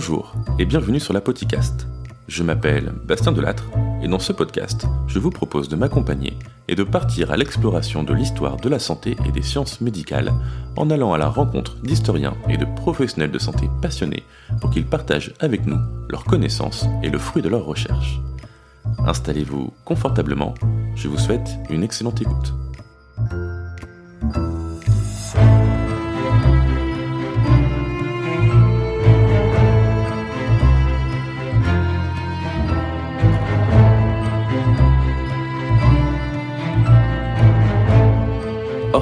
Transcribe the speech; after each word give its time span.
Bonjour 0.00 0.32
et 0.58 0.64
bienvenue 0.64 0.98
sur 0.98 1.12
la 1.12 1.20
Podcast. 1.20 1.86
Je 2.26 2.42
m'appelle 2.42 2.94
Bastien 3.04 3.32
Delattre 3.32 3.64
et 4.02 4.08
dans 4.08 4.18
ce 4.18 4.32
podcast, 4.32 4.86
je 5.06 5.18
vous 5.18 5.28
propose 5.28 5.68
de 5.68 5.76
m'accompagner 5.76 6.38
et 6.68 6.74
de 6.74 6.84
partir 6.84 7.30
à 7.30 7.36
l'exploration 7.36 8.02
de 8.02 8.14
l'histoire 8.14 8.56
de 8.56 8.70
la 8.70 8.78
santé 8.78 9.14
et 9.26 9.30
des 9.30 9.42
sciences 9.42 9.82
médicales 9.82 10.32
en 10.78 10.88
allant 10.88 11.12
à 11.12 11.18
la 11.18 11.28
rencontre 11.28 11.76
d'historiens 11.82 12.34
et 12.48 12.56
de 12.56 12.64
professionnels 12.64 13.30
de 13.30 13.38
santé 13.38 13.68
passionnés 13.82 14.22
pour 14.62 14.70
qu'ils 14.70 14.86
partagent 14.86 15.34
avec 15.38 15.66
nous 15.66 15.78
leurs 16.08 16.24
connaissances 16.24 16.86
et 17.02 17.10
le 17.10 17.18
fruit 17.18 17.42
de 17.42 17.50
leurs 17.50 17.66
recherches. 17.66 18.22
Installez-vous 19.06 19.70
confortablement, 19.84 20.54
je 20.96 21.08
vous 21.08 21.18
souhaite 21.18 21.50
une 21.68 21.82
excellente 21.82 22.22
écoute. 22.22 22.54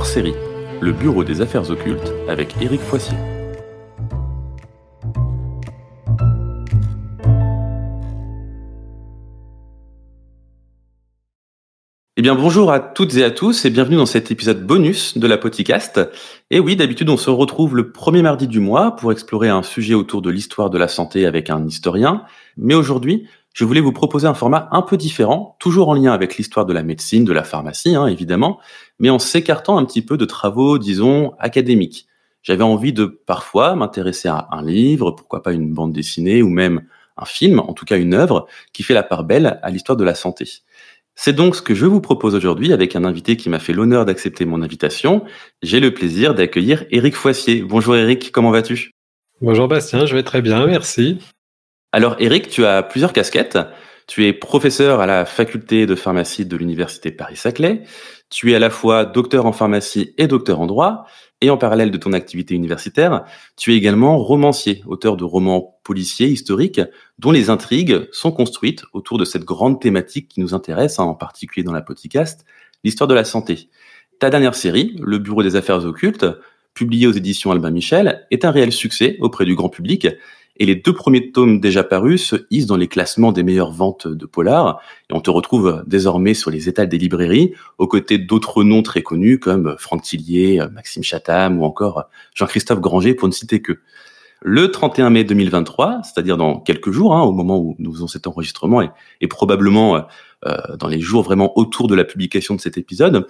Série, 0.04 0.34
le 0.80 0.92
Bureau 0.92 1.24
des 1.24 1.40
Affaires 1.40 1.70
Occultes 1.70 2.12
avec 2.28 2.54
Éric 2.60 2.80
Foissier. 2.80 3.16
Eh 12.16 12.20
bien 12.20 12.34
bonjour 12.34 12.72
à 12.72 12.80
toutes 12.80 13.16
et 13.16 13.22
à 13.22 13.30
tous 13.30 13.64
et 13.64 13.70
bienvenue 13.70 13.94
dans 13.94 14.04
cet 14.04 14.32
épisode 14.32 14.66
bonus 14.66 15.16
de 15.16 15.26
la 15.28 15.38
Podcast. 15.38 16.00
Et 16.50 16.58
oui, 16.58 16.74
d'habitude 16.74 17.08
on 17.10 17.16
se 17.16 17.30
retrouve 17.30 17.76
le 17.76 17.92
premier 17.92 18.22
mardi 18.22 18.48
du 18.48 18.58
mois 18.58 18.96
pour 18.96 19.12
explorer 19.12 19.48
un 19.48 19.62
sujet 19.62 19.94
autour 19.94 20.20
de 20.20 20.28
l'histoire 20.28 20.68
de 20.68 20.78
la 20.78 20.88
santé 20.88 21.26
avec 21.26 21.48
un 21.48 21.64
historien. 21.64 22.24
Mais 22.56 22.74
aujourd'hui, 22.74 23.28
je 23.58 23.64
voulais 23.64 23.80
vous 23.80 23.90
proposer 23.90 24.28
un 24.28 24.34
format 24.34 24.68
un 24.70 24.82
peu 24.82 24.96
différent, 24.96 25.56
toujours 25.58 25.88
en 25.88 25.94
lien 25.94 26.12
avec 26.12 26.36
l'histoire 26.36 26.64
de 26.64 26.72
la 26.72 26.84
médecine, 26.84 27.24
de 27.24 27.32
la 27.32 27.42
pharmacie, 27.42 27.96
hein, 27.96 28.06
évidemment, 28.06 28.60
mais 29.00 29.10
en 29.10 29.18
s'écartant 29.18 29.78
un 29.78 29.84
petit 29.84 30.00
peu 30.00 30.16
de 30.16 30.24
travaux, 30.24 30.78
disons, 30.78 31.32
académiques. 31.40 32.06
J'avais 32.44 32.62
envie 32.62 32.92
de 32.92 33.06
parfois 33.06 33.74
m'intéresser 33.74 34.28
à 34.28 34.46
un 34.52 34.62
livre, 34.62 35.10
pourquoi 35.10 35.42
pas 35.42 35.52
une 35.52 35.74
bande 35.74 35.92
dessinée 35.92 36.40
ou 36.40 36.48
même 36.48 36.82
un 37.16 37.24
film, 37.24 37.58
en 37.58 37.72
tout 37.72 37.84
cas 37.84 37.98
une 37.98 38.14
œuvre, 38.14 38.46
qui 38.72 38.84
fait 38.84 38.94
la 38.94 39.02
part 39.02 39.24
belle 39.24 39.58
à 39.60 39.70
l'histoire 39.70 39.96
de 39.96 40.04
la 40.04 40.14
santé. 40.14 40.48
C'est 41.16 41.32
donc 41.32 41.56
ce 41.56 41.62
que 41.62 41.74
je 41.74 41.86
vous 41.86 42.00
propose 42.00 42.36
aujourd'hui 42.36 42.72
avec 42.72 42.94
un 42.94 43.02
invité 43.02 43.36
qui 43.36 43.50
m'a 43.50 43.58
fait 43.58 43.72
l'honneur 43.72 44.04
d'accepter 44.04 44.44
mon 44.44 44.62
invitation. 44.62 45.24
J'ai 45.64 45.80
le 45.80 45.92
plaisir 45.92 46.36
d'accueillir 46.36 46.84
Éric 46.92 47.16
Foissier. 47.16 47.62
Bonjour 47.62 47.96
Éric, 47.96 48.30
comment 48.30 48.52
vas-tu? 48.52 48.92
Bonjour 49.40 49.66
Bastien, 49.66 50.06
je 50.06 50.14
vais 50.14 50.22
très 50.22 50.42
bien, 50.42 50.64
merci. 50.64 51.18
Alors 51.92 52.16
Eric, 52.18 52.48
tu 52.50 52.66
as 52.66 52.82
plusieurs 52.82 53.14
casquettes. 53.14 53.58
Tu 54.06 54.26
es 54.26 54.34
professeur 54.34 55.00
à 55.00 55.06
la 55.06 55.24
faculté 55.24 55.86
de 55.86 55.94
pharmacie 55.94 56.44
de 56.44 56.56
l'université 56.56 57.10
Paris-Saclay. 57.10 57.82
Tu 58.28 58.52
es 58.52 58.54
à 58.54 58.58
la 58.58 58.68
fois 58.68 59.06
docteur 59.06 59.46
en 59.46 59.52
pharmacie 59.52 60.14
et 60.18 60.26
docteur 60.26 60.60
en 60.60 60.66
droit. 60.66 61.06
Et 61.40 61.50
en 61.50 61.56
parallèle 61.56 61.90
de 61.90 61.96
ton 61.96 62.12
activité 62.12 62.54
universitaire, 62.54 63.24
tu 63.56 63.72
es 63.72 63.76
également 63.76 64.18
romancier, 64.18 64.82
auteur 64.86 65.16
de 65.16 65.24
romans 65.24 65.78
policiers 65.84 66.26
historiques 66.26 66.80
dont 67.20 67.30
les 67.30 67.48
intrigues 67.48 68.08
sont 68.10 68.32
construites 68.32 68.82
autour 68.92 69.18
de 69.18 69.24
cette 69.24 69.44
grande 69.44 69.80
thématique 69.80 70.28
qui 70.28 70.40
nous 70.40 70.52
intéresse, 70.52 70.98
hein, 70.98 71.04
en 71.04 71.14
particulier 71.14 71.62
dans 71.62 71.72
la 71.72 71.80
podcast, 71.80 72.44
l'histoire 72.82 73.06
de 73.06 73.14
la 73.14 73.24
santé. 73.24 73.68
Ta 74.18 74.30
dernière 74.30 74.56
série, 74.56 74.96
Le 75.00 75.18
Bureau 75.18 75.44
des 75.44 75.54
Affaires 75.54 75.84
Occultes, 75.84 76.26
publiée 76.74 77.06
aux 77.06 77.12
éditions 77.12 77.52
Albin 77.52 77.70
Michel, 77.70 78.26
est 78.32 78.44
un 78.44 78.50
réel 78.50 78.72
succès 78.72 79.16
auprès 79.20 79.44
du 79.44 79.54
grand 79.54 79.68
public 79.68 80.08
et 80.58 80.66
les 80.66 80.74
deux 80.74 80.92
premiers 80.92 81.30
tomes 81.30 81.60
déjà 81.60 81.84
parus 81.84 82.24
se 82.24 82.36
hissent 82.50 82.66
dans 82.66 82.76
les 82.76 82.88
classements 82.88 83.32
des 83.32 83.42
meilleures 83.42 83.70
ventes 83.70 84.08
de 84.08 84.26
Polar. 84.26 84.80
Et 85.08 85.14
on 85.14 85.20
te 85.20 85.30
retrouve 85.30 85.84
désormais 85.86 86.34
sur 86.34 86.50
les 86.50 86.68
étals 86.68 86.88
des 86.88 86.98
librairies, 86.98 87.54
aux 87.78 87.86
côtés 87.86 88.18
d'autres 88.18 88.64
noms 88.64 88.82
très 88.82 89.02
connus 89.02 89.38
comme 89.38 89.76
Franck 89.78 90.02
Tillier, 90.02 90.60
Maxime 90.72 91.04
Chatham 91.04 91.60
ou 91.60 91.64
encore 91.64 92.04
Jean-Christophe 92.34 92.80
Granger, 92.80 93.14
pour 93.14 93.28
ne 93.28 93.32
citer 93.32 93.62
que. 93.62 93.78
Le 94.40 94.70
31 94.70 95.10
mai 95.10 95.24
2023, 95.24 96.02
c'est-à-dire 96.04 96.36
dans 96.36 96.60
quelques 96.60 96.92
jours, 96.92 97.12
hein, 97.12 97.22
au 97.22 97.32
moment 97.32 97.58
où 97.58 97.74
nous 97.80 97.92
faisons 97.92 98.06
cet 98.06 98.28
enregistrement, 98.28 98.80
et, 99.20 99.26
probablement 99.26 100.06
euh, 100.46 100.56
dans 100.78 100.86
les 100.86 101.00
jours 101.00 101.24
vraiment 101.24 101.58
autour 101.58 101.88
de 101.88 101.96
la 101.96 102.04
publication 102.04 102.54
de 102.54 102.60
cet 102.60 102.78
épisode, 102.78 103.26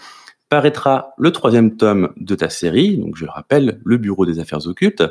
paraîtra 0.51 1.15
le 1.17 1.33
troisième 1.33 1.77
tome 1.77 2.13
de 2.17 2.35
ta 2.35 2.51
série, 2.51 2.99
donc 2.99 3.17
je 3.17 3.25
le 3.25 3.31
rappelle, 3.31 3.81
Le 3.85 3.97
Bureau 3.97 4.27
des 4.27 4.39
Affaires 4.39 4.67
Occultes, 4.67 5.03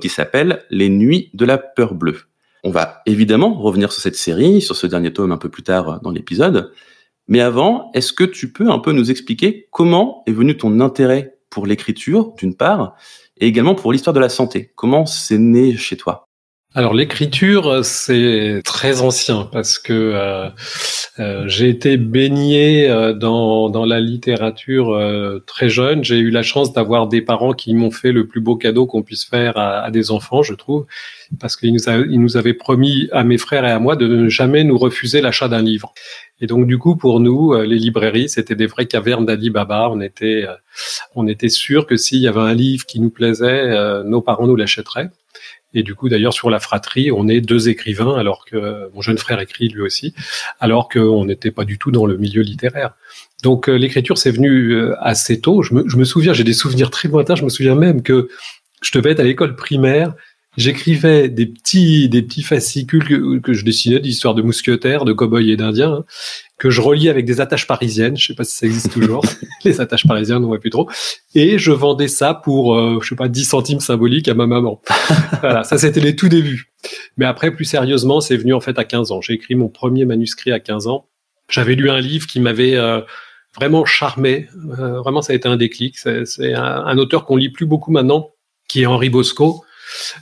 qui 0.00 0.08
s'appelle 0.08 0.64
Les 0.70 0.88
Nuits 0.88 1.30
de 1.34 1.44
la 1.44 1.58
Peur 1.58 1.94
Bleue. 1.94 2.22
On 2.64 2.70
va 2.70 3.02
évidemment 3.04 3.54
revenir 3.54 3.92
sur 3.92 4.02
cette 4.02 4.16
série, 4.16 4.62
sur 4.62 4.74
ce 4.74 4.86
dernier 4.86 5.12
tome 5.12 5.32
un 5.32 5.36
peu 5.36 5.50
plus 5.50 5.62
tard 5.62 6.00
dans 6.00 6.10
l'épisode. 6.10 6.72
Mais 7.28 7.40
avant, 7.40 7.90
est-ce 7.92 8.12
que 8.12 8.24
tu 8.24 8.52
peux 8.52 8.70
un 8.70 8.78
peu 8.78 8.92
nous 8.92 9.10
expliquer 9.10 9.68
comment 9.70 10.22
est 10.26 10.32
venu 10.32 10.56
ton 10.56 10.80
intérêt 10.80 11.36
pour 11.50 11.66
l'écriture, 11.66 12.32
d'une 12.38 12.56
part, 12.56 12.96
et 13.38 13.46
également 13.46 13.74
pour 13.74 13.92
l'histoire 13.92 14.14
de 14.14 14.20
la 14.20 14.30
santé? 14.30 14.72
Comment 14.76 15.04
c'est 15.04 15.38
né 15.38 15.76
chez 15.76 15.96
toi? 15.96 16.25
Alors 16.76 16.92
l'écriture, 16.92 17.82
c'est 17.86 18.60
très 18.62 19.00
ancien 19.00 19.48
parce 19.50 19.78
que 19.78 19.94
euh, 19.94 20.50
euh, 21.18 21.44
j'ai 21.46 21.70
été 21.70 21.96
baigné 21.96 22.86
euh, 22.90 23.14
dans, 23.14 23.70
dans 23.70 23.86
la 23.86 23.98
littérature 23.98 24.94
très 25.46 25.70
jeune. 25.70 26.04
J'ai 26.04 26.18
eu 26.18 26.28
la 26.28 26.42
chance 26.42 26.74
d'avoir 26.74 27.06
des 27.08 27.22
parents 27.22 27.54
qui 27.54 27.72
m'ont 27.72 27.90
fait 27.90 28.12
le 28.12 28.26
plus 28.26 28.42
beau 28.42 28.56
cadeau 28.56 28.84
qu'on 28.84 29.02
puisse 29.02 29.24
faire 29.24 29.56
à, 29.56 29.90
des 29.90 30.10
enfants, 30.10 30.42
je 30.42 30.52
trouve, 30.52 30.84
parce 31.40 31.56
qu'ils 31.56 31.72
nous, 31.72 31.88
ils 32.10 32.20
nous 32.20 32.36
avaient 32.36 32.52
promis 32.52 33.08
à 33.10 33.24
mes 33.24 33.38
frères 33.38 33.64
et 33.64 33.70
à 33.70 33.78
moi 33.78 33.96
de 33.96 34.06
ne 34.06 34.28
jamais 34.28 34.62
nous 34.62 34.76
refuser 34.76 35.22
l'achat 35.22 35.48
d'un 35.48 35.62
livre. 35.62 35.94
Et 36.42 36.46
donc 36.46 36.66
du 36.66 36.76
coup, 36.76 36.94
pour 36.94 37.20
nous, 37.20 37.58
les 37.58 37.78
librairies, 37.78 38.28
c'était 38.28 38.54
des 38.54 38.66
vraies 38.66 38.84
cavernes 38.84 39.24
d'Ali 39.24 39.48
Baba. 39.48 39.88
On 39.90 40.02
était, 40.02 40.44
on 41.14 41.26
était 41.26 41.48
sûr 41.48 41.86
que 41.86 41.96
s'il 41.96 42.18
y 42.18 42.28
avait 42.28 42.38
un 42.38 42.52
livre 42.52 42.84
qui 42.84 43.00
nous 43.00 43.08
plaisait, 43.08 44.02
nos 44.04 44.20
parents 44.20 44.46
nous 44.46 44.56
l'achèteraient. 44.56 45.08
Et 45.76 45.82
du 45.82 45.94
coup, 45.94 46.08
d'ailleurs, 46.08 46.32
sur 46.32 46.48
la 46.48 46.58
fratrie, 46.58 47.12
on 47.12 47.28
est 47.28 47.42
deux 47.42 47.68
écrivains, 47.68 48.16
alors 48.16 48.46
que 48.46 48.90
mon 48.94 49.02
jeune 49.02 49.18
frère 49.18 49.40
écrit 49.40 49.68
lui 49.68 49.82
aussi, 49.82 50.14
alors 50.58 50.88
qu'on 50.88 51.26
n'était 51.26 51.50
pas 51.50 51.64
du 51.64 51.76
tout 51.78 51.90
dans 51.90 52.06
le 52.06 52.16
milieu 52.16 52.40
littéraire. 52.40 52.94
Donc, 53.42 53.68
euh, 53.68 53.74
l'écriture, 53.74 54.16
c'est 54.16 54.30
venu 54.30 54.70
euh, 54.70 54.94
assez 55.00 55.38
tôt. 55.38 55.62
Je 55.62 55.74
me, 55.74 56.04
souviens, 56.04 56.32
j'ai 56.32 56.44
des 56.44 56.54
souvenirs 56.54 56.90
très 56.90 57.08
lointains. 57.08 57.34
Je 57.34 57.44
me 57.44 57.50
souviens 57.50 57.74
même 57.74 58.02
que 58.02 58.28
je 58.80 58.90
devais 58.92 59.10
être 59.10 59.20
à 59.20 59.24
l'école 59.24 59.54
primaire 59.54 60.14
j'écrivais 60.56 61.28
des 61.28 61.44
petits, 61.44 62.08
des 62.08 62.22
petits 62.22 62.42
fascicules 62.42 63.40
que, 63.42 63.52
je 63.52 63.64
dessinais 63.64 64.00
d'histoires 64.00 64.34
de 64.34 64.40
mousquetaires, 64.40 65.04
de 65.04 65.12
cow-boys 65.12 65.42
et 65.42 65.56
d'indiens, 65.56 65.92
hein, 65.92 66.04
que 66.58 66.70
je 66.70 66.80
reliais 66.80 67.10
avec 67.10 67.24
des 67.24 67.40
attaches 67.40 67.66
parisiennes. 67.66 68.16
Je 68.16 68.26
sais 68.26 68.34
pas 68.34 68.44
si 68.44 68.56
ça 68.56 68.66
existe 68.66 68.92
toujours. 68.92 69.24
les 69.64 69.80
attaches 69.80 70.06
parisiennes, 70.06 70.44
on 70.44 70.48
voit 70.48 70.60
plus 70.60 70.70
trop. 70.70 70.88
Et 71.34 71.58
je 71.58 71.72
vendais 71.72 72.08
ça 72.08 72.34
pour, 72.34 72.74
euh, 72.74 72.98
je 73.02 73.08
sais 73.08 73.16
pas, 73.16 73.28
10 73.28 73.44
centimes 73.44 73.80
symboliques 73.80 74.28
à 74.28 74.34
ma 74.34 74.46
maman. 74.46 74.80
voilà, 75.40 75.64
ça 75.64 75.78
c'était 75.78 76.00
les 76.00 76.16
tout 76.16 76.28
débuts. 76.28 76.72
Mais 77.16 77.26
après, 77.26 77.50
plus 77.50 77.64
sérieusement, 77.64 78.20
c'est 78.20 78.36
venu 78.36 78.54
en 78.54 78.60
fait 78.60 78.78
à 78.78 78.84
15 78.84 79.12
ans. 79.12 79.20
J'ai 79.20 79.34
écrit 79.34 79.54
mon 79.54 79.68
premier 79.68 80.04
manuscrit 80.04 80.52
à 80.52 80.60
15 80.60 80.86
ans. 80.86 81.08
J'avais 81.48 81.74
lu 81.74 81.90
un 81.90 82.00
livre 82.00 82.26
qui 82.26 82.40
m'avait 82.40 82.76
euh, 82.76 83.00
vraiment 83.54 83.84
charmé. 83.84 84.48
Euh, 84.78 85.00
vraiment, 85.00 85.22
ça 85.22 85.32
a 85.32 85.36
été 85.36 85.48
un 85.48 85.56
déclic. 85.56 85.96
C'est 85.98 86.54
un, 86.54 86.62
un 86.62 86.98
auteur 86.98 87.24
qu'on 87.24 87.36
lit 87.36 87.50
plus 87.50 87.66
beaucoup 87.66 87.92
maintenant, 87.92 88.30
qui 88.68 88.82
est 88.82 88.86
Henri 88.86 89.10
Bosco 89.10 89.62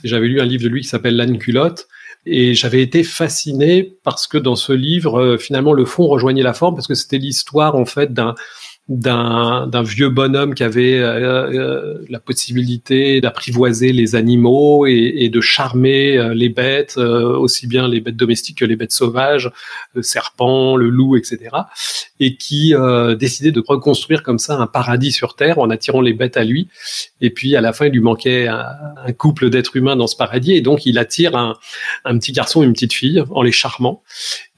j'avais 0.03 0.27
lu 0.27 0.41
un 0.41 0.45
livre 0.45 0.63
de 0.63 0.69
lui 0.69 0.81
qui 0.81 0.87
s'appelle 0.87 1.15
L'âne 1.15 1.37
culotte. 1.37 1.87
Et 2.25 2.55
j'avais 2.55 2.81
été 2.81 3.03
fasciné 3.03 3.97
parce 4.03 4.27
que 4.27 4.37
dans 4.37 4.55
ce 4.55 4.73
livre, 4.73 5.19
euh, 5.21 5.37
finalement, 5.37 5.73
le 5.73 5.85
fond 5.85 6.07
rejoignait 6.07 6.43
la 6.43 6.53
forme 6.53 6.75
parce 6.75 6.87
que 6.87 6.95
c'était 6.95 7.19
l'histoire, 7.19 7.75
en 7.75 7.85
fait, 7.85 8.13
d'un, 8.13 8.35
d'un 8.87 9.81
vieux 9.81 10.09
bonhomme 10.09 10.53
qui 10.53 10.63
avait 10.63 10.99
euh, 10.99 11.49
euh, 11.51 12.05
la 12.07 12.19
possibilité 12.19 13.19
d'apprivoiser 13.19 13.91
les 13.91 14.15
animaux 14.15 14.85
et, 14.85 15.13
et 15.17 15.29
de 15.29 15.41
charmer 15.41 16.17
euh, 16.17 16.35
les 16.35 16.49
bêtes, 16.49 16.97
aussi 16.97 17.65
bien 17.65 17.87
les 17.87 17.99
bêtes 17.99 18.15
domestiques 18.15 18.59
que 18.59 18.65
les 18.65 18.75
bêtes 18.75 18.91
sauvages, 18.91 19.51
le 19.95 20.03
serpent, 20.03 20.75
le 20.75 20.89
loup, 20.89 21.17
etc. 21.17 21.49
Et 22.19 22.37
qui 22.37 22.73
décidait 23.17 23.51
de 23.51 23.63
reconstruire 23.65 24.23
comme 24.23 24.39
ça 24.39 24.57
un 24.57 24.67
paradis 24.67 25.11
sur 25.11 25.35
Terre 25.35 25.59
en 25.59 25.69
attirant 25.69 26.01
les 26.01 26.13
bêtes 26.13 26.37
à 26.37 26.43
lui. 26.43 26.67
Et 27.21 27.31
puis 27.31 27.55
à 27.55 27.61
la 27.61 27.73
fin, 27.73 27.87
il 27.87 27.93
lui 27.93 28.01
manquait 28.01 28.47
un, 28.47 28.65
un 28.97 29.13
couple 29.13 29.49
d'êtres 29.49 29.75
humains 29.75 29.95
dans 29.95 30.07
ce 30.07 30.15
paradis, 30.15 30.53
et 30.53 30.61
donc 30.61 30.85
il 30.85 30.97
attire 30.97 31.35
un, 31.35 31.57
un, 32.05 32.17
petit 32.17 32.31
garçon 32.31 32.61
et 32.61 32.65
une 32.65 32.73
petite 32.73 32.93
fille 32.93 33.23
en 33.31 33.41
les 33.41 33.51
charmant. 33.51 34.03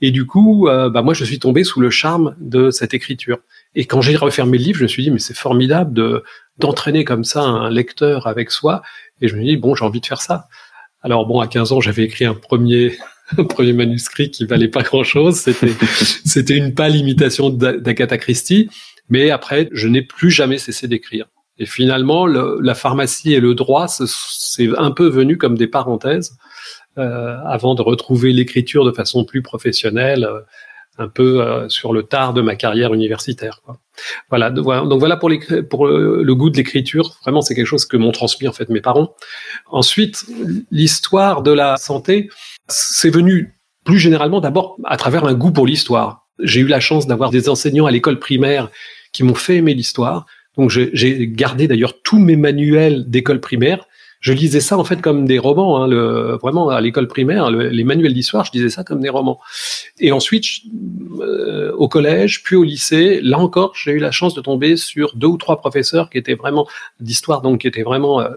Et 0.01 0.11
du 0.11 0.25
coup, 0.25 0.67
bah 0.67 1.01
moi, 1.01 1.13
je 1.13 1.23
suis 1.23 1.39
tombé 1.39 1.63
sous 1.63 1.79
le 1.79 1.89
charme 1.89 2.35
de 2.39 2.69
cette 2.71 2.93
écriture. 2.93 3.39
Et 3.79 3.85
quand 3.85 4.01
j'ai 4.01 4.15
refermé 4.15 4.57
le 4.57 4.63
livre, 4.63 4.79
je 4.79 4.83
me 4.83 4.87
suis 4.87 5.03
dit, 5.03 5.11
mais 5.11 5.19
c'est 5.19 5.37
formidable 5.37 5.93
de 5.93 6.23
d'entraîner 6.57 7.05
comme 7.05 7.23
ça 7.23 7.43
un 7.43 7.69
lecteur 7.69 8.25
avec 8.25 8.49
soi. 8.49 8.81
Et 9.21 9.27
je 9.27 9.35
me 9.35 9.41
suis 9.41 9.51
dit, 9.51 9.57
bon, 9.57 9.75
j'ai 9.75 9.85
envie 9.85 10.01
de 10.01 10.05
faire 10.07 10.19
ça. 10.19 10.47
Alors 11.03 11.27
bon, 11.27 11.39
à 11.39 11.47
15 11.47 11.73
ans, 11.73 11.79
j'avais 11.79 12.03
écrit 12.03 12.25
un 12.25 12.33
premier, 12.33 12.97
un 13.37 13.43
premier 13.43 13.73
manuscrit 13.73 14.31
qui 14.31 14.45
valait 14.45 14.67
pas 14.67 14.81
grand-chose. 14.81 15.35
C'était, 15.35 15.69
c'était 16.25 16.57
une 16.57 16.73
pâle 16.73 16.95
imitation 16.95 17.51
d'Agatha 17.51 18.17
Christie. 18.17 18.67
Mais 19.09 19.29
après, 19.29 19.69
je 19.71 19.87
n'ai 19.87 20.01
plus 20.01 20.31
jamais 20.31 20.57
cessé 20.57 20.87
d'écrire. 20.87 21.27
Et 21.59 21.67
finalement, 21.67 22.25
le, 22.25 22.57
la 22.59 22.73
pharmacie 22.73 23.35
et 23.35 23.39
le 23.39 23.53
droit, 23.53 23.87
c'est 23.87 24.69
un 24.75 24.91
peu 24.91 25.07
venu 25.07 25.37
comme 25.37 25.55
des 25.55 25.67
parenthèses 25.67 26.35
avant 26.95 27.75
de 27.75 27.83
retrouver 27.83 28.33
l'écriture 28.33 28.83
de 28.83 28.91
façon 28.91 29.23
plus 29.23 29.43
professionnelle 29.43 30.27
un 30.97 31.07
peu 31.07 31.41
euh, 31.41 31.69
sur 31.69 31.93
le 31.93 32.03
tard 32.03 32.33
de 32.33 32.41
ma 32.41 32.55
carrière 32.55 32.93
universitaire. 32.93 33.61
Voilà, 34.29 34.49
donc 34.49 34.65
voilà 34.99 35.17
pour, 35.17 35.31
pour 35.69 35.87
le 35.87 36.35
goût 36.35 36.49
de 36.49 36.57
l'écriture. 36.57 37.17
Vraiment, 37.23 37.41
c'est 37.41 37.55
quelque 37.55 37.65
chose 37.65 37.85
que 37.85 37.97
m'ont 37.97 38.11
transmis 38.11 38.47
en 38.47 38.53
fait 38.53 38.69
mes 38.69 38.81
parents. 38.81 39.15
Ensuite, 39.67 40.25
l'histoire 40.71 41.41
de 41.41 41.51
la 41.51 41.77
santé, 41.77 42.29
c'est 42.67 43.09
venu 43.09 43.55
plus 43.83 43.99
généralement 43.99 44.41
d'abord 44.41 44.77
à 44.85 44.97
travers 44.97 45.25
un 45.25 45.33
goût 45.33 45.51
pour 45.51 45.65
l'histoire. 45.65 46.27
J'ai 46.39 46.59
eu 46.59 46.67
la 46.67 46.79
chance 46.79 47.07
d'avoir 47.07 47.31
des 47.31 47.49
enseignants 47.49 47.85
à 47.85 47.91
l'école 47.91 48.19
primaire 48.19 48.69
qui 49.13 49.23
m'ont 49.23 49.35
fait 49.35 49.55
aimer 49.55 49.73
l'histoire. 49.73 50.25
Donc 50.57 50.69
j'ai 50.69 51.27
gardé 51.27 51.67
d'ailleurs 51.67 52.01
tous 52.01 52.19
mes 52.19 52.35
manuels 52.35 53.09
d'école 53.09 53.39
primaire 53.39 53.87
je 54.19 54.33
lisais 54.33 54.59
ça 54.59 54.77
en 54.77 54.83
fait 54.83 55.01
comme 55.01 55.25
des 55.25 55.39
romans. 55.39 55.81
Hein, 55.81 55.87
le, 55.87 56.37
vraiment 56.41 56.69
à 56.69 56.81
l'école 56.81 57.07
primaire, 57.07 57.51
les 57.51 57.83
manuels 57.83 58.13
d'histoire, 58.13 58.45
je 58.45 58.51
lisais 58.51 58.69
ça 58.69 58.83
comme 58.83 58.99
des 58.99 59.09
romans. 59.09 59.39
Et 59.99 60.11
ensuite, 60.11 60.45
euh, 61.19 61.71
au 61.73 61.87
collège, 61.87 62.43
puis 62.43 62.55
au 62.55 62.63
lycée, 62.63 63.21
là 63.21 63.37
encore, 63.37 63.73
j'ai 63.75 63.91
eu 63.91 63.99
la 63.99 64.11
chance 64.11 64.33
de 64.33 64.41
tomber 64.41 64.75
sur 64.77 65.15
deux 65.15 65.27
ou 65.27 65.37
trois 65.37 65.57
professeurs 65.57 66.09
qui 66.09 66.17
étaient 66.17 66.35
vraiment 66.35 66.67
d'histoire, 66.99 67.41
donc 67.41 67.61
qui 67.61 67.67
étaient 67.67 67.83
vraiment 67.83 68.21
euh, 68.21 68.29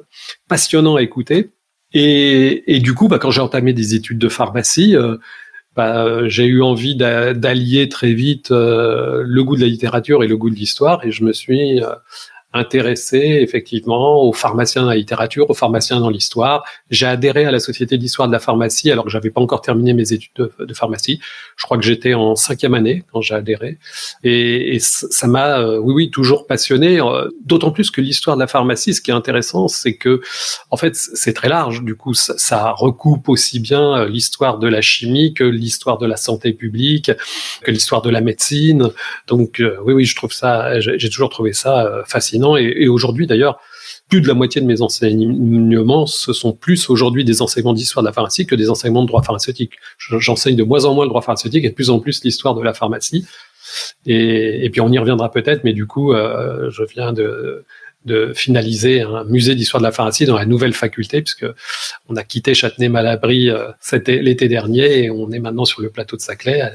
passionnants 0.48 0.96
à 0.96 1.02
écouter. 1.02 1.50
Et, 1.92 2.74
et 2.74 2.78
du 2.80 2.94
coup, 2.94 3.08
bah, 3.08 3.18
quand 3.18 3.30
j'ai 3.30 3.40
entamé 3.40 3.72
des 3.72 3.94
études 3.94 4.18
de 4.18 4.28
pharmacie, 4.28 4.94
euh, 4.96 5.16
bah, 5.74 6.28
j'ai 6.28 6.46
eu 6.46 6.62
envie 6.62 6.94
d'allier 6.96 7.88
très 7.88 8.12
vite 8.12 8.50
le 8.50 9.40
goût 9.42 9.56
de 9.56 9.60
la 9.60 9.68
littérature 9.68 10.24
et 10.24 10.26
le 10.26 10.36
goût 10.36 10.50
de 10.50 10.56
l'histoire, 10.56 11.04
et 11.06 11.12
je 11.12 11.22
me 11.22 11.32
suis 11.32 11.80
intéressé 12.52 13.38
effectivement 13.40 14.22
aux 14.22 14.32
pharmaciens 14.32 14.82
dans 14.82 14.88
la 14.88 14.96
littérature, 14.96 15.48
aux 15.48 15.54
pharmaciens 15.54 16.00
dans 16.00 16.10
l'histoire. 16.10 16.64
J'ai 16.90 17.06
adhéré 17.06 17.44
à 17.44 17.52
la 17.52 17.60
Société 17.60 17.96
d'histoire 17.96 18.26
de 18.26 18.32
la 18.32 18.40
pharmacie 18.40 18.90
alors 18.90 19.04
que 19.04 19.10
j'avais 19.10 19.30
pas 19.30 19.40
encore 19.40 19.60
terminé 19.60 19.92
mes 19.92 20.12
études 20.12 20.32
de, 20.58 20.74
pharmacie. 20.74 21.20
Je 21.56 21.64
crois 21.64 21.78
que 21.78 21.84
j'étais 21.84 22.14
en 22.14 22.34
cinquième 22.34 22.74
année 22.74 23.04
quand 23.12 23.20
j'ai 23.20 23.34
adhéré. 23.34 23.78
Et, 24.24 24.78
ça 24.80 25.26
m'a, 25.26 25.60
euh, 25.60 25.78
oui, 25.78 25.94
oui, 25.94 26.10
toujours 26.10 26.46
passionné. 26.46 27.00
Euh, 27.00 27.28
d'autant 27.44 27.70
plus 27.70 27.90
que 27.90 28.00
l'histoire 28.00 28.36
de 28.36 28.40
la 28.40 28.48
pharmacie, 28.48 28.94
ce 28.94 29.00
qui 29.00 29.10
est 29.10 29.14
intéressant, 29.14 29.68
c'est 29.68 29.94
que, 29.94 30.20
en 30.70 30.76
fait, 30.76 30.96
c'est 30.96 31.34
très 31.34 31.48
large. 31.48 31.82
Du 31.82 31.94
coup, 31.94 32.14
ça, 32.14 32.34
ça 32.36 32.72
recoupe 32.72 33.28
aussi 33.28 33.60
bien 33.60 33.96
euh, 33.96 34.08
l'histoire 34.08 34.58
de 34.58 34.66
la 34.66 34.80
chimie 34.80 35.34
que 35.34 35.44
l'histoire 35.44 35.98
de 35.98 36.06
la 36.06 36.16
santé 36.16 36.52
publique, 36.52 37.12
que 37.62 37.70
l'histoire 37.70 38.02
de 38.02 38.10
la 38.10 38.20
médecine. 38.20 38.90
Donc, 39.28 39.62
oui, 39.84 39.94
oui, 39.94 40.04
je 40.04 40.16
trouve 40.16 40.32
ça, 40.32 40.80
j'ai 40.80 41.10
toujours 41.10 41.30
trouvé 41.30 41.52
ça 41.52 42.02
fascinant 42.06 42.39
et, 42.56 42.88
aujourd'hui, 42.88 43.26
d'ailleurs, 43.26 43.58
plus 44.08 44.20
de 44.20 44.28
la 44.28 44.34
moitié 44.34 44.60
de 44.60 44.66
mes 44.66 44.82
enseignements, 44.82 46.06
ce 46.06 46.32
sont 46.32 46.52
plus 46.52 46.90
aujourd'hui 46.90 47.24
des 47.24 47.42
enseignements 47.42 47.72
d'histoire 47.72 48.02
de 48.02 48.08
la 48.08 48.12
pharmacie 48.12 48.46
que 48.46 48.54
des 48.54 48.68
enseignements 48.68 49.02
de 49.02 49.08
droit 49.08 49.22
pharmaceutique. 49.22 49.74
J'enseigne 49.98 50.56
de 50.56 50.64
moins 50.64 50.84
en 50.84 50.94
moins 50.94 51.04
le 51.04 51.10
droit 51.10 51.22
pharmaceutique 51.22 51.64
et 51.64 51.70
de 51.70 51.74
plus 51.74 51.90
en 51.90 52.00
plus 52.00 52.22
l'histoire 52.24 52.54
de 52.54 52.62
la 52.62 52.74
pharmacie. 52.74 53.24
Et, 54.06 54.68
puis 54.70 54.80
on 54.80 54.90
y 54.90 54.98
reviendra 54.98 55.30
peut-être, 55.30 55.64
mais 55.64 55.72
du 55.72 55.86
coup, 55.86 56.12
euh, 56.12 56.70
je 56.70 56.82
viens 56.84 57.12
de, 57.12 57.64
finaliser 58.34 59.02
un 59.02 59.24
musée 59.24 59.54
d'histoire 59.54 59.80
de 59.80 59.86
la 59.86 59.92
pharmacie 59.92 60.24
dans 60.24 60.36
la 60.36 60.46
nouvelle 60.46 60.72
faculté, 60.72 61.20
puisque 61.20 61.46
on 62.08 62.16
a 62.16 62.24
quitté 62.24 62.54
Châtenay-Malabry 62.54 63.50
euh, 63.50 63.70
l'été 64.06 64.48
dernier 64.48 65.04
et 65.04 65.10
on 65.10 65.30
est 65.30 65.38
maintenant 65.38 65.66
sur 65.66 65.82
le 65.82 65.90
plateau 65.90 66.16
de 66.16 66.22
Saclay, 66.22 66.62
euh, 66.62 66.70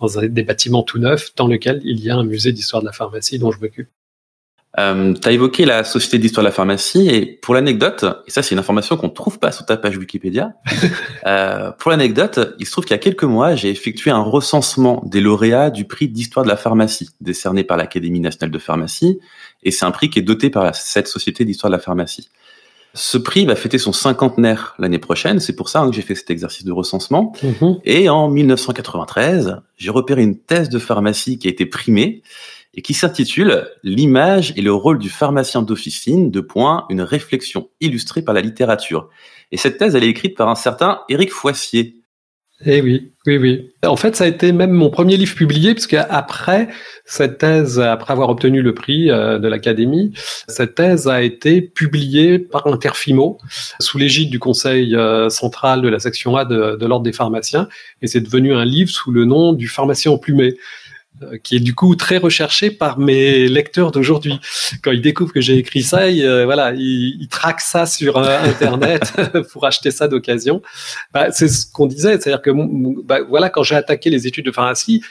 dans 0.00 0.20
des 0.22 0.42
bâtiments 0.42 0.82
tout 0.82 0.98
neufs, 0.98 1.34
dans 1.36 1.46
lequel 1.46 1.80
il 1.84 2.00
y 2.00 2.10
a 2.10 2.16
un 2.16 2.24
musée 2.24 2.52
d'histoire 2.52 2.82
de 2.82 2.86
la 2.86 2.92
pharmacie 2.92 3.38
dont 3.38 3.52
je 3.52 3.60
m'occupe. 3.60 3.88
Euh, 4.78 5.14
tu 5.14 5.28
as 5.28 5.32
évoqué 5.32 5.64
la 5.64 5.82
Société 5.82 6.18
d'histoire 6.18 6.44
de 6.44 6.48
la 6.48 6.54
pharmacie 6.54 7.08
et 7.08 7.26
pour 7.26 7.54
l'anecdote, 7.54 8.04
et 8.26 8.30
ça 8.30 8.42
c'est 8.42 8.54
une 8.54 8.60
information 8.60 8.96
qu'on 8.96 9.08
ne 9.08 9.12
trouve 9.12 9.40
pas 9.40 9.50
sur 9.50 9.66
ta 9.66 9.76
page 9.76 9.98
Wikipédia, 9.98 10.52
euh, 11.26 11.72
pour 11.72 11.90
l'anecdote, 11.90 12.54
il 12.60 12.66
se 12.66 12.70
trouve 12.70 12.84
qu'il 12.84 12.94
y 12.94 12.98
a 12.98 12.98
quelques 12.98 13.24
mois, 13.24 13.56
j'ai 13.56 13.70
effectué 13.70 14.12
un 14.12 14.22
recensement 14.22 15.02
des 15.04 15.20
lauréats 15.20 15.70
du 15.70 15.86
prix 15.86 16.08
d'histoire 16.08 16.44
de 16.44 16.50
la 16.50 16.56
pharmacie, 16.56 17.10
décerné 17.20 17.64
par 17.64 17.76
l'Académie 17.76 18.20
nationale 18.20 18.52
de 18.52 18.58
pharmacie, 18.58 19.18
et 19.64 19.72
c'est 19.72 19.84
un 19.84 19.90
prix 19.90 20.08
qui 20.08 20.20
est 20.20 20.22
doté 20.22 20.50
par 20.50 20.72
cette 20.74 21.08
Société 21.08 21.44
d'histoire 21.44 21.70
de 21.70 21.76
la 21.76 21.82
pharmacie. 21.82 22.30
Ce 22.94 23.18
prix 23.18 23.46
va 23.46 23.54
fêter 23.54 23.78
son 23.78 23.92
cinquantenaire 23.92 24.74
l'année 24.78 24.98
prochaine, 24.98 25.38
c'est 25.38 25.54
pour 25.54 25.68
ça 25.68 25.80
hein, 25.80 25.90
que 25.90 25.96
j'ai 25.96 26.02
fait 26.02 26.16
cet 26.16 26.30
exercice 26.30 26.64
de 26.64 26.72
recensement. 26.72 27.32
Mm-hmm. 27.42 27.80
Et 27.84 28.08
en 28.08 28.28
1993, 28.28 29.58
j'ai 29.76 29.90
repéré 29.90 30.22
une 30.22 30.36
thèse 30.36 30.68
de 30.68 30.78
pharmacie 30.80 31.38
qui 31.38 31.46
a 31.46 31.50
été 31.50 31.66
primée 31.66 32.22
et 32.74 32.82
qui 32.82 32.94
s'intitule 32.94 33.68
L'image 33.82 34.52
et 34.56 34.62
le 34.62 34.72
rôle 34.72 34.98
du 34.98 35.08
pharmacien 35.08 35.62
d'officine, 35.62 36.30
de 36.30 36.40
point, 36.40 36.86
une 36.88 37.02
réflexion 37.02 37.70
illustrée 37.80 38.22
par 38.22 38.34
la 38.34 38.40
littérature. 38.40 39.08
Et 39.52 39.56
cette 39.56 39.78
thèse, 39.78 39.94
elle 39.94 40.04
est 40.04 40.08
écrite 40.08 40.36
par 40.36 40.48
un 40.48 40.54
certain 40.54 41.00
Éric 41.08 41.32
Foissier. 41.32 42.00
Eh 42.66 42.82
oui, 42.82 43.12
oui, 43.26 43.38
oui. 43.38 43.70
En 43.86 43.96
fait, 43.96 44.14
ça 44.14 44.24
a 44.24 44.26
été 44.26 44.52
même 44.52 44.72
mon 44.72 44.90
premier 44.90 45.16
livre 45.16 45.34
publié, 45.34 45.72
puisque 45.72 45.94
après 45.94 46.68
cette 47.06 47.38
thèse, 47.38 47.80
après 47.80 48.12
avoir 48.12 48.28
obtenu 48.28 48.60
le 48.60 48.74
prix 48.74 49.10
euh, 49.10 49.38
de 49.38 49.48
l'Académie, 49.48 50.12
cette 50.46 50.74
thèse 50.74 51.08
a 51.08 51.22
été 51.22 51.62
publiée 51.62 52.38
par 52.38 52.66
Interfimo, 52.66 53.38
sous 53.80 53.96
l'égide 53.96 54.28
du 54.28 54.38
Conseil 54.38 54.94
euh, 54.94 55.30
central 55.30 55.80
de 55.80 55.88
la 55.88 56.00
section 56.00 56.36
A 56.36 56.44
de, 56.44 56.84
l'Ordre 56.84 57.04
des 57.04 57.14
pharmaciens, 57.14 57.66
et 58.02 58.06
c'est 58.06 58.20
devenu 58.20 58.52
un 58.52 58.66
livre 58.66 58.90
sous 58.90 59.10
le 59.10 59.24
nom 59.24 59.54
du 59.54 59.66
pharmacien 59.66 60.12
emplumé. 60.12 60.56
Euh, 61.22 61.36
qui 61.36 61.56
est 61.56 61.60
du 61.60 61.74
coup 61.74 61.96
très 61.96 62.16
recherché 62.16 62.70
par 62.70 62.98
mes 62.98 63.46
lecteurs 63.46 63.90
d'aujourd'hui. 63.90 64.40
Quand 64.82 64.90
ils 64.90 65.02
découvrent 65.02 65.34
que 65.34 65.42
j'ai 65.42 65.58
écrit 65.58 65.82
ça, 65.82 66.08
ils, 66.08 66.24
euh, 66.24 66.46
voilà, 66.46 66.72
ils, 66.74 67.28
traquent 67.28 67.60
ça 67.60 67.84
sur 67.84 68.16
euh, 68.16 68.38
Internet 68.42 69.12
pour 69.52 69.66
acheter 69.66 69.90
ça 69.90 70.08
d'occasion. 70.08 70.62
Bah, 71.12 71.30
c'est 71.30 71.48
ce 71.48 71.70
qu'on 71.70 71.86
disait, 71.86 72.18
c'est-à-dire 72.18 72.40
que 72.40 72.50
bah, 73.04 73.18
voilà, 73.28 73.50
quand 73.50 73.62
j'ai 73.62 73.74
attaqué 73.74 74.08
les 74.08 74.26
études 74.26 74.46
de 74.46 74.50
pharmacie, 74.50 75.02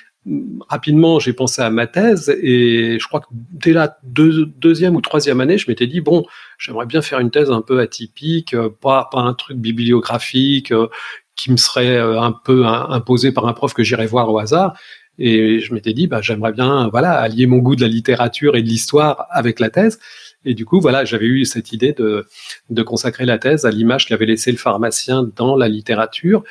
rapidement, 0.67 1.19
j'ai 1.19 1.33
pensé 1.33 1.61
à 1.61 1.69
ma 1.69 1.85
thèse 1.85 2.35
et 2.41 2.97
je 2.99 3.07
crois 3.07 3.19
que 3.19 3.27
dès 3.31 3.73
la 3.73 3.99
deuxième 4.01 4.95
ou 4.95 5.01
troisième 5.01 5.41
année, 5.41 5.59
je 5.59 5.69
m'étais 5.69 5.85
dit 5.85 6.01
bon, 6.01 6.25
j'aimerais 6.57 6.87
bien 6.87 7.03
faire 7.03 7.19
une 7.19 7.29
thèse 7.29 7.51
un 7.51 7.61
peu 7.61 7.79
atypique, 7.81 8.55
pas, 8.81 9.09
pas 9.11 9.19
un 9.19 9.35
truc 9.35 9.57
bibliographique 9.57 10.73
qui 11.35 11.51
me 11.51 11.57
serait 11.57 11.99
un 11.99 12.31
peu 12.31 12.65
imposé 12.65 13.31
par 13.31 13.47
un 13.47 13.53
prof 13.53 13.73
que 13.73 13.83
j'irais 13.83 14.07
voir 14.07 14.29
au 14.29 14.39
hasard. 14.39 14.75
Et 15.19 15.59
je 15.59 15.73
m'étais 15.73 15.93
dit, 15.93 16.07
bah, 16.07 16.21
j'aimerais 16.21 16.53
bien, 16.53 16.87
voilà, 16.89 17.11
allier 17.11 17.45
mon 17.45 17.57
goût 17.57 17.75
de 17.75 17.81
la 17.81 17.87
littérature 17.87 18.55
et 18.55 18.63
de 18.63 18.67
l'histoire 18.67 19.27
avec 19.29 19.59
la 19.59 19.69
thèse. 19.69 19.99
Et 20.45 20.53
du 20.53 20.65
coup, 20.65 20.79
voilà, 20.79 21.03
j'avais 21.03 21.25
eu 21.25 21.43
cette 21.43 21.73
idée 21.73 21.91
de, 21.91 22.25
de 22.69 22.81
consacrer 22.81 23.25
la 23.25 23.37
thèse 23.37 23.65
à 23.65 23.71
l'image 23.71 24.07
qu'avait 24.07 24.25
laissé 24.25 24.51
le 24.51 24.57
pharmacien 24.57 25.29
dans 25.35 25.57
la 25.57 25.67
littérature. 25.67 26.43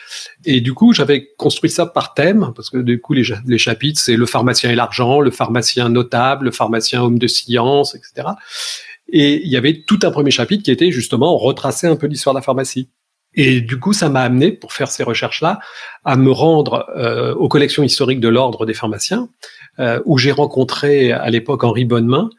Et 0.45 0.61
du 0.61 0.75
coup, 0.75 0.93
j'avais 0.93 1.31
construit 1.39 1.71
ça 1.71 1.87
par 1.87 2.13
thème, 2.13 2.53
parce 2.55 2.69
que 2.69 2.77
du 2.77 3.01
coup, 3.01 3.15
les, 3.15 3.25
les 3.47 3.59
chapitres, 3.59 3.99
c'est 3.99 4.17
le 4.17 4.27
pharmacien 4.27 4.71
et 4.71 4.75
l'argent, 4.75 5.21
le 5.21 5.31
pharmacien 5.31 5.89
notable, 5.89 6.47
le 6.47 6.51
pharmacien 6.51 7.03
homme 7.03 7.19
de 7.19 7.27
science, 7.27 7.95
etc. 7.95 8.29
Et 9.11 9.43
il 9.43 9.51
y 9.51 9.57
avait 9.57 9.85
tout 9.87 10.01
un 10.03 10.11
premier 10.11 10.31
chapitre 10.31 10.63
qui 10.63 10.71
était 10.71 10.93
justement 10.93 11.39
retracer 11.39 11.87
un 11.87 11.97
peu 11.97 12.07
l'histoire 12.07 12.35
de 12.35 12.41
la 12.41 12.43
pharmacie. 12.43 12.91
Et 13.35 13.61
du 13.61 13.79
coup, 13.79 13.93
ça 13.93 14.09
m'a 14.09 14.23
amené, 14.23 14.53
pour 14.53 14.73
faire 14.73 14.89
ces 14.89 15.03
recherches-là, 15.03 15.61
à 16.05 16.17
me 16.17 16.31
rendre 16.31 16.87
euh, 16.97 17.35
aux 17.35 17.49
collections 17.49 17.83
historiques 17.83 18.21
de 18.21 18.29
l'Ordre 18.29 18.67
des 18.67 18.75
pharmaciens, 18.75 19.29
euh, 19.79 20.01
où 20.07 20.19
j'ai 20.19 20.33
rencontré 20.33 21.13
à 21.13 21.29
l'époque 21.31 21.63
Henri 21.63 21.85
Bonnemain, 21.85 22.31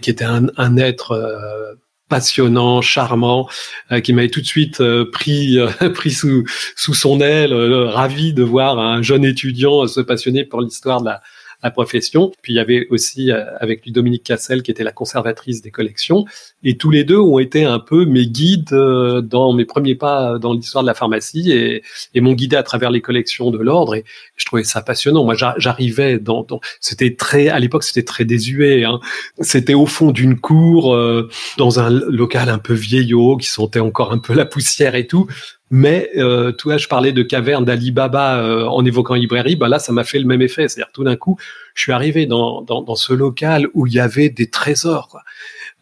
qui 0.00 0.10
était 0.10 0.24
un, 0.24 0.46
un 0.56 0.76
être 0.76 1.12
euh, 1.12 1.74
passionnant, 2.08 2.80
charmant, 2.80 3.48
euh, 3.92 4.00
qui 4.00 4.12
m'avait 4.12 4.30
tout 4.30 4.40
de 4.40 4.46
suite 4.46 4.80
euh, 4.80 5.10
pris 5.10 5.58
pris 5.94 6.12
sous 6.12 6.44
sous 6.76 6.94
son 6.94 7.20
aile, 7.20 7.52
ravi 7.52 8.32
de 8.32 8.42
voir 8.42 8.78
un 8.78 9.02
jeune 9.02 9.24
étudiant 9.24 9.86
se 9.86 10.00
passionner 10.00 10.44
pour 10.44 10.60
l'histoire 10.60 11.00
de 11.00 11.06
la 11.06 11.22
la 11.62 11.70
profession. 11.70 12.32
Puis 12.42 12.52
il 12.52 12.56
y 12.56 12.60
avait 12.60 12.86
aussi 12.90 13.32
euh, 13.32 13.44
avec 13.58 13.84
lui 13.84 13.92
Dominique 13.92 14.22
Cassel 14.22 14.62
qui 14.62 14.70
était 14.70 14.84
la 14.84 14.92
conservatrice 14.92 15.60
des 15.60 15.70
collections. 15.70 16.24
Et 16.62 16.76
tous 16.76 16.90
les 16.90 17.04
deux 17.04 17.18
ont 17.18 17.38
été 17.38 17.64
un 17.64 17.78
peu 17.78 18.04
mes 18.04 18.26
guides 18.26 18.72
euh, 18.72 19.20
dans 19.20 19.52
mes 19.52 19.64
premiers 19.64 19.94
pas 19.94 20.38
dans 20.38 20.52
l'histoire 20.52 20.84
de 20.84 20.88
la 20.88 20.94
pharmacie 20.94 21.50
et, 21.50 21.82
et 22.14 22.20
m'ont 22.20 22.34
guidé 22.34 22.56
à 22.56 22.62
travers 22.62 22.90
les 22.90 23.00
collections 23.00 23.50
de 23.50 23.58
l'ordre. 23.58 23.94
Et 23.96 24.04
je 24.36 24.44
trouvais 24.46 24.64
ça 24.64 24.82
passionnant. 24.82 25.24
Moi, 25.24 25.34
j'arrivais 25.34 26.18
dans, 26.18 26.44
dans 26.44 26.60
c'était 26.80 27.14
très 27.14 27.48
à 27.48 27.58
l'époque 27.58 27.84
c'était 27.84 28.04
très 28.04 28.24
désuet. 28.24 28.84
Hein. 28.84 29.00
C'était 29.40 29.74
au 29.74 29.86
fond 29.86 30.10
d'une 30.10 30.38
cour 30.38 30.94
euh, 30.94 31.28
dans 31.56 31.80
un 31.80 31.90
local 31.90 32.48
un 32.48 32.58
peu 32.58 32.74
vieillot 32.74 33.36
qui 33.36 33.48
sentait 33.48 33.80
encore 33.80 34.12
un 34.12 34.18
peu 34.18 34.34
la 34.34 34.46
poussière 34.46 34.94
et 34.94 35.06
tout. 35.06 35.26
Mais 35.70 36.10
euh, 36.16 36.52
tu 36.52 36.64
vois, 36.64 36.78
je 36.78 36.88
parlais 36.88 37.12
de 37.12 37.22
caverne 37.22 37.64
d'Alibaba 37.64 38.40
euh, 38.42 38.64
en 38.64 38.84
évoquant 38.84 39.14
librairie, 39.14 39.56
bah 39.56 39.68
là, 39.68 39.78
ça 39.78 39.92
m'a 39.92 40.04
fait 40.04 40.18
le 40.18 40.24
même 40.24 40.40
effet. 40.40 40.68
C'est-à-dire 40.68 40.92
tout 40.92 41.04
d'un 41.04 41.16
coup, 41.16 41.36
je 41.74 41.82
suis 41.82 41.92
arrivé 41.92 42.26
dans, 42.26 42.62
dans, 42.62 42.82
dans, 42.82 42.94
ce 42.94 43.12
local 43.12 43.68
où 43.74 43.86
il 43.86 43.92
y 43.92 44.00
avait 44.00 44.30
des 44.30 44.48
trésors 44.48 45.08
quoi, 45.08 45.22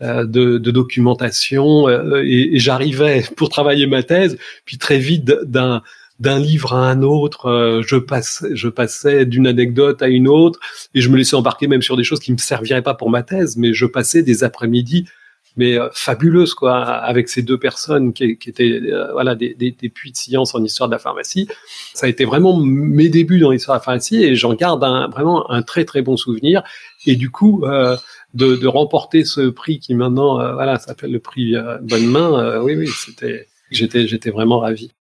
euh, 0.03 0.27
de, 0.27 0.59
de, 0.59 0.71
documentation, 0.71 1.89
euh, 1.89 2.23
et, 2.25 2.57
et 2.57 2.59
j'arrivais 2.59 3.25
pour 3.37 3.49
travailler 3.49 3.87
ma 3.87 4.03
thèse, 4.03 4.37
puis 4.65 4.77
très 4.77 4.99
vite 4.99 5.25
d'un 5.25 5.83
d'un 6.19 6.39
livre 6.39 6.73
à 6.75 6.91
un 6.91 7.03
autre, 7.03 7.47
euh, 7.47 7.83
je 7.87 7.97
passais, 7.97 8.55
je 8.55 8.69
passais 8.69 9.27
d'une 9.27 9.47
anecdote 9.47 10.01
à 10.03 10.09
une 10.09 10.29
autre, 10.29 10.59
et 10.95 11.01
je 11.01 11.09
me 11.09 11.17
laissais 11.17 11.37
embarquer 11.37 11.67
même 11.67 11.83
sur 11.83 11.97
des 11.97 12.05
choses 12.05 12.21
qui 12.21 12.33
me 12.33 12.39
serviraient 12.39 12.83
pas 12.83 12.95
pour 12.95 13.11
ma 13.11 13.23
thèse, 13.23 13.57
mais 13.57 13.75
je 13.75 13.87
passais 13.87 14.23
des 14.23 14.45
après-midi 14.45 15.07
mais 15.57 15.79
fabuleuse 15.93 16.55
quoi, 16.55 16.83
avec 16.85 17.29
ces 17.29 17.43
deux 17.43 17.59
personnes 17.59 18.13
qui, 18.13 18.39
qui 18.39 18.51
étaient 18.51 18.81
voilà 19.13 19.35
des, 19.35 19.55
des, 19.55 19.71
des, 19.71 19.89
puits 19.89 20.13
de 20.13 20.17
science 20.17 20.55
en 20.55 20.63
histoire 20.63 20.89
de 20.89 20.95
la 20.95 20.99
pharmacie. 20.99 21.49
Ça 21.95 22.07
a 22.07 22.09
été 22.09 22.25
vraiment 22.25 22.59
mes 22.59 23.09
débuts 23.09 23.39
dans 23.39 23.51
l'histoire 23.51 23.77
de 23.77 23.81
la 23.81 23.85
pharmacie 23.85 24.23
et 24.23 24.37
j'en 24.37 24.55
garde 24.55 24.85
un, 24.85 25.09
vraiment 25.09 25.51
un 25.51 25.63
très 25.63 25.85
très 25.85 26.03
bon 26.03 26.17
souvenir. 26.17 26.63
Et 27.07 27.17
du 27.17 27.31
coup, 27.31 27.65
de, 28.35 28.57
de, 28.57 28.67
remporter 28.67 29.25
ce 29.25 29.49
prix 29.49 29.79
qui 29.79 29.95
maintenant 29.95 30.35
voilà 30.55 30.79
s'appelle 30.79 31.13
le 31.13 31.21
prix 31.21 31.55
Bonne 31.83 32.07
Main, 32.07 32.61
oui 32.61 32.75
oui, 32.77 32.89
c'était 32.89 33.47
j'étais 33.71 34.07
j'étais 34.07 34.31
vraiment 34.31 34.59
ravi. 34.61 34.93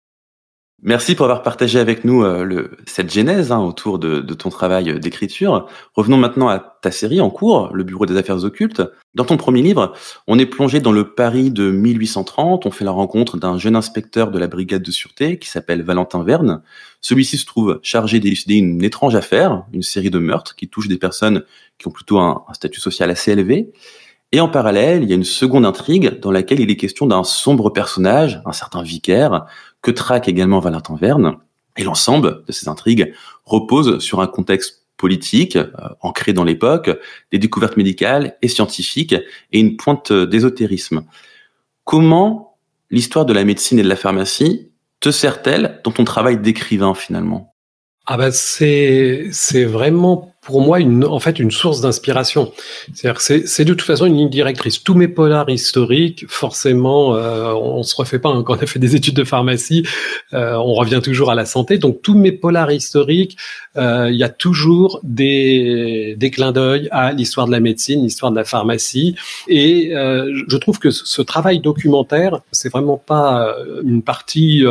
Merci 0.82 1.14
pour 1.14 1.24
avoir 1.24 1.42
partagé 1.42 1.78
avec 1.78 2.04
nous 2.04 2.22
euh, 2.22 2.68
cette 2.86 3.10
genèse 3.10 3.50
hein, 3.50 3.60
autour 3.60 3.98
de, 3.98 4.20
de, 4.20 4.34
ton 4.34 4.50
travail 4.50 5.00
d'écriture. 5.00 5.66
Revenons 5.94 6.18
maintenant 6.18 6.48
à 6.48 6.58
ta 6.58 6.90
série 6.90 7.18
en 7.22 7.30
cours, 7.30 7.70
Le 7.72 7.82
Bureau 7.82 8.04
des 8.04 8.18
Affaires 8.18 8.44
Occultes. 8.44 8.82
Dans 9.14 9.24
ton 9.24 9.38
premier 9.38 9.62
livre, 9.62 9.94
on 10.26 10.38
est 10.38 10.44
plongé 10.44 10.80
dans 10.80 10.92
le 10.92 11.14
Paris 11.14 11.50
de 11.50 11.70
1830. 11.70 12.66
On 12.66 12.70
fait 12.70 12.84
la 12.84 12.90
rencontre 12.90 13.38
d'un 13.38 13.56
jeune 13.56 13.74
inspecteur 13.74 14.30
de 14.30 14.38
la 14.38 14.48
brigade 14.48 14.82
de 14.82 14.90
sûreté 14.90 15.38
qui 15.38 15.48
s'appelle 15.48 15.82
Valentin 15.82 16.22
Verne. 16.22 16.60
Celui-ci 17.00 17.38
se 17.38 17.46
trouve 17.46 17.80
chargé 17.82 18.20
d'élucider 18.20 18.56
une 18.56 18.84
étrange 18.84 19.14
affaire, 19.14 19.64
une 19.72 19.82
série 19.82 20.10
de 20.10 20.18
meurtres 20.18 20.56
qui 20.56 20.68
touchent 20.68 20.88
des 20.88 20.98
personnes 20.98 21.42
qui 21.78 21.88
ont 21.88 21.92
plutôt 21.92 22.18
un, 22.18 22.44
un 22.48 22.52
statut 22.52 22.80
social 22.80 23.10
assez 23.10 23.32
élevé. 23.32 23.72
Et 24.32 24.40
en 24.40 24.48
parallèle, 24.48 25.04
il 25.04 25.08
y 25.08 25.12
a 25.12 25.16
une 25.16 25.24
seconde 25.24 25.64
intrigue 25.64 26.18
dans 26.20 26.32
laquelle 26.32 26.60
il 26.60 26.70
est 26.70 26.76
question 26.76 27.06
d'un 27.06 27.22
sombre 27.22 27.70
personnage, 27.70 28.42
un 28.44 28.52
certain 28.52 28.82
vicaire, 28.82 29.46
que 29.86 29.92
traque 29.92 30.28
également 30.28 30.58
Valentin 30.58 30.96
Verne. 30.96 31.36
Et 31.76 31.84
l'ensemble 31.84 32.42
de 32.44 32.52
ces 32.52 32.68
intrigues 32.68 33.14
repose 33.44 34.00
sur 34.00 34.20
un 34.20 34.26
contexte 34.26 34.84
politique 34.96 35.54
euh, 35.54 35.70
ancré 36.00 36.32
dans 36.32 36.42
l'époque, 36.42 36.90
des 37.30 37.38
découvertes 37.38 37.76
médicales 37.76 38.36
et 38.42 38.48
scientifiques 38.48 39.14
et 39.52 39.60
une 39.60 39.76
pointe 39.76 40.12
d'ésotérisme. 40.12 41.04
Comment 41.84 42.58
l'histoire 42.90 43.26
de 43.26 43.32
la 43.32 43.44
médecine 43.44 43.78
et 43.78 43.84
de 43.84 43.88
la 43.88 43.94
pharmacie 43.94 44.72
te 44.98 45.12
sert-elle 45.12 45.80
dans 45.84 45.92
ton 45.92 46.02
travail 46.02 46.38
d'écrivain 46.38 46.94
finalement? 46.94 47.54
Ah 48.08 48.16
ben 48.16 48.30
c'est 48.30 49.28
c'est 49.32 49.64
vraiment 49.64 50.32
pour 50.46 50.60
moi 50.60 50.78
une, 50.78 51.04
en 51.04 51.18
fait 51.18 51.40
une 51.40 51.50
source 51.50 51.80
d'inspiration. 51.80 52.52
C'est-à-dire 52.94 53.20
c'est, 53.20 53.48
c'est 53.48 53.64
de 53.64 53.74
toute 53.74 53.86
façon 53.86 54.06
une 54.06 54.16
ligne 54.16 54.30
directrice. 54.30 54.80
Tous 54.82 54.94
mes 54.94 55.08
polars 55.08 55.50
historiques, 55.50 56.24
forcément, 56.28 57.16
euh, 57.16 57.52
on, 57.52 57.82
se 57.82 57.96
refait 57.96 58.20
pas 58.20 58.28
hein, 58.28 58.44
quand 58.46 58.56
on 58.56 58.62
a 58.62 58.66
fait 58.66 58.78
des 58.78 58.94
études 58.94 59.16
de 59.16 59.24
pharmacie, 59.24 59.84
euh, 60.34 60.54
on 60.54 60.74
revient 60.74 61.00
toujours 61.02 61.32
à 61.32 61.34
la 61.34 61.46
santé. 61.46 61.78
Donc 61.78 62.00
tous 62.00 62.14
mes 62.14 62.30
polars 62.30 62.70
historiques, 62.70 63.36
euh, 63.76 64.08
il 64.08 64.16
y 64.16 64.22
a 64.22 64.28
toujours 64.28 65.00
des, 65.02 66.14
des 66.16 66.30
clins 66.30 66.52
d'œil 66.52 66.88
à 66.92 67.12
l'histoire 67.12 67.46
de 67.48 67.52
la 67.52 67.60
médecine, 67.60 68.04
l'histoire 68.04 68.30
de 68.30 68.36
la 68.36 68.44
pharmacie. 68.44 69.16
Et 69.48 69.96
euh, 69.96 70.44
je 70.46 70.56
trouve 70.58 70.78
que 70.78 70.90
ce 70.90 71.22
travail 71.22 71.58
documentaire, 71.58 72.38
c'est 72.52 72.68
vraiment 72.68 73.02
pas 73.04 73.48
euh, 73.48 73.82
une 73.82 74.02
partie 74.02 74.64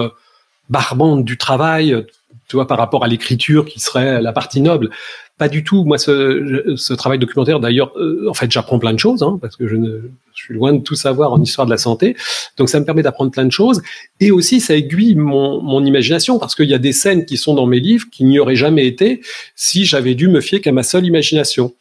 barbante 0.70 1.26
du 1.26 1.38
travail 1.38 2.06
tu 2.48 2.56
vois, 2.56 2.68
par 2.68 2.78
rapport 2.78 3.04
à 3.04 3.08
l'écriture 3.08 3.66
qui 3.66 3.80
serait 3.80 4.22
la 4.22 4.34
partie 4.34 4.62
noble. 4.62 4.90
Pas 5.38 5.50
du 5.50 5.66
tout. 5.66 5.84
Moi, 5.84 5.98
ce, 5.98 6.76
ce 6.78 6.94
travail 6.94 7.20
documentaire, 7.20 7.60
d'ailleurs, 7.60 7.92
euh, 7.98 8.26
en 8.30 8.34
fait, 8.34 8.50
j'apprends 8.50 8.80
plein 8.80 8.94
de 8.94 9.00
choses, 9.00 9.22
hein, 9.22 9.38
parce 9.42 9.58
que 9.58 9.68
je, 9.68 9.76
ne, 9.76 10.00
je 10.34 10.44
suis 10.44 10.54
loin 10.54 10.72
de 10.72 10.82
tout 10.82 10.96
savoir 10.96 11.34
en 11.34 11.42
histoire 11.42 11.66
de 11.68 11.72
la 11.72 11.78
santé. 11.78 12.16
Donc, 12.56 12.70
ça 12.70 12.80
me 12.80 12.86
permet 12.86 13.04
d'apprendre 13.04 13.32
plein 13.32 13.44
de 13.44 13.52
choses. 13.52 13.82
Et 14.22 14.32
aussi, 14.32 14.62
ça 14.62 14.76
aiguille 14.76 15.16
mon, 15.16 15.62
mon 15.62 15.84
imagination, 15.84 16.40
parce 16.40 16.56
qu'il 16.56 16.70
y 16.70 16.74
a 16.74 16.78
des 16.78 16.94
scènes 16.94 17.26
qui 17.26 17.36
sont 17.36 17.54
dans 17.54 17.66
mes 17.66 17.82
livres 17.82 18.06
qui 18.14 18.24
n'y 18.24 18.40
auraient 18.40 18.56
jamais 18.56 18.88
été 18.88 19.20
si 19.56 19.84
j'avais 19.84 20.16
dû 20.16 20.30
me 20.30 20.40
fier 20.40 20.62
qu'à 20.62 20.72
ma 20.72 20.84
seule 20.84 21.06
imagination. 21.06 21.74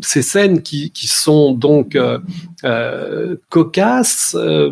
Ces 0.00 0.22
scènes 0.22 0.62
qui, 0.62 0.92
qui 0.92 1.08
sont 1.08 1.50
donc 1.50 1.96
euh, 1.96 2.20
euh, 2.62 3.34
cocasses, 3.48 4.36
euh, 4.38 4.70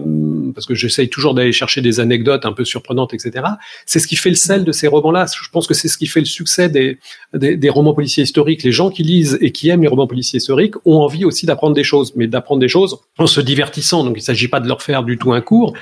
parce 0.55 0.67
que 0.67 0.77
j'essaye 0.77 1.09
toujours 1.09 1.35
d'aller 1.35 1.51
chercher 1.51 1.81
des 1.81 1.99
anecdotes 1.99 2.47
un 2.47 2.53
peu 2.53 2.65
surprenantes, 2.65 3.15
etc. 3.15 3.47
C'est 3.85 3.99
ce 3.99 4.07
qui 4.07 4.15
fait 4.15 4.31
le 4.31 4.37
sel 4.37 4.63
de 4.65 4.71
ces 4.71 4.87
romans-là. 4.87 5.27
Je 5.27 5.49
pense 5.51 5.67
que 5.67 5.75
c'est 5.75 5.89
ce 5.89 5.99
qui 5.99 6.07
fait 6.07 6.21
le 6.21 6.27
succès 6.27 6.69
des, 6.69 6.99
des, 7.35 7.57
des 7.57 7.69
romans 7.69 7.95
policiers 7.95 8.12
historiques, 8.21 8.63
les 8.63 8.73
gens 8.73 8.91
qui 8.91 9.03
lisent 9.03 9.39
et 9.41 9.51
qui 9.51 9.71
aiment 9.71 9.81
les 9.81 9.89
romans 9.89 10.07
policiers 10.07 10.37
historiques 10.37 10.75
ont 10.85 10.99
envie 10.99 11.25
aussi 11.25 11.47
d'apprendre 11.47 11.75
des 11.75 11.85
choses, 11.85 12.13
mais 12.17 12.27
d'apprendre 12.27 12.61
des 12.61 12.69
choses 12.69 12.99
en 13.17 13.27
se 13.27 13.41
divertissant. 13.41 14.05
Donc 14.05 14.15
il 14.17 14.21
ne 14.21 14.25
s'agit 14.25 14.49
pas 14.49 14.61
de 14.61 14.69
leur 14.69 14.83
faire 14.83 15.03
du 15.03 15.17
tout 15.17 15.33
un 15.33 15.41
cours, 15.41 15.73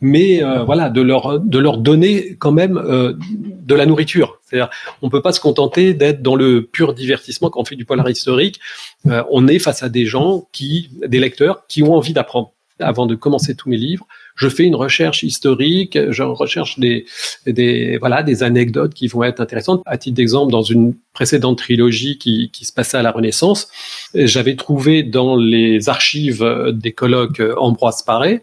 mais 0.00 0.42
euh, 0.42 0.64
voilà, 0.64 0.88
de 0.88 1.02
leur 1.02 1.38
de 1.38 1.58
leur 1.58 1.78
donner 1.78 2.36
quand 2.36 2.52
même 2.52 2.78
euh, 2.78 3.12
de 3.18 3.74
la 3.74 3.84
nourriture. 3.84 4.38
C'est-à-dire, 4.42 4.70
on 5.02 5.10
peut 5.10 5.22
pas 5.22 5.32
se 5.32 5.40
contenter 5.40 5.92
d'être 5.92 6.22
dans 6.22 6.36
le 6.36 6.62
pur 6.62 6.94
divertissement 6.94 7.50
quand 7.50 7.60
on 7.60 7.64
fait 7.64 7.76
du 7.76 7.84
polar 7.84 8.08
historique. 8.08 8.60
Euh, 9.06 9.22
on 9.30 9.46
est 9.48 9.58
face 9.58 9.82
à 9.82 9.88
des 9.88 10.06
gens 10.06 10.48
qui, 10.52 10.90
des 11.06 11.20
lecteurs, 11.20 11.66
qui 11.68 11.82
ont 11.82 11.94
envie 11.94 12.12
d'apprendre. 12.12 12.52
Avant 12.80 13.06
de 13.06 13.14
commencer 13.14 13.54
tous 13.54 13.68
mes 13.68 13.76
livres, 13.76 14.04
je 14.34 14.48
fais 14.48 14.64
une 14.64 14.74
recherche 14.74 15.22
historique, 15.22 15.98
je 16.10 16.22
recherche 16.22 16.78
des, 16.78 17.06
des, 17.46 17.98
voilà, 17.98 18.22
des 18.22 18.42
anecdotes 18.42 18.94
qui 18.94 19.06
vont 19.06 19.22
être 19.22 19.40
intéressantes. 19.40 19.82
À 19.86 19.98
titre 19.98 20.16
d'exemple, 20.16 20.50
dans 20.50 20.62
une 20.62 20.94
précédente 21.12 21.58
trilogie 21.58 22.18
qui, 22.18 22.50
qui 22.52 22.64
se 22.64 22.72
passait 22.72 22.96
à 22.96 23.02
la 23.02 23.12
Renaissance, 23.12 23.68
j'avais 24.14 24.56
trouvé 24.56 25.04
dans 25.04 25.36
les 25.36 25.88
archives 25.88 26.44
des 26.72 26.92
colloques 26.92 27.42
Ambroise 27.56 28.02
Paré, 28.02 28.42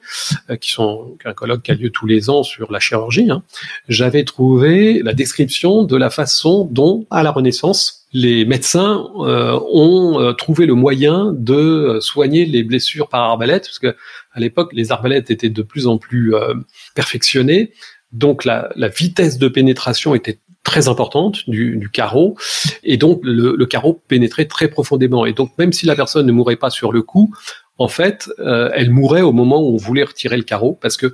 euh, 0.49 0.55
qui 0.55 0.71
sont 0.71 1.17
un 1.25 1.33
colloque 1.33 1.63
qui 1.63 1.71
a 1.71 1.75
lieu 1.75 1.89
tous 1.89 2.05
les 2.05 2.29
ans 2.29 2.43
sur 2.43 2.71
la 2.71 2.79
chirurgie, 2.79 3.29
hein, 3.29 3.43
j'avais 3.87 4.23
trouvé 4.23 5.01
la 5.03 5.13
description 5.13 5.83
de 5.83 5.95
la 5.95 6.09
façon 6.09 6.67
dont, 6.71 7.05
à 7.09 7.23
la 7.23 7.31
Renaissance, 7.31 8.05
les 8.13 8.43
médecins 8.43 9.09
euh, 9.19 9.57
ont 9.71 10.19
euh, 10.19 10.33
trouvé 10.33 10.65
le 10.65 10.73
moyen 10.73 11.33
de 11.33 11.99
soigner 12.01 12.45
les 12.45 12.63
blessures 12.63 13.07
par 13.07 13.21
arbalète, 13.21 13.63
parce 13.63 13.79
que 13.79 13.95
à 14.33 14.39
l'époque, 14.39 14.71
les 14.73 14.91
arbalètes 14.91 15.31
étaient 15.31 15.49
de 15.49 15.61
plus 15.61 15.87
en 15.87 15.97
plus 15.97 16.35
euh, 16.35 16.53
perfectionnées, 16.95 17.71
donc 18.11 18.45
la, 18.45 18.69
la, 18.75 18.87
vitesse 18.87 19.37
de 19.37 19.47
pénétration 19.47 20.15
était 20.15 20.39
très 20.63 20.87
importante 20.87 21.49
du, 21.49 21.77
du 21.77 21.89
carreau, 21.89 22.37
et 22.83 22.97
donc 22.97 23.21
le, 23.23 23.55
le, 23.55 23.65
carreau 23.65 24.01
pénétrait 24.07 24.45
très 24.45 24.67
profondément. 24.67 25.25
Et 25.25 25.33
donc 25.33 25.51
même 25.57 25.73
si 25.73 25.85
la 25.85 25.95
personne 25.95 26.25
ne 26.25 26.31
mourait 26.31 26.57
pas 26.57 26.69
sur 26.69 26.91
le 26.91 27.01
coup, 27.01 27.33
en 27.77 27.87
fait, 27.87 28.29
euh, 28.39 28.69
elle 28.73 28.91
mourait 28.91 29.21
au 29.21 29.31
moment 29.31 29.61
où 29.61 29.73
on 29.73 29.77
voulait 29.77 30.03
retirer 30.03 30.37
le 30.37 30.43
carreau, 30.43 30.77
parce 30.81 30.97
que 30.97 31.13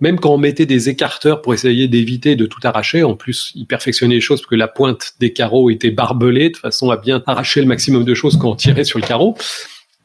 même 0.00 0.20
quand 0.20 0.30
on 0.30 0.38
mettait 0.38 0.66
des 0.66 0.88
écarteurs 0.88 1.40
pour 1.42 1.54
essayer 1.54 1.88
d'éviter 1.88 2.36
de 2.36 2.46
tout 2.46 2.60
arracher, 2.64 3.02
en 3.02 3.14
plus, 3.14 3.52
ils 3.54 3.66
perfectionnaient 3.66 4.16
les 4.16 4.20
choses 4.20 4.40
parce 4.40 4.50
que 4.50 4.56
la 4.56 4.68
pointe 4.68 5.14
des 5.20 5.32
carreaux 5.32 5.70
était 5.70 5.90
barbelée 5.90 6.50
de 6.50 6.56
façon 6.56 6.90
à 6.90 6.96
bien 6.96 7.22
arracher 7.26 7.60
le 7.60 7.66
maximum 7.66 8.04
de 8.04 8.14
choses 8.14 8.36
quand 8.36 8.50
on 8.50 8.56
tirait 8.56 8.84
sur 8.84 8.98
le 8.98 9.06
carreau. 9.06 9.36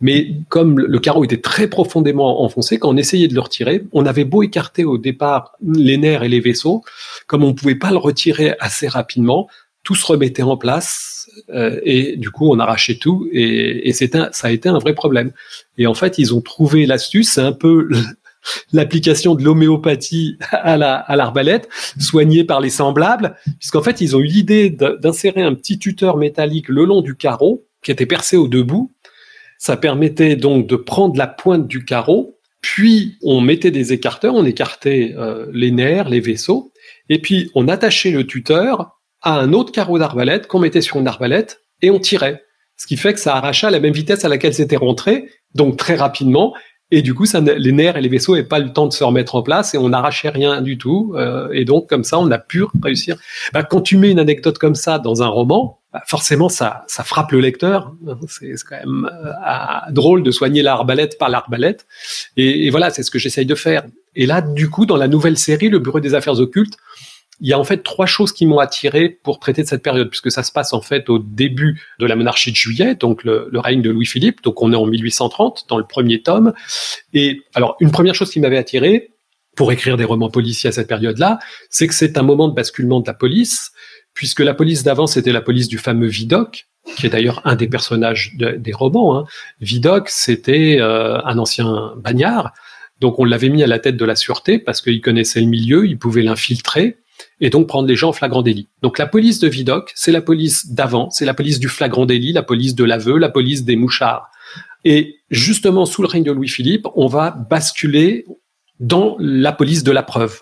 Mais 0.01 0.33
comme 0.49 0.79
le 0.79 0.99
carreau 0.99 1.23
était 1.23 1.39
très 1.39 1.67
profondément 1.67 2.43
enfoncé, 2.43 2.79
quand 2.79 2.89
on 2.89 2.97
essayait 2.97 3.27
de 3.27 3.35
le 3.35 3.41
retirer, 3.41 3.83
on 3.93 4.05
avait 4.05 4.25
beau 4.25 4.41
écarter 4.43 4.83
au 4.83 4.97
départ 4.97 5.53
les 5.63 5.97
nerfs 5.97 6.23
et 6.23 6.29
les 6.29 6.39
vaisseaux, 6.39 6.83
comme 7.27 7.43
on 7.43 7.49
ne 7.49 7.53
pouvait 7.53 7.75
pas 7.75 7.91
le 7.91 7.97
retirer 7.97 8.55
assez 8.59 8.87
rapidement, 8.87 9.47
tout 9.83 9.95
se 9.95 10.05
remettait 10.05 10.43
en 10.43 10.57
place 10.57 11.29
euh, 11.49 11.79
et 11.83 12.17
du 12.17 12.29
coup 12.31 12.51
on 12.51 12.59
arrachait 12.59 12.95
tout 12.95 13.27
et, 13.31 13.89
et 13.89 14.15
un, 14.15 14.29
ça 14.31 14.47
a 14.47 14.51
été 14.51 14.69
un 14.69 14.79
vrai 14.79 14.93
problème. 14.93 15.31
Et 15.77 15.87
en 15.87 15.93
fait 15.93 16.17
ils 16.17 16.33
ont 16.33 16.41
trouvé 16.41 16.85
l'astuce, 16.85 17.31
c'est 17.33 17.41
un 17.41 17.51
peu 17.51 17.89
l'application 18.73 19.35
de 19.35 19.43
l'homéopathie 19.43 20.37
à 20.51 20.77
la 20.77 20.95
à 20.95 21.15
l'arbalète, 21.15 21.69
soignée 21.99 22.43
par 22.43 22.59
les 22.59 22.69
semblables, 22.71 23.35
puisqu'en 23.59 23.83
fait 23.83 24.01
ils 24.01 24.15
ont 24.15 24.19
eu 24.19 24.25
l'idée 24.27 24.69
d'insérer 24.69 25.41
un 25.43 25.53
petit 25.53 25.79
tuteur 25.79 26.17
métallique 26.17 26.69
le 26.69 26.85
long 26.85 27.01
du 27.01 27.15
carreau 27.15 27.65
qui 27.83 27.91
était 27.91 28.05
percé 28.05 28.37
au 28.37 28.47
debout 28.47 28.91
ça 29.61 29.77
permettait 29.77 30.35
donc 30.35 30.65
de 30.65 30.75
prendre 30.75 31.15
la 31.19 31.27
pointe 31.27 31.67
du 31.67 31.85
carreau, 31.85 32.39
puis 32.61 33.17
on 33.21 33.41
mettait 33.41 33.69
des 33.69 33.93
écarteurs, 33.93 34.33
on 34.33 34.43
écartait 34.43 35.13
euh, 35.15 35.45
les 35.53 35.69
nerfs, 35.69 36.09
les 36.09 36.19
vaisseaux, 36.19 36.73
et 37.09 37.21
puis 37.21 37.51
on 37.53 37.67
attachait 37.67 38.09
le 38.09 38.25
tuteur 38.25 38.97
à 39.21 39.39
un 39.39 39.53
autre 39.53 39.71
carreau 39.71 39.99
d'arbalète 39.99 40.47
qu'on 40.47 40.57
mettait 40.57 40.81
sur 40.81 40.97
une 40.97 41.07
arbalète 41.07 41.61
et 41.83 41.91
on 41.91 41.99
tirait. 41.99 42.41
Ce 42.75 42.87
qui 42.87 42.97
fait 42.97 43.13
que 43.13 43.19
ça 43.19 43.35
arracha 43.35 43.67
à 43.67 43.71
la 43.71 43.79
même 43.79 43.93
vitesse 43.93 44.25
à 44.25 44.29
laquelle 44.29 44.55
c'était 44.55 44.77
rentré, 44.77 45.29
donc 45.53 45.77
très 45.77 45.95
rapidement, 45.95 46.55
et 46.91 47.01
du 47.01 47.13
coup, 47.13 47.25
ça, 47.25 47.39
les 47.39 47.71
nerfs 47.71 47.95
et 47.95 48.01
les 48.01 48.09
vaisseaux 48.09 48.35
n'avaient 48.35 48.47
pas 48.47 48.59
le 48.59 48.73
temps 48.73 48.85
de 48.85 48.91
se 48.91 49.03
remettre 49.03 49.35
en 49.35 49.41
place 49.41 49.73
et 49.73 49.77
on 49.77 49.89
n'arrachait 49.89 50.29
rien 50.29 50.61
du 50.61 50.77
tout. 50.77 51.13
Euh, 51.15 51.49
et 51.53 51.63
donc, 51.63 51.87
comme 51.87 52.03
ça, 52.03 52.19
on 52.19 52.29
a 52.31 52.37
pu 52.37 52.65
réussir. 52.83 53.15
Bah, 53.53 53.63
quand 53.63 53.79
tu 53.79 53.95
mets 53.95 54.11
une 54.11 54.19
anecdote 54.19 54.57
comme 54.57 54.75
ça 54.75 54.99
dans 54.99 55.23
un 55.23 55.27
roman, 55.27 55.79
bah, 55.93 56.01
forcément, 56.05 56.49
ça, 56.49 56.83
ça 56.87 57.05
frappe 57.05 57.31
le 57.31 57.39
lecteur. 57.39 57.93
C'est 58.27 58.53
quand 58.69 58.75
même 58.75 59.09
euh, 59.09 59.91
drôle 59.91 60.21
de 60.21 60.31
soigner 60.31 60.61
l'arbalète 60.63 61.17
par 61.17 61.29
l'arbalète. 61.29 61.87
Et, 62.35 62.67
et 62.67 62.69
voilà, 62.69 62.89
c'est 62.89 63.03
ce 63.03 63.11
que 63.11 63.19
j'essaye 63.19 63.45
de 63.45 63.55
faire. 63.55 63.83
Et 64.15 64.25
là, 64.25 64.41
du 64.41 64.69
coup, 64.69 64.85
dans 64.85 64.97
la 64.97 65.07
nouvelle 65.07 65.37
série, 65.37 65.69
Le 65.69 65.79
Bureau 65.79 66.01
des 66.01 66.13
Affaires 66.13 66.39
Occultes, 66.39 66.75
il 67.41 67.49
y 67.49 67.53
a 67.53 67.59
en 67.59 67.63
fait 67.63 67.83
trois 67.83 68.05
choses 68.05 68.31
qui 68.31 68.45
m'ont 68.45 68.59
attiré 68.59 69.09
pour 69.09 69.39
traiter 69.39 69.63
de 69.63 69.67
cette 69.67 69.81
période, 69.81 70.09
puisque 70.09 70.31
ça 70.31 70.43
se 70.43 70.51
passe 70.51 70.73
en 70.73 70.81
fait 70.81 71.09
au 71.09 71.17
début 71.17 71.81
de 71.99 72.05
la 72.05 72.15
monarchie 72.15 72.51
de 72.51 72.55
Juillet, 72.55 72.95
donc 72.95 73.23
le, 73.23 73.49
règne 73.55 73.81
de 73.81 73.89
Louis-Philippe, 73.89 74.43
donc 74.43 74.61
on 74.61 74.71
est 74.71 74.75
en 74.75 74.85
1830 74.85 75.65
dans 75.67 75.79
le 75.79 75.83
premier 75.83 76.21
tome. 76.21 76.53
Et 77.13 77.41
alors 77.55 77.75
une 77.79 77.91
première 77.91 78.13
chose 78.13 78.31
qui 78.31 78.39
m'avait 78.39 78.57
attiré 78.57 79.11
pour 79.55 79.71
écrire 79.71 79.97
des 79.97 80.05
romans 80.05 80.29
policiers 80.29 80.69
à 80.69 80.71
cette 80.71 80.87
période-là, 80.87 81.39
c'est 81.69 81.87
que 81.87 81.93
c'est 81.93 82.17
un 82.17 82.23
moment 82.23 82.47
de 82.47 82.53
basculement 82.53 83.01
de 83.01 83.07
la 83.07 83.13
police 83.13 83.71
puisque 84.13 84.41
la 84.41 84.53
police 84.53 84.83
d'avant, 84.83 85.07
c'était 85.07 85.31
la 85.31 85.41
police 85.41 85.67
du 85.67 85.77
fameux 85.77 86.07
Vidocq, 86.07 86.67
qui 86.97 87.07
est 87.07 87.09
d'ailleurs 87.09 87.41
un 87.45 87.55
des 87.55 87.67
personnages 87.67 88.35
des 88.37 88.73
romans. 88.73 89.17
Hein. 89.17 89.25
Vidocq, 89.61 90.09
c'était 90.09 90.77
euh, 90.79 91.19
un 91.23 91.37
ancien 91.37 91.93
bagnard, 91.97 92.53
donc 92.99 93.17
on 93.17 93.25
l'avait 93.25 93.49
mis 93.49 93.63
à 93.63 93.67
la 93.67 93.79
tête 93.79 93.97
de 93.97 94.05
la 94.05 94.15
sûreté 94.15 94.59
parce 94.59 94.81
qu'il 94.81 95.01
connaissait 95.01 95.41
le 95.41 95.47
milieu, 95.47 95.87
il 95.87 95.97
pouvait 95.97 96.21
l'infiltrer 96.21 96.97
et 97.41 97.49
donc 97.49 97.67
prendre 97.67 97.87
les 97.87 97.95
gens 97.95 98.09
en 98.09 98.13
flagrant 98.13 98.43
délit. 98.43 98.69
Donc 98.81 98.99
la 98.99 99.07
police 99.07 99.39
de 99.39 99.49
Vidocq, 99.49 99.91
c'est 99.95 100.11
la 100.11 100.21
police 100.21 100.71
d'avant, 100.71 101.09
c'est 101.09 101.25
la 101.25 101.33
police 101.33 101.59
du 101.59 101.67
flagrant 101.67 102.05
délit, 102.05 102.31
la 102.31 102.43
police 102.43 102.75
de 102.75 102.83
l'aveu, 102.83 103.17
la 103.17 103.29
police 103.29 103.65
des 103.65 103.75
mouchards. 103.75 104.29
Et 104.85 105.17
justement, 105.29 105.85
sous 105.85 106.03
le 106.03 106.07
règne 106.07 106.23
de 106.23 106.31
Louis-Philippe, 106.31 106.87
on 106.95 107.07
va 107.07 107.31
basculer 107.31 108.25
dans 108.79 109.15
la 109.19 109.51
police 109.51 109.83
de 109.83 109.91
la 109.91 110.03
preuve. 110.03 110.41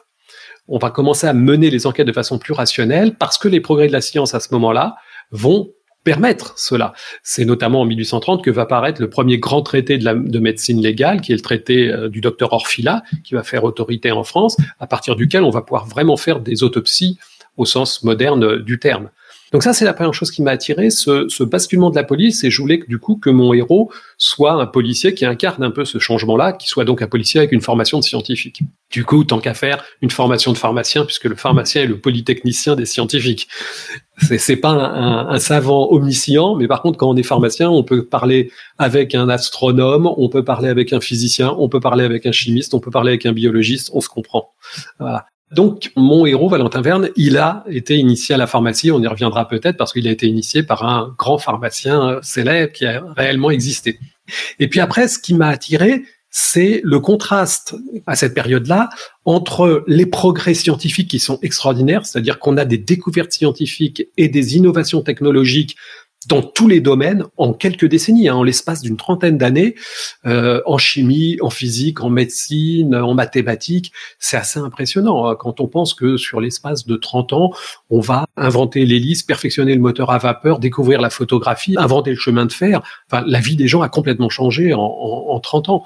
On 0.68 0.78
va 0.78 0.92
commencer 0.92 1.26
à 1.26 1.34
mener 1.34 1.70
les 1.70 1.88
enquêtes 1.88 2.08
de 2.08 2.14
façon 2.14 2.38
plus 2.38 2.54
rationnelle 2.54 3.16
parce 3.16 3.38
que 3.38 3.48
les 3.48 3.60
progrès 3.60 3.88
de 3.88 3.94
la 3.94 4.02
science 4.02 4.36
à 4.36 4.40
ce 4.40 4.54
moment-là 4.54 4.96
vont 5.32 5.72
permettre 6.04 6.58
cela. 6.58 6.94
C'est 7.24 7.46
notamment 7.46 7.82
en 7.82 7.86
1830 7.86 8.44
que 8.44 8.52
va 8.52 8.66
paraître 8.66 9.02
le 9.02 9.10
premier 9.10 9.38
grand 9.38 9.62
traité 9.62 9.98
de, 9.98 10.06
la, 10.06 10.16
de 10.16 10.40
médecine 10.40 10.82
légale, 10.82 11.22
qui 11.22 11.32
est 11.32 11.36
le 11.36 11.42
traité 11.42 11.90
euh, 11.90 12.10
du 12.10 12.22
docteur 12.22 12.54
Orfila, 12.54 13.04
qui 13.24 13.34
va 13.34 13.44
faire 13.44 13.64
autorité 13.64 14.12
en 14.12 14.24
France, 14.24 14.58
à 14.80 14.88
partir 14.88 15.16
duquel 15.16 15.44
on 15.44 15.50
va 15.50 15.62
pouvoir 15.62 15.86
vraiment 15.86 16.18
faire 16.18 16.40
des 16.40 16.64
autopsies 16.64 17.20
au 17.58 17.66
sens 17.66 18.04
moderne 18.04 18.58
du 18.60 18.80
terme. 18.80 19.10
Donc 19.52 19.64
ça, 19.64 19.74
c'est 19.74 19.86
la 19.86 19.94
première 19.94 20.14
chose 20.14 20.32
qui 20.32 20.42
m'a 20.44 20.52
attiré, 20.52 20.90
ce, 20.90 21.28
ce, 21.28 21.44
basculement 21.44 21.90
de 21.90 21.96
la 21.96 22.04
police, 22.04 22.44
et 22.44 22.52
je 22.52 22.62
voulais 22.62 22.84
du 22.88 23.00
coup 23.00 23.16
que 23.16 23.30
mon 23.30 23.54
héros 23.54 23.92
soit 24.18 24.54
un 24.54 24.68
policier 24.68 25.14
qui 25.14 25.26
incarne 25.26 25.64
un 25.64 25.72
peu 25.72 25.86
ce 25.86 25.98
changement-là, 25.98 26.54
qui 26.54 26.68
soit 26.68 26.86
donc 26.86 27.02
un 27.02 27.08
policier 27.08 27.40
avec 27.40 27.52
une 27.52 27.62
formation 27.62 28.00
de 28.00 28.04
scientifique. 28.04 28.62
Du 28.92 29.06
coup, 29.06 29.24
tant 29.24 29.40
qu'à 29.40 29.54
faire, 29.54 29.84
une 30.02 30.12
formation 30.12 30.52
de 30.52 30.58
pharmacien, 30.58 31.04
puisque 31.06 31.26
le 31.26 31.36
pharmacien 31.36 31.84
est 31.84 31.88
le 31.88 32.00
polytechnicien 32.00 32.76
des 32.76 32.86
scientifiques. 32.86 33.48
C'est 34.38 34.58
pas 34.58 34.70
un, 34.70 35.30
un, 35.30 35.40
savant 35.40 35.92
omniscient, 35.92 36.56
mais 36.56 36.68
par 36.68 36.82
contre, 36.82 36.98
quand 36.98 37.10
on 37.10 37.16
est 37.16 37.24
pharmacien, 37.24 37.70
on 37.70 37.84
peut 37.84 38.06
parler 38.06 38.52
avec 38.78 39.16
un 39.16 39.30
astronome, 39.30 40.08
on 40.18 40.30
peut 40.30 40.44
parler 40.44 40.70
avec 40.70 40.94
un 40.94 41.00
physicien, 41.00 41.56
on 41.58 41.70
peut 41.70 41.80
parler 41.80 42.04
avec 42.04 42.26
un 42.26 42.32
chimiste, 42.32 42.74
on 42.74 42.80
peut 42.80 42.92
parler 42.92 43.12
avec 43.12 43.26
un 43.26 43.32
biologiste, 43.32 43.92
on 43.94 44.02
se 44.02 44.10
comprend. 44.10 44.52
Voilà. 45.00 45.26
Donc, 45.52 45.92
mon 45.96 46.26
héros, 46.26 46.48
Valentin 46.48 46.82
Verne, 46.82 47.10
il 47.16 47.38
a 47.38 47.64
été 47.70 47.96
initié 47.96 48.36
à 48.36 48.38
la 48.38 48.46
pharmacie. 48.46 48.92
On 48.92 49.02
y 49.02 49.08
reviendra 49.08 49.48
peut-être 49.48 49.78
parce 49.78 49.94
qu'il 49.94 50.08
a 50.08 50.12
été 50.12 50.28
initié 50.28 50.62
par 50.62 50.84
un 50.84 51.16
grand 51.18 51.40
pharmacien 51.40 52.20
célèbre 52.22 52.72
qui 52.72 52.86
a 52.86 53.04
réellement 53.18 53.50
existé. 53.50 54.00
Et 54.60 54.68
puis 54.68 54.80
après, 54.80 55.08
ce 55.08 55.18
qui 55.18 55.34
m'a 55.34 55.48
attiré, 55.48 56.04
c'est 56.30 56.82
le 56.84 57.00
contraste 57.00 57.76
à 58.06 58.16
cette 58.16 58.36
période-là 58.36 58.90
entre 59.26 59.84
les 59.88 60.06
progrès 60.06 60.54
scientifiques 60.54 61.10
qui 61.10 61.20
sont 61.20 61.40
extraordinaires, 61.42 62.06
c'est-à-dire 62.06 62.38
qu'on 62.38 62.58
a 62.58 62.66
des 62.66 62.78
découvertes 62.78 63.32
scientifiques 63.32 64.04
et 64.18 64.28
des 64.28 64.56
innovations 64.56 65.02
technologiques 65.02 65.76
dans 66.28 66.42
tous 66.42 66.68
les 66.68 66.82
domaines 66.82 67.24
en 67.38 67.54
quelques 67.54 67.86
décennies, 67.86 68.28
hein, 68.28 68.36
en 68.36 68.44
l'espace 68.44 68.82
d'une 68.82 68.98
trentaine 68.98 69.38
d'années, 69.38 69.76
euh, 70.26 70.62
en 70.66 70.78
chimie, 70.78 71.38
en 71.42 71.50
physique, 71.50 72.02
en 72.02 72.10
médecine, 72.10 72.96
en 72.96 73.14
mathématiques. 73.14 73.92
C'est 74.20 74.36
assez 74.38 74.60
impressionnant 74.60 75.28
hein, 75.28 75.36
quand 75.40 75.62
on 75.62 75.68
pense 75.68 75.94
que 75.94 76.18
sur 76.18 76.42
l'espace 76.42 76.86
de 76.86 76.96
30 76.98 77.34
ans, 77.34 77.52
on 77.90 78.02
va 78.02 78.26
inventer 78.36 78.86
l'hélice, 78.86 79.24
perfectionner 79.24 79.74
le 79.76 79.82
moteur 79.82 80.12
à 80.12 80.18
vapeur, 80.18 80.60
découvrir 80.60 81.00
la 81.00 81.10
photographie, 81.10 81.76
inventer 81.78 82.12
le 82.12 82.18
chemin 82.18 82.46
de 82.46 82.52
fer. 82.52 82.82
Enfin, 83.10 83.24
la 83.26 83.40
vie 83.40 83.56
des 83.56 83.68
gens 83.68 83.82
a 83.82 83.90
complètement 83.90 84.30
changé 84.30 84.74
en, 84.74 84.82
en, 84.82 85.26
en 85.30 85.40
30 85.40 85.70
ans. 85.70 85.86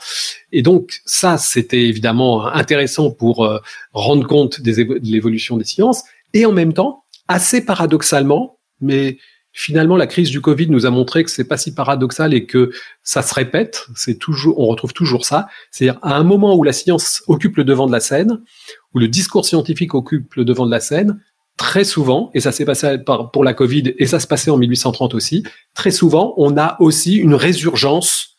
Et 0.52 0.64
donc 0.64 1.02
ça, 1.06 1.38
c'était 1.38 1.84
évidemment 1.84 2.48
intéressant 2.48 3.12
pour 3.12 3.46
euh, 3.46 3.60
rendre 3.94 4.26
compte 4.28 4.62
des 4.62 4.84
de 4.84 5.00
l'évolution 5.04 5.58
des 5.58 5.64
sciences. 5.64 6.04
Et 6.34 6.46
en 6.46 6.52
même 6.52 6.74
temps, 6.74 7.04
assez 7.28 7.64
paradoxalement, 7.64 8.58
mais 8.82 9.18
finalement, 9.54 9.96
la 9.96 10.08
crise 10.08 10.32
du 10.32 10.42
Covid 10.42 10.68
nous 10.70 10.86
a 10.86 10.90
montré 10.90 11.24
que 11.24 11.30
c'est 11.30 11.44
pas 11.48 11.58
si 11.58 11.74
paradoxal 11.74 12.34
et 12.34 12.46
que 12.46 12.72
ça 13.04 13.22
se 13.22 13.34
répète. 13.34 13.86
C'est 13.96 14.18
toujours, 14.18 14.60
on 14.60 14.66
retrouve 14.66 14.94
toujours 14.94 15.26
ça. 15.26 15.48
C'est-à-dire 15.72 16.00
à 16.02 16.16
un 16.16 16.24
moment 16.24 16.56
où 16.56 16.64
la 16.64 16.74
science 16.74 17.24
occupe 17.28 17.58
le 17.58 17.64
devant 17.64 17.86
de 17.86 17.92
la 17.92 18.00
scène, 18.00 18.42
où 18.94 19.00
le 19.00 19.08
discours 19.08 19.46
scientifique 19.46 19.94
occupe 19.94 20.34
le 20.34 20.44
devant 20.44 20.66
de 20.66 20.72
la 20.72 20.80
scène, 20.80 21.20
très 21.56 21.84
souvent, 21.84 22.32
et 22.34 22.40
ça 22.40 22.52
s'est 22.52 22.66
passé 22.66 22.98
pour 23.32 23.44
la 23.44 23.54
Covid 23.54 23.94
et 24.00 24.08
ça 24.08 24.20
se 24.20 24.26
passait 24.26 24.50
en 24.50 24.58
1830 24.58 25.14
aussi, 25.14 25.44
très 25.76 25.92
souvent, 25.92 26.34
on 26.38 26.58
a 26.58 26.78
aussi 26.80 27.16
une 27.16 27.36
résurgence 27.36 28.38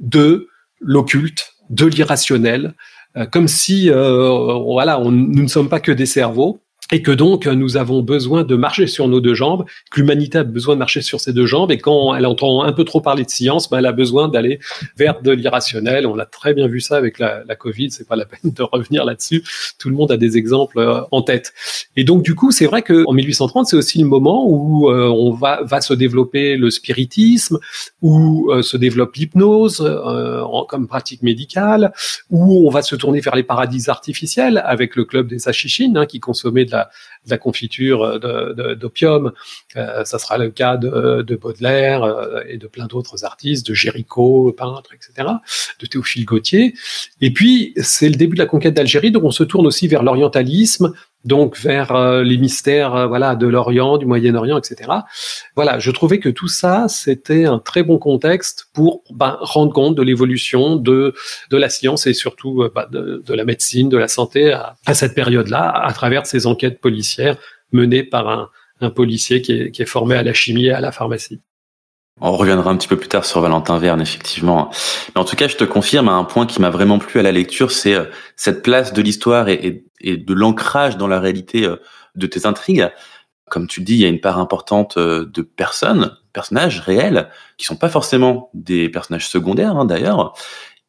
de 0.00 0.48
l'occulte, 0.80 1.52
de 1.70 1.86
l'irrationnel, 1.86 2.74
euh, 3.16 3.24
comme 3.26 3.46
si, 3.46 3.88
euh, 3.88 4.52
voilà, 4.64 4.98
nous 4.98 5.42
ne 5.42 5.48
sommes 5.48 5.68
pas 5.68 5.80
que 5.80 5.92
des 5.92 6.06
cerveaux, 6.06 6.60
et 6.92 7.02
que 7.02 7.10
donc 7.10 7.46
nous 7.46 7.76
avons 7.76 8.02
besoin 8.02 8.44
de 8.44 8.54
marcher 8.54 8.86
sur 8.86 9.08
nos 9.08 9.20
deux 9.20 9.34
jambes, 9.34 9.64
que 9.90 10.00
l'humanité 10.00 10.38
a 10.38 10.44
besoin 10.44 10.74
de 10.74 10.78
marcher 10.78 11.02
sur 11.02 11.20
ses 11.20 11.32
deux 11.32 11.46
jambes, 11.46 11.72
et 11.72 11.78
quand 11.78 12.14
elle 12.14 12.26
entend 12.26 12.62
un 12.62 12.72
peu 12.72 12.84
trop 12.84 13.00
parler 13.00 13.24
de 13.24 13.30
science, 13.30 13.68
ben 13.68 13.78
elle 13.78 13.86
a 13.86 13.92
besoin 13.92 14.28
d'aller 14.28 14.60
vers 14.96 15.20
de 15.20 15.32
l'irrationnel. 15.32 16.06
On 16.06 16.18
a 16.18 16.26
très 16.26 16.54
bien 16.54 16.68
vu 16.68 16.80
ça 16.80 16.96
avec 16.96 17.18
la, 17.18 17.42
la 17.44 17.56
Covid, 17.56 17.90
c'est 17.90 18.06
pas 18.06 18.16
la 18.16 18.24
peine 18.24 18.52
de 18.52 18.62
revenir 18.62 19.04
là-dessus. 19.04 19.42
Tout 19.78 19.88
le 19.88 19.96
monde 19.96 20.12
a 20.12 20.16
des 20.16 20.36
exemples 20.36 20.78
euh, 20.78 21.00
en 21.10 21.22
tête. 21.22 21.52
Et 21.96 22.04
donc 22.04 22.22
du 22.22 22.34
coup, 22.34 22.52
c'est 22.52 22.66
vrai 22.66 22.82
qu'en 22.82 23.12
1830, 23.12 23.66
c'est 23.66 23.76
aussi 23.76 23.98
le 23.98 24.06
moment 24.06 24.46
où 24.46 24.90
euh, 24.90 25.08
on 25.08 25.32
va, 25.32 25.62
va 25.64 25.80
se 25.80 25.94
développer 25.94 26.56
le 26.56 26.70
spiritisme, 26.70 27.58
où 28.02 28.50
euh, 28.52 28.62
se 28.62 28.76
développe 28.76 29.14
l'hypnose 29.16 29.82
comme 30.68 30.86
pratique 30.86 31.22
médicale, 31.22 31.92
où 32.30 32.66
on 32.66 32.70
va 32.70 32.82
se 32.82 32.96
tourner 32.96 33.20
vers 33.20 33.34
les 33.34 33.42
paradis 33.42 33.88
artificiels 33.88 34.62
avec 34.64 34.96
le 34.96 35.04
club 35.04 35.28
des 35.28 35.48
Achichines 35.48 35.96
hein, 35.96 36.06
qui 36.06 36.20
consommait 36.20 36.64
de 36.64 36.75
de 37.26 37.30
la 37.30 37.38
confiture 37.38 38.20
d'opium. 38.76 39.32
Euh, 39.76 40.04
ça 40.04 40.18
sera 40.18 40.38
le 40.38 40.50
cas 40.50 40.76
de, 40.76 41.22
de 41.22 41.36
Baudelaire 41.36 42.02
euh, 42.04 42.40
et 42.48 42.56
de 42.56 42.66
plein 42.66 42.86
d'autres 42.86 43.24
artistes, 43.24 43.66
de 43.66 43.74
Géricault, 43.74 44.54
peintre, 44.56 44.90
etc., 44.94 45.28
de 45.80 45.86
Théophile 45.86 46.24
Gautier. 46.24 46.74
Et 47.20 47.32
puis, 47.32 47.74
c'est 47.82 48.08
le 48.08 48.16
début 48.16 48.34
de 48.34 48.42
la 48.42 48.46
conquête 48.46 48.74
d'Algérie, 48.74 49.10
donc 49.10 49.24
on 49.24 49.30
se 49.30 49.44
tourne 49.44 49.66
aussi 49.66 49.88
vers 49.88 50.02
l'orientalisme, 50.02 50.92
donc 51.26 51.58
vers 51.58 51.92
euh, 51.94 52.22
les 52.22 52.38
mystères 52.38 52.94
euh, 52.94 53.06
voilà 53.06 53.34
de 53.34 53.46
l'Orient, 53.46 53.98
du 53.98 54.06
Moyen-Orient, 54.06 54.58
etc. 54.58 54.90
Voilà, 55.54 55.78
je 55.78 55.90
trouvais 55.90 56.18
que 56.18 56.28
tout 56.28 56.48
ça 56.48 56.86
c'était 56.88 57.44
un 57.44 57.58
très 57.58 57.82
bon 57.82 57.98
contexte 57.98 58.68
pour 58.72 59.02
ben, 59.10 59.36
rendre 59.40 59.72
compte 59.72 59.94
de 59.94 60.02
l'évolution 60.02 60.76
de 60.76 61.14
de 61.50 61.56
la 61.56 61.68
science 61.68 62.06
et 62.06 62.14
surtout 62.14 62.62
euh, 62.62 62.72
ben, 62.74 62.86
de, 62.90 63.22
de, 63.26 63.34
la 63.34 63.44
médecine, 63.44 63.88
de 63.88 63.98
la 63.98 64.08
santé 64.08 64.52
à, 64.52 64.76
à 64.86 64.94
cette 64.94 65.14
période-là, 65.14 65.70
à 65.70 65.92
travers 65.92 66.26
ces 66.26 66.46
enquêtes 66.46 66.80
policières 66.80 67.36
menées 67.72 68.04
par 68.04 68.28
un, 68.28 68.48
un 68.80 68.90
policier 68.90 69.42
qui 69.42 69.52
est, 69.52 69.70
qui 69.70 69.82
est 69.82 69.86
formé 69.86 70.14
à 70.14 70.22
la 70.22 70.32
chimie 70.32 70.66
et 70.66 70.72
à 70.72 70.80
la 70.80 70.92
pharmacie. 70.92 71.40
On 72.20 72.32
reviendra 72.32 72.70
un 72.70 72.76
petit 72.76 72.88
peu 72.88 72.96
plus 72.96 73.08
tard 73.08 73.26
sur 73.26 73.42
Valentin 73.42 73.78
Verne, 73.78 74.00
effectivement. 74.00 74.70
Mais 75.14 75.20
en 75.20 75.24
tout 75.24 75.36
cas, 75.36 75.48
je 75.48 75.56
te 75.56 75.64
confirme, 75.64 76.08
un 76.08 76.24
point 76.24 76.46
qui 76.46 76.62
m'a 76.62 76.70
vraiment 76.70 76.98
plu 76.98 77.20
à 77.20 77.22
la 77.22 77.30
lecture, 77.30 77.70
c'est 77.70 77.94
euh, 77.94 78.06
cette 78.36 78.62
place 78.62 78.94
de 78.94 79.02
l'histoire 79.02 79.50
et, 79.50 79.84
de 80.02 80.34
l'ancrage 80.34 80.96
dans 80.96 81.08
la 81.08 81.20
réalité 81.20 81.64
euh, 81.66 81.76
de 82.14 82.26
tes 82.26 82.46
intrigues. 82.46 82.90
Comme 83.50 83.66
tu 83.66 83.80
le 83.80 83.86
dis, 83.86 83.94
il 83.94 84.00
y 84.00 84.06
a 84.06 84.08
une 84.08 84.20
part 84.20 84.38
importante 84.38 84.96
euh, 84.96 85.26
de 85.26 85.42
personnes, 85.42 86.16
personnages 86.32 86.80
réels, 86.80 87.28
qui 87.58 87.66
sont 87.66 87.76
pas 87.76 87.90
forcément 87.90 88.50
des 88.54 88.88
personnages 88.88 89.28
secondaires, 89.28 89.76
hein, 89.76 89.84
d'ailleurs. 89.84 90.32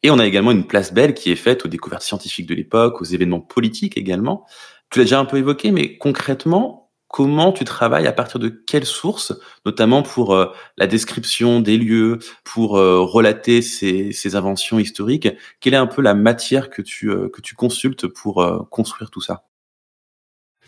Et 0.02 0.10
on 0.10 0.18
a 0.18 0.24
également 0.24 0.52
une 0.52 0.66
place 0.66 0.94
belle 0.94 1.12
qui 1.12 1.30
est 1.30 1.36
faite 1.36 1.66
aux 1.66 1.68
découvertes 1.68 2.02
scientifiques 2.02 2.46
de 2.46 2.54
l'époque, 2.54 3.02
aux 3.02 3.04
événements 3.04 3.40
politiques 3.40 3.98
également. 3.98 4.46
Tu 4.90 4.98
l'as 4.98 5.04
déjà 5.04 5.18
un 5.18 5.26
peu 5.26 5.36
évoqué, 5.36 5.72
mais 5.72 5.98
concrètement, 5.98 6.87
comment 7.08 7.52
tu 7.52 7.64
travailles, 7.64 8.06
à 8.06 8.12
partir 8.12 8.38
de 8.38 8.48
quelles 8.48 8.84
sources, 8.84 9.32
notamment 9.64 10.02
pour 10.02 10.34
euh, 10.34 10.52
la 10.76 10.86
description 10.86 11.60
des 11.60 11.78
lieux, 11.78 12.18
pour 12.44 12.76
euh, 12.76 13.00
relater 13.00 13.62
ces, 13.62 14.12
ces, 14.12 14.36
inventions 14.36 14.78
historiques. 14.78 15.28
Quelle 15.60 15.74
est 15.74 15.78
un 15.78 15.86
peu 15.86 16.02
la 16.02 16.14
matière 16.14 16.68
que 16.70 16.82
tu, 16.82 17.10
euh, 17.10 17.28
que 17.30 17.40
tu 17.40 17.54
consultes 17.54 18.06
pour 18.06 18.68
construire 18.70 19.10
tout 19.10 19.22
ça? 19.22 19.44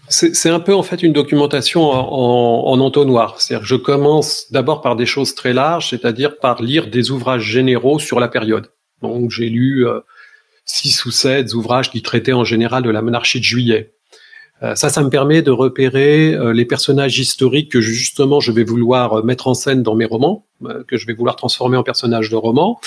C'est 0.08 0.50
un 0.50 0.58
peu 0.58 0.74
en 0.74 0.82
fait 0.82 1.04
une 1.04 1.12
documentation 1.12 1.82
en, 1.82 2.66
en 2.66 2.80
entonnoir. 2.80 3.40
C'est-à-dire 3.40 3.64
je 3.64 3.76
commence 3.76 4.50
d'abord 4.50 4.80
par 4.80 4.96
des 4.96 5.06
choses 5.06 5.36
très 5.36 5.52
larges, 5.52 5.90
c'est-à-dire 5.90 6.38
par 6.40 6.62
lire 6.62 6.88
des 6.88 7.12
ouvrages 7.12 7.44
généraux 7.44 8.00
sur 8.00 8.18
la 8.18 8.26
période. 8.26 8.72
Donc 9.02 9.30
j'ai 9.30 9.48
lu 9.48 9.86
six 10.64 11.04
ou 11.04 11.12
sept 11.12 11.54
ouvrages 11.54 11.92
qui 11.92 12.02
traitaient 12.02 12.32
en 12.32 12.42
général 12.42 12.82
de 12.82 12.90
la 12.90 13.02
monarchie 13.02 13.38
de 13.38 13.44
juillet 13.44 13.94
ça, 14.74 14.90
ça 14.90 15.02
me 15.02 15.10
permet 15.10 15.42
de 15.42 15.50
repérer 15.50 16.34
euh, 16.34 16.52
les 16.52 16.64
personnages 16.64 17.18
historiques 17.18 17.70
que 17.72 17.80
justement 17.80 18.40
je 18.40 18.52
vais 18.52 18.64
vouloir 18.64 19.14
euh, 19.14 19.22
mettre 19.22 19.48
en 19.48 19.54
scène 19.54 19.82
dans 19.82 19.94
mes 19.94 20.04
romans, 20.04 20.46
que 20.86 20.98
je 20.98 21.06
vais 21.06 21.14
vouloir 21.14 21.36
transformer 21.36 21.78
en 21.78 21.82
personnages 21.82 22.28
de 22.28 22.36
romans. 22.36 22.78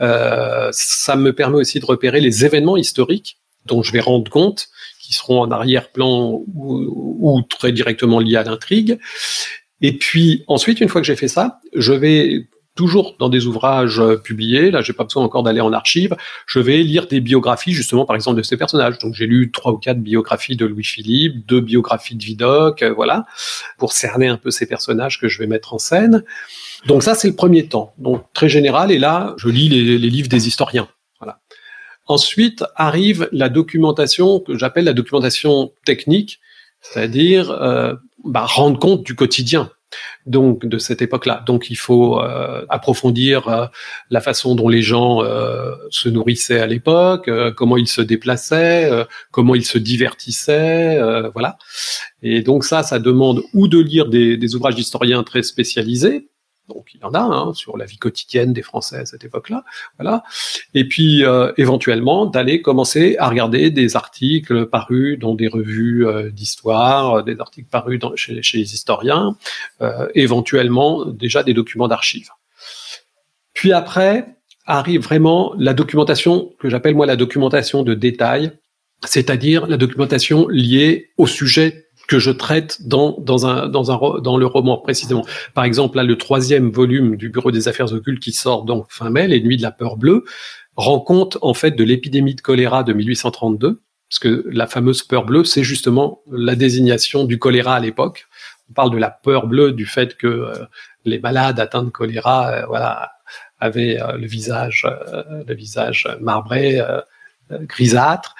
ça 0.00 1.16
me 1.16 1.30
permet 1.32 1.58
aussi 1.58 1.78
de 1.78 1.86
repérer 1.86 2.20
les 2.20 2.44
événements 2.44 2.76
historiques 2.76 3.38
dont 3.66 3.82
je 3.82 3.92
vais 3.92 4.00
rendre 4.00 4.28
compte, 4.30 4.68
qui 4.98 5.14
seront 5.14 5.40
en 5.40 5.50
arrière-plan 5.50 6.42
ou, 6.54 7.18
ou, 7.20 7.42
très 7.42 7.70
directement 7.70 8.18
liés 8.18 8.36
à 8.36 8.42
l'intrigue. 8.42 8.98
Et 9.80 9.96
puis 9.96 10.44
ensuite, 10.48 10.80
une 10.80 10.88
fois 10.88 11.00
que 11.00 11.06
j'ai 11.06 11.16
fait 11.16 11.28
ça, 11.28 11.60
je 11.74 11.92
vais 11.92 12.48
toujours 12.80 13.14
dans 13.18 13.28
des 13.28 13.44
ouvrages 13.44 14.00
euh, 14.00 14.16
publiés. 14.16 14.70
Là, 14.70 14.80
j'ai 14.80 14.94
pas 14.94 15.04
besoin 15.04 15.22
encore 15.22 15.42
d'aller 15.42 15.60
en 15.60 15.74
archive. 15.74 16.16
Je 16.46 16.60
vais 16.60 16.78
lire 16.78 17.06
des 17.08 17.20
biographies, 17.20 17.72
justement, 17.72 18.06
par 18.06 18.16
exemple, 18.16 18.38
de 18.38 18.42
ces 18.42 18.56
personnages. 18.56 18.98
Donc, 19.00 19.12
j'ai 19.12 19.26
lu 19.26 19.50
trois 19.52 19.72
ou 19.72 19.76
quatre 19.76 20.00
biographies 20.00 20.56
de 20.56 20.64
Louis-Philippe, 20.64 21.46
deux 21.46 21.60
biographies 21.60 22.14
de 22.14 22.24
Vidocq, 22.24 22.82
euh, 22.82 22.94
voilà, 22.94 23.26
pour 23.76 23.92
cerner 23.92 24.28
un 24.28 24.38
peu 24.38 24.50
ces 24.50 24.64
personnages 24.64 25.20
que 25.20 25.28
je 25.28 25.38
vais 25.38 25.46
mettre 25.46 25.74
en 25.74 25.78
scène. 25.78 26.24
Donc, 26.86 27.02
ça, 27.02 27.14
c'est 27.14 27.28
le 27.28 27.36
premier 27.36 27.68
temps. 27.68 27.92
Donc, 27.98 28.24
très 28.32 28.48
général. 28.48 28.90
Et 28.90 28.98
là, 28.98 29.34
je 29.36 29.50
lis 29.50 29.68
les, 29.68 29.98
livres 29.98 30.30
des 30.30 30.48
historiens. 30.48 30.88
Ensuite 32.06 32.64
arrive 32.76 33.28
la 33.30 33.50
documentation 33.50 34.40
que 34.40 34.56
j'appelle 34.56 34.84
la 34.86 34.94
documentation 34.94 35.70
technique, 35.84 36.40
c'est-à-dire 36.80 37.50
euh, 37.50 37.94
bah, 38.24 38.46
rendre 38.46 38.80
compte 38.80 39.04
du 39.04 39.14
quotidien 39.14 39.70
donc 40.26 40.66
de 40.66 40.78
cette 40.78 41.02
époque-là. 41.02 41.42
Donc 41.46 41.70
il 41.70 41.76
faut 41.76 42.20
euh, 42.20 42.64
approfondir 42.68 43.48
euh, 43.48 43.66
la 44.10 44.20
façon 44.20 44.54
dont 44.54 44.68
les 44.68 44.82
gens 44.82 45.22
euh, 45.22 45.72
se 45.90 46.08
nourrissaient 46.08 46.60
à 46.60 46.66
l'époque, 46.66 47.30
comment 47.56 47.76
ils 47.76 47.88
se 47.88 48.00
déplaçaient, 48.00 48.90
comment 49.30 49.54
ils 49.54 49.64
se 49.64 49.78
divertissaient, 49.78 51.00
voilà. 51.32 51.58
Et 52.22 52.42
donc 52.42 52.64
ça, 52.64 52.82
ça 52.82 52.98
demande 52.98 53.42
ou 53.54 53.68
de 53.68 53.78
lire 53.78 54.08
des, 54.08 54.36
des 54.36 54.54
ouvrages 54.54 54.74
d'historiens 54.74 55.22
très 55.22 55.42
spécialisés, 55.42 56.28
donc 56.70 56.86
il 56.94 57.00
y 57.00 57.04
en 57.04 57.14
a 57.14 57.20
hein, 57.20 57.52
sur 57.54 57.76
la 57.76 57.84
vie 57.84 57.98
quotidienne 57.98 58.52
des 58.52 58.62
Français 58.62 58.98
à 58.98 59.06
cette 59.06 59.24
époque-là, 59.24 59.64
voilà. 59.98 60.22
Et 60.74 60.86
puis 60.86 61.24
euh, 61.24 61.52
éventuellement 61.56 62.26
d'aller 62.26 62.62
commencer 62.62 63.16
à 63.18 63.28
regarder 63.28 63.70
des 63.70 63.96
articles 63.96 64.66
parus 64.66 65.18
dans 65.18 65.34
des 65.34 65.48
revues 65.48 66.06
euh, 66.06 66.30
d'histoire, 66.30 67.18
euh, 67.18 67.22
des 67.22 67.38
articles 67.40 67.68
parus 67.68 68.00
chez, 68.14 68.34
les 68.34 68.74
historiens, 68.74 69.36
éventuellement 70.14 71.04
déjà 71.06 71.42
des 71.42 71.54
documents 71.54 71.88
d'archives. 71.88 72.30
Puis 73.54 73.72
après 73.72 74.26
arrive 74.66 75.02
vraiment 75.02 75.54
la 75.58 75.74
documentation 75.74 76.52
que 76.60 76.68
j'appelle 76.68 76.94
moi 76.94 77.06
la 77.06 77.16
documentation 77.16 77.82
de 77.82 77.94
détail, 77.94 78.52
c'est-à-dire 79.04 79.66
la 79.66 79.76
documentation 79.76 80.46
liée 80.48 81.10
au 81.16 81.26
sujet 81.26 81.89
que 82.10 82.18
je 82.18 82.32
traite 82.32 82.88
dans, 82.88 83.14
dans, 83.20 83.46
un, 83.46 83.68
dans, 83.68 83.92
un, 83.92 84.20
dans 84.20 84.36
le 84.36 84.44
roman 84.44 84.78
précisément. 84.78 85.24
Par 85.54 85.62
exemple, 85.62 85.96
là, 85.96 86.02
le 86.02 86.18
troisième 86.18 86.68
volume 86.72 87.14
du 87.14 87.28
Bureau 87.28 87.52
des 87.52 87.68
Affaires 87.68 87.92
occultes 87.92 88.20
qui 88.20 88.32
sort 88.32 88.64
donc 88.64 88.86
fin 88.88 89.10
mai, 89.10 89.28
Les 89.28 89.40
Nuits 89.40 89.58
de 89.58 89.62
la 89.62 89.70
peur 89.70 89.96
bleue, 89.96 90.24
rend 90.74 90.98
compte 90.98 91.38
en 91.40 91.54
fait 91.54 91.70
de 91.70 91.84
l'épidémie 91.84 92.34
de 92.34 92.40
choléra 92.40 92.82
de 92.82 92.92
1832, 92.92 93.80
parce 94.08 94.18
que 94.18 94.44
la 94.50 94.66
fameuse 94.66 95.04
peur 95.04 95.24
bleue, 95.24 95.44
c'est 95.44 95.62
justement 95.62 96.20
la 96.32 96.56
désignation 96.56 97.22
du 97.22 97.38
choléra 97.38 97.76
à 97.76 97.80
l'époque. 97.80 98.26
On 98.70 98.72
parle 98.72 98.90
de 98.90 98.98
la 98.98 99.10
peur 99.10 99.46
bleue, 99.46 99.70
du 99.70 99.86
fait 99.86 100.16
que 100.16 100.26
euh, 100.26 100.54
les 101.04 101.20
malades 101.20 101.60
atteints 101.60 101.84
de 101.84 101.90
choléra, 101.90 102.50
euh, 102.50 102.66
voilà, 102.66 103.12
avaient 103.60 104.02
euh, 104.02 104.16
le 104.16 104.26
visage, 104.26 104.84
le 105.46 105.54
visage 105.54 106.08
marbré, 106.20 106.80
grisâtre. 107.52 108.34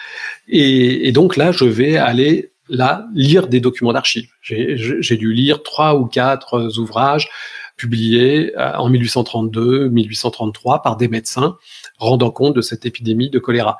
Et, 0.48 1.06
et, 1.06 1.12
donc 1.12 1.36
là, 1.36 1.52
je 1.52 1.66
vais 1.66 1.96
aller 1.96 2.49
là, 2.70 3.06
lire 3.14 3.48
des 3.48 3.60
documents 3.60 3.92
d'archives. 3.92 4.30
J'ai 4.42 5.16
dû 5.16 5.32
lire 5.32 5.62
trois 5.62 5.96
ou 5.96 6.06
quatre 6.06 6.78
ouvrages 6.78 7.28
publiés 7.80 8.52
euh, 8.58 8.74
en 8.74 8.90
1832, 8.90 9.88
1833 9.88 10.82
par 10.82 10.96
des 10.98 11.08
médecins 11.08 11.56
rendant 11.98 12.30
compte 12.30 12.54
de 12.54 12.60
cette 12.60 12.84
épidémie 12.84 13.30
de 13.30 13.38
choléra. 13.38 13.78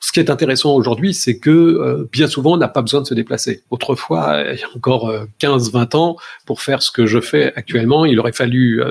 Ce 0.00 0.10
qui 0.10 0.18
est 0.18 0.30
intéressant 0.30 0.74
aujourd'hui, 0.74 1.14
c'est 1.14 1.38
que 1.38 1.50
euh, 1.50 2.08
bien 2.10 2.26
souvent, 2.26 2.54
on 2.54 2.56
n'a 2.56 2.68
pas 2.68 2.82
besoin 2.82 3.02
de 3.02 3.06
se 3.06 3.14
déplacer. 3.14 3.62
Autrefois, 3.70 4.42
il 4.52 4.58
y 4.58 4.64
a 4.64 4.68
encore 4.74 5.12
15-20 5.40 5.94
euh, 5.94 5.98
ans, 5.98 6.16
pour 6.44 6.60
faire 6.60 6.82
ce 6.82 6.90
que 6.90 7.06
je 7.06 7.20
fais 7.20 7.52
actuellement, 7.54 8.04
il 8.04 8.18
aurait 8.18 8.32
fallu 8.32 8.82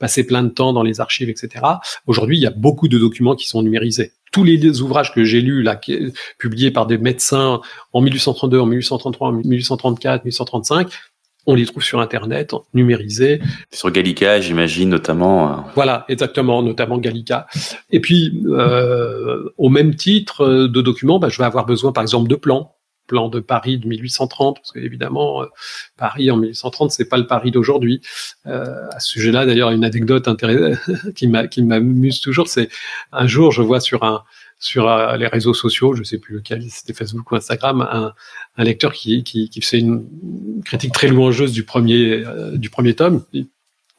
passer 0.00 0.26
plein 0.26 0.42
de 0.42 0.48
temps 0.48 0.72
dans 0.72 0.82
les 0.82 1.00
archives, 1.00 1.28
etc. 1.28 1.64
Aujourd'hui, 2.06 2.36
il 2.36 2.42
y 2.42 2.46
a 2.46 2.50
beaucoup 2.50 2.88
de 2.88 2.98
documents 2.98 3.36
qui 3.36 3.46
sont 3.46 3.62
numérisés 3.62 4.12
tous 4.30 4.44
les 4.44 4.80
ouvrages 4.80 5.12
que 5.12 5.24
j'ai 5.24 5.40
lus, 5.40 5.62
là, 5.62 5.76
qui, 5.76 6.12
publiés 6.38 6.70
par 6.70 6.86
des 6.86 6.98
médecins 6.98 7.60
en 7.92 8.00
1832, 8.00 8.60
en 8.60 8.66
1833, 8.66 9.28
en 9.28 9.32
1834, 9.32 10.24
1835, 10.24 10.90
on 11.46 11.54
les 11.54 11.66
trouve 11.66 11.82
sur 11.82 12.00
Internet, 12.00 12.54
numérisés. 12.74 13.40
Sur 13.72 13.90
Gallica, 13.90 14.40
j'imagine 14.40 14.90
notamment. 14.90 15.50
Euh. 15.50 15.56
Voilà, 15.74 16.04
exactement, 16.08 16.62
notamment 16.62 16.98
Gallica. 16.98 17.46
Et 17.90 18.00
puis, 18.00 18.42
euh, 18.46 19.50
au 19.56 19.68
même 19.68 19.94
titre 19.94 20.46
de 20.46 20.80
documents, 20.82 21.18
bah, 21.18 21.28
je 21.28 21.38
vais 21.38 21.44
avoir 21.44 21.66
besoin, 21.66 21.92
par 21.92 22.02
exemple, 22.02 22.28
de 22.28 22.36
plans 22.36 22.76
plan 23.10 23.28
de 23.28 23.40
Paris 23.40 23.76
de 23.78 23.88
1830, 23.88 24.58
parce 24.58 24.70
qu'évidemment, 24.70 25.42
euh, 25.42 25.46
Paris 25.96 26.30
en 26.30 26.36
1830, 26.36 26.92
c'est 26.92 27.08
pas 27.08 27.16
le 27.16 27.26
Paris 27.26 27.50
d'aujourd'hui. 27.50 28.00
Euh, 28.46 28.86
à 28.92 29.00
ce 29.00 29.08
sujet-là, 29.10 29.46
d'ailleurs, 29.46 29.70
une 29.70 29.84
anecdote 29.84 30.28
qui 31.16 31.26
m'amuse 31.26 32.20
toujours, 32.20 32.46
c'est 32.46 32.68
un 33.10 33.26
jour, 33.26 33.50
je 33.50 33.62
vois 33.62 33.80
sur 33.80 34.04
euh, 34.04 35.16
les 35.16 35.26
réseaux 35.26 35.54
sociaux, 35.54 35.94
je 35.94 36.04
sais 36.04 36.18
plus 36.18 36.36
lequel, 36.36 36.62
c'était 36.70 36.94
Facebook 36.94 37.32
ou 37.32 37.34
Instagram, 37.34 37.80
un, 38.56 38.62
lecteur 38.62 38.92
qui, 38.92 39.24
qui, 39.24 39.60
faisait 39.60 39.80
une 39.80 40.06
critique 40.64 40.92
très 40.92 41.08
louangeuse 41.08 41.52
du 41.52 41.64
premier 41.64 42.94
tome 42.94 43.24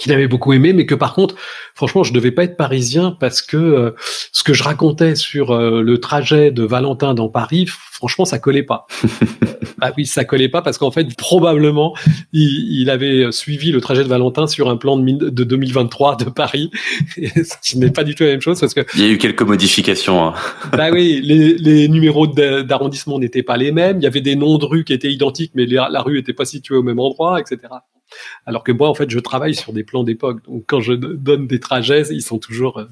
qu'il 0.02 0.12
avait 0.12 0.28
beaucoup 0.28 0.52
aimé, 0.52 0.74
mais 0.74 0.88
que 0.88 0.96
par 0.96 1.14
contre, 1.14 1.36
franchement, 1.76 2.04
je 2.04 2.12
devais 2.12 2.32
pas 2.32 2.44
être 2.44 2.58
parisien 2.58 3.16
parce 3.20 3.44
que 3.44 3.56
euh, 3.56 3.92
ce 4.32 4.44
que 4.44 4.52
je 4.52 4.64
racontais 4.64 5.14
sur 5.14 5.52
euh, 5.52 5.84
le 5.84 6.00
trajet 6.00 6.50
de 6.50 6.64
Valentin 6.64 7.14
dans 7.14 7.30
Paris, 7.30 7.68
franchement, 7.68 8.26
ça 8.26 8.40
collait 8.40 8.64
pas. 8.64 8.88
ah 9.82 9.92
oui, 9.96 10.08
ça 10.08 10.26
collait 10.26 10.50
pas 10.50 10.64
parce 10.64 10.80
qu'en 10.80 10.90
fait, 10.90 11.16
probablement, 11.16 11.94
il, 12.34 12.82
il, 12.82 12.90
avait 12.90 13.32
suivi 13.32 13.72
le 13.72 13.80
trajet 13.80 14.04
de 14.04 14.08
Valentin 14.08 14.48
sur 14.48 14.72
un 14.72 14.76
plan 14.76 14.98
de, 14.98 15.30
de 15.30 15.44
2023 15.44 16.16
de 16.16 16.26
Paris, 16.32 16.72
ce 17.16 17.54
qui 17.62 17.78
n'est 17.78 17.92
pas 17.92 18.04
du 18.04 18.16
tout 18.16 18.24
la 18.24 18.32
même 18.32 18.42
chose 18.42 18.60
parce 18.60 18.74
que 18.74 18.82
il 18.96 19.02
y 19.02 19.06
a 19.06 19.10
eu 19.10 19.20
quelques 19.20 19.44
modifications. 19.44 20.26
Hein. 20.26 20.34
bah 20.72 20.90
oui, 20.92 21.22
les, 21.24 21.60
les 21.60 21.88
numéros 21.88 22.26
d'arrondissement 22.26 23.20
n'étaient 23.20 23.44
pas 23.44 23.58
les 23.58 23.72
mêmes. 23.72 23.98
Il 24.00 24.04
y 24.04 24.08
avait 24.08 24.22
des 24.22 24.36
noms 24.36 24.58
de 24.58 24.66
rues 24.66 24.84
qui 24.84 24.94
étaient 24.94 25.12
identiques, 25.12 25.52
mais 25.54 25.68
la 25.68 26.02
rue 26.02 26.16
n'était 26.16 26.34
pas 26.34 26.46
située 26.46 26.76
au 26.76 26.84
même 26.84 27.00
endroit, 27.00 27.40
etc. 27.40 27.68
Alors 28.46 28.64
que 28.64 28.72
moi, 28.72 28.90
en 28.90 28.94
fait, 28.94 29.10
je 29.10 29.20
travaille 29.20 29.56
sur 29.56 29.74
des 29.74 29.84
plans 29.84 30.04
d'époque. 30.04 30.44
Donc, 30.46 30.64
quand 30.68 30.82
je 30.82 30.94
donne 30.94 31.48
des 31.48 31.60
trajets, 31.60 32.04
ils 32.10 32.22
sont 32.22 32.40
toujours 32.40 32.80
euh, 32.80 32.86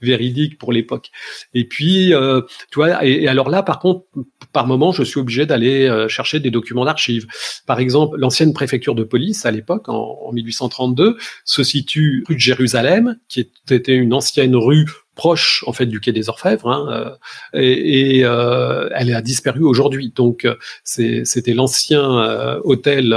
véridiques 0.00 0.58
pour 0.58 0.72
l'époque. 0.72 1.10
Et 1.54 1.64
puis, 1.64 2.14
euh, 2.14 2.42
tu 2.70 2.76
vois, 2.76 3.04
et, 3.04 3.26
alors 3.28 3.50
là, 3.50 3.62
par 3.62 3.78
contre, 3.78 4.04
par 4.52 4.66
moment, 4.66 4.92
je 4.92 5.02
suis 5.02 5.18
obligé 5.18 5.46
d'aller 5.46 5.88
euh, 5.88 6.08
chercher 6.08 6.40
des 6.40 6.50
documents 6.50 6.84
d'archives. 6.84 7.26
Par 7.66 7.80
exemple, 7.80 8.18
l'ancienne 8.18 8.52
préfecture 8.52 8.94
de 8.94 9.04
police 9.04 9.46
à 9.46 9.50
l'époque, 9.50 9.88
en, 9.88 10.30
1832, 10.32 11.16
se 11.44 11.62
situe 11.62 12.24
rue 12.28 12.34
de 12.34 12.40
Jérusalem, 12.40 13.16
qui 13.28 13.40
était 13.70 13.94
une 13.94 14.14
ancienne 14.14 14.56
rue 14.56 14.86
proche 15.14 15.62
en 15.66 15.74
fait 15.74 15.84
du 15.84 16.00
quai 16.00 16.12
des 16.12 16.30
Orfèvres 16.30 16.68
hein, 16.68 17.16
et, 17.52 18.20
elle 18.20 19.14
a 19.14 19.20
disparu 19.20 19.62
aujourd'hui 19.62 20.10
donc 20.16 20.48
c'était 20.84 21.52
l'ancien 21.52 22.58
hôtel 22.64 23.14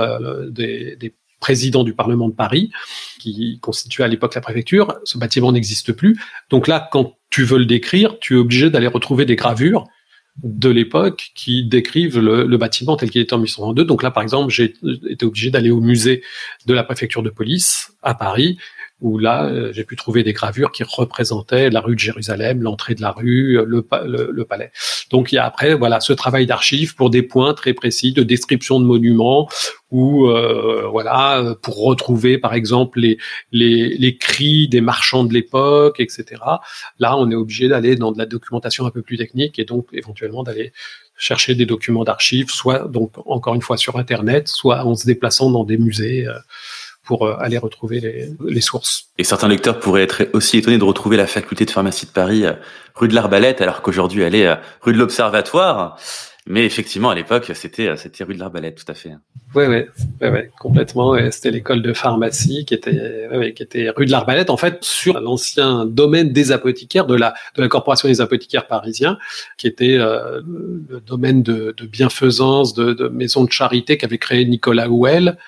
des, 0.52 0.98
des, 0.98 1.14
président 1.46 1.84
du 1.84 1.94
Parlement 1.94 2.28
de 2.28 2.34
Paris, 2.34 2.72
qui 3.20 3.60
constituait 3.62 4.04
à 4.04 4.08
l'époque 4.08 4.34
la 4.34 4.42
préfecture. 4.42 4.96
Ce 5.04 5.20
bâtiment 5.20 5.52
n'existe 5.52 5.94
plus. 5.94 6.18
Donc 6.50 6.68
là, 6.68 6.90
quand 6.92 7.20
tu 7.30 7.44
veux 7.44 7.60
le 7.60 7.68
décrire, 7.68 8.18
tu 8.20 8.34
es 8.34 8.38
obligé 8.38 8.72
d'aller 8.72 8.88
retrouver 8.88 9.26
des 9.26 9.36
gravures 9.36 9.86
de 10.44 10.70
l'époque 10.70 11.34
qui 11.36 11.64
décrivent 11.64 12.20
le, 12.20 12.58
bâtiment 12.58 12.98
tel 12.98 13.12
qu'il 13.12 13.22
était 13.22 13.36
en 13.36 13.38
1822. 13.38 13.86
Donc 13.86 14.02
là, 14.02 14.10
par 14.10 14.24
exemple, 14.24 14.52
j'ai 14.52 14.74
été 15.08 15.24
obligé 15.24 15.52
d'aller 15.52 15.70
au 15.70 15.82
musée 15.82 16.24
de 16.66 16.74
la 16.74 16.84
préfecture 16.84 17.22
de 17.22 17.30
police 17.30 17.92
à 18.02 18.16
Paris 18.16 18.58
où 19.02 19.18
là, 19.18 19.46
euh, 19.46 19.74
j'ai 19.74 19.84
pu 19.84 19.96
trouver 19.96 20.24
des 20.24 20.34
gravures 20.34 20.72
qui 20.72 20.84
représentaient 20.84 21.70
la 21.70 21.82
rue 21.82 21.96
de 21.96 22.00
Jérusalem, 22.00 22.62
l'entrée 22.62 22.96
de 22.96 23.02
la 23.02 23.12
rue, 23.12 23.60
le, 23.66 23.86
le, 24.32 24.46
palais. 24.46 24.72
Donc 25.12 25.32
il 25.32 25.36
y 25.36 25.38
a 25.38 25.46
après, 25.46 25.76
voilà, 25.76 26.00
ce 26.00 26.14
travail 26.14 26.46
d'archives 26.46 26.96
pour 26.96 27.10
des 27.10 27.22
points 27.22 27.54
très 27.54 27.74
précis 27.74 28.14
de 28.14 28.24
description 28.24 28.80
de 28.80 28.86
monuments, 28.86 29.50
ou 29.92 30.28
euh, 30.28 30.88
voilà, 30.90 31.56
pour 31.62 31.84
retrouver 31.84 32.38
par 32.38 32.54
exemple 32.54 33.00
les, 33.00 33.18
les, 33.52 33.98
les 33.98 34.18
cris 34.18 34.68
des 34.68 34.82
marchands 34.82 35.26
de 35.26 35.34
l'époque, 35.34 36.00
etc. 36.00 36.42
Là, 37.00 37.18
on 37.18 37.30
est 37.30 37.36
obligé 37.36 37.68
d'aller 37.68 37.96
dans 37.96 38.12
de 38.12 38.18
la 38.18 38.26
documentation 38.26 38.86
un 38.86 38.92
peu 38.92 39.02
plus 39.02 39.18
technique 39.18 39.60
et 39.60 39.66
donc 39.66 39.88
éventuellement 39.92 40.44
d'aller 40.44 40.72
chercher 41.18 41.56
des 41.56 41.66
documents 41.66 42.04
d'archives, 42.04 42.50
soit 42.50 42.88
donc 42.88 43.14
encore 43.26 43.56
une 43.56 43.62
fois 43.62 43.78
sur 43.78 43.98
Internet, 43.98 44.48
soit 44.48 44.86
en 44.86 44.96
se 44.96 45.06
déplaçant 45.06 45.50
dans 45.50 45.64
des 45.64 45.78
musées. 45.78 46.28
Euh, 46.28 46.34
pour 47.06 47.26
euh, 47.26 47.36
aller 47.40 47.58
retrouver 47.58 48.00
les, 48.00 48.30
les, 48.46 48.62
sources. 48.62 49.10
Et 49.18 49.24
certains 49.24 49.48
lecteurs 49.48 49.80
pourraient 49.80 50.04
être 50.04 50.28
aussi 50.34 50.58
étonnés 50.58 50.78
de 50.78 50.84
retrouver 50.84 51.18
la 51.18 51.28
faculté 51.28 51.66
de 51.66 51.72
pharmacie 51.72 52.06
de 52.06 52.12
Paris 52.12 52.46
euh, 52.46 52.54
rue 52.96 53.08
de 53.08 53.16
l'Arbalète, 53.16 53.62
alors 53.62 53.82
qu'aujourd'hui 53.82 54.24
elle 54.24 54.36
est 54.36 54.48
euh, 54.48 54.56
rue 54.82 54.94
de 54.94 54.98
l'Observatoire. 54.98 55.98
Mais 56.48 56.64
effectivement, 56.64 57.10
à 57.10 57.16
l'époque, 57.16 57.52
c'était 57.56 57.98
c'était 57.98 58.24
rue 58.24 58.36
de 58.36 58.40
l'Arbalète, 58.40 58.76
tout 58.76 58.92
à 58.92 58.94
fait. 58.94 59.14
Oui, 59.56 59.66
oui, 59.66 59.82
ouais, 60.22 60.30
ouais, 60.30 60.52
complètement. 60.60 61.16
C'était 61.32 61.50
l'école 61.50 61.82
de 61.82 61.92
pharmacie 61.92 62.66
qui 62.66 62.76
était 62.76 63.28
ouais, 63.32 63.54
qui 63.54 63.64
était 63.64 63.90
rue 63.90 64.06
de 64.06 64.12
l'Arbalète, 64.12 64.52
en 64.52 64.58
fait, 64.58 64.78
sur 64.84 65.20
l'ancien 65.20 65.88
domaine 65.88 66.34
des 66.34 66.52
apothicaires 66.52 67.08
de 67.08 67.16
la 67.16 67.34
de 67.56 67.64
la 67.64 67.68
corporation 67.68 68.08
des 68.08 68.22
apothicaires 68.22 68.68
parisiens, 68.68 69.18
qui 69.58 69.66
était 69.66 69.98
euh, 69.98 70.44
le 70.88 71.00
domaine 71.00 71.42
de, 71.42 71.74
de 71.76 71.86
bienfaisance, 71.88 72.76
de, 72.76 72.94
de 72.94 73.08
maison 73.08 73.44
de 73.44 73.52
charité 73.52 73.98
qu'avait 73.98 74.20
créé 74.20 74.46
Nicolas 74.46 74.88
Houel 74.88 75.40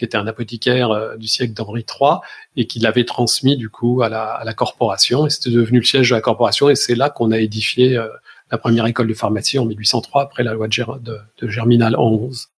qui 0.00 0.06
était 0.06 0.16
un 0.16 0.26
apothicaire 0.26 1.16
du 1.18 1.28
siècle 1.28 1.52
d'Henri 1.52 1.84
III 1.88 2.14
et 2.56 2.66
qui 2.66 2.80
l'avait 2.80 3.04
transmis 3.04 3.56
du 3.56 3.68
coup 3.68 4.02
à 4.02 4.08
la, 4.08 4.54
corporation. 4.54 5.26
Et 5.26 5.30
c'était 5.30 5.50
devenu 5.50 5.78
le 5.78 5.84
siège 5.84 6.10
de 6.10 6.14
la 6.14 6.20
corporation 6.20 6.68
et 6.68 6.74
c'est 6.74 6.94
là 6.94 7.10
qu'on 7.10 7.30
a 7.30 7.38
édifié 7.38 8.02
la 8.50 8.58
première 8.58 8.86
école 8.86 9.06
de 9.06 9.14
pharmacie 9.14 9.58
en 9.58 9.66
1803 9.66 10.22
après 10.22 10.42
la 10.42 10.54
loi 10.54 10.68
de, 10.68 11.18
de, 11.38 11.48
Germinal 11.48 11.96
en 11.96 12.08
11. 12.08 12.48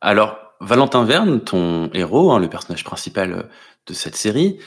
Alors, 0.00 0.36
Valentin 0.60 1.04
Verne, 1.04 1.40
ton 1.40 1.90
héros, 1.94 2.32
hein, 2.32 2.38
le 2.40 2.48
personnage 2.48 2.84
principal 2.84 3.48
de 3.86 3.94
cette 3.94 4.16
série, 4.16 4.58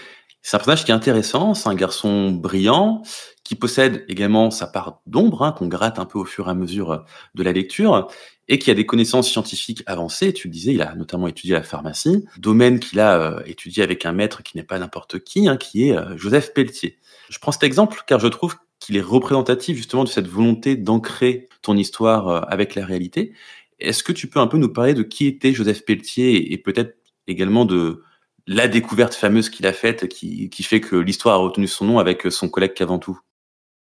c'est 0.42 0.56
un 0.56 0.60
personnage 0.60 0.86
qui 0.86 0.92
est 0.92 0.96
intéressant, 0.96 1.54
c'est 1.54 1.68
un 1.68 1.76
garçon 1.76 2.32
brillant, 2.32 3.04
qui 3.44 3.56
possède 3.56 4.06
également 4.08 4.52
sa 4.52 4.68
part 4.68 5.02
d'ombre, 5.06 5.44
hein, 5.44 5.52
qu'on 5.52 5.68
gratte 5.68 6.00
un 6.00 6.06
peu 6.06 6.20
au 6.20 6.26
fur 6.26 6.48
et 6.48 6.52
à 6.52 6.54
mesure 6.54 7.06
de 7.36 7.44
la 7.44 7.52
lecture, 7.52 8.08
et 8.50 8.60
qui 8.60 8.72
a 8.72 8.74
des 8.74 8.86
connaissances 8.86 9.30
scientifiques 9.30 9.84
avancées. 9.86 10.34
Tu 10.34 10.48
le 10.48 10.54
disais, 10.54 10.74
il 10.74 10.82
a 10.82 10.96
notamment 10.96 11.28
étudié 11.28 11.54
la 11.54 11.64
pharmacie, 11.64 12.26
domaine 12.38 12.80
qu'il 12.80 13.00
a 13.00 13.20
euh, 13.20 13.42
étudié 13.46 13.84
avec 13.84 14.06
un 14.06 14.14
maître 14.14 14.44
qui 14.44 14.58
n'est 14.58 14.64
pas 14.64 14.80
n'importe 14.80 15.20
qui, 15.20 15.48
hein, 15.48 15.58
qui 15.58 15.90
est 15.90 15.98
euh, 15.98 16.18
Joseph 16.18 16.54
Pelletier. 16.54 16.98
Je 17.30 17.40
prends 17.40 17.52
cet 17.52 17.64
exemple 17.64 18.04
car 18.08 18.20
je 18.20 18.28
trouve 18.28 18.56
qu'il 18.80 18.96
est 18.96 19.02
représentatif 19.02 19.76
justement 19.76 20.04
de 20.04 20.10
cette 20.10 20.28
volonté 20.28 20.76
d'ancrer 20.76 21.48
ton 21.62 21.76
histoire 21.76 22.28
euh, 22.28 22.42
avec 22.48 22.76
la 22.76 22.86
réalité. 22.86 23.34
Est-ce 23.80 24.04
que 24.04 24.14
tu 24.14 24.28
peux 24.28 24.40
un 24.40 24.48
peu 24.48 24.58
nous 24.58 24.72
parler 24.72 24.94
de 24.94 25.04
qui 25.04 25.28
était 25.28 25.54
Joseph 25.54 25.84
Pelletier 25.86 26.54
et 26.54 26.58
peut-être 26.58 26.98
également 27.28 27.66
de 27.66 28.04
la 28.48 28.70
découverte 28.70 29.14
fameuse 29.14 29.50
qu'il 29.50 29.68
a 29.68 29.74
faite 29.74 30.08
qui, 30.08 30.50
qui 30.50 30.64
fait 30.64 30.80
que 30.80 30.96
l'histoire 30.96 31.36
a 31.36 31.40
retenu 31.40 31.68
son 31.68 31.86
nom 31.86 32.00
avec 32.00 32.32
son 32.32 32.48
collègue 32.48 32.74
Caventou? 32.74 33.20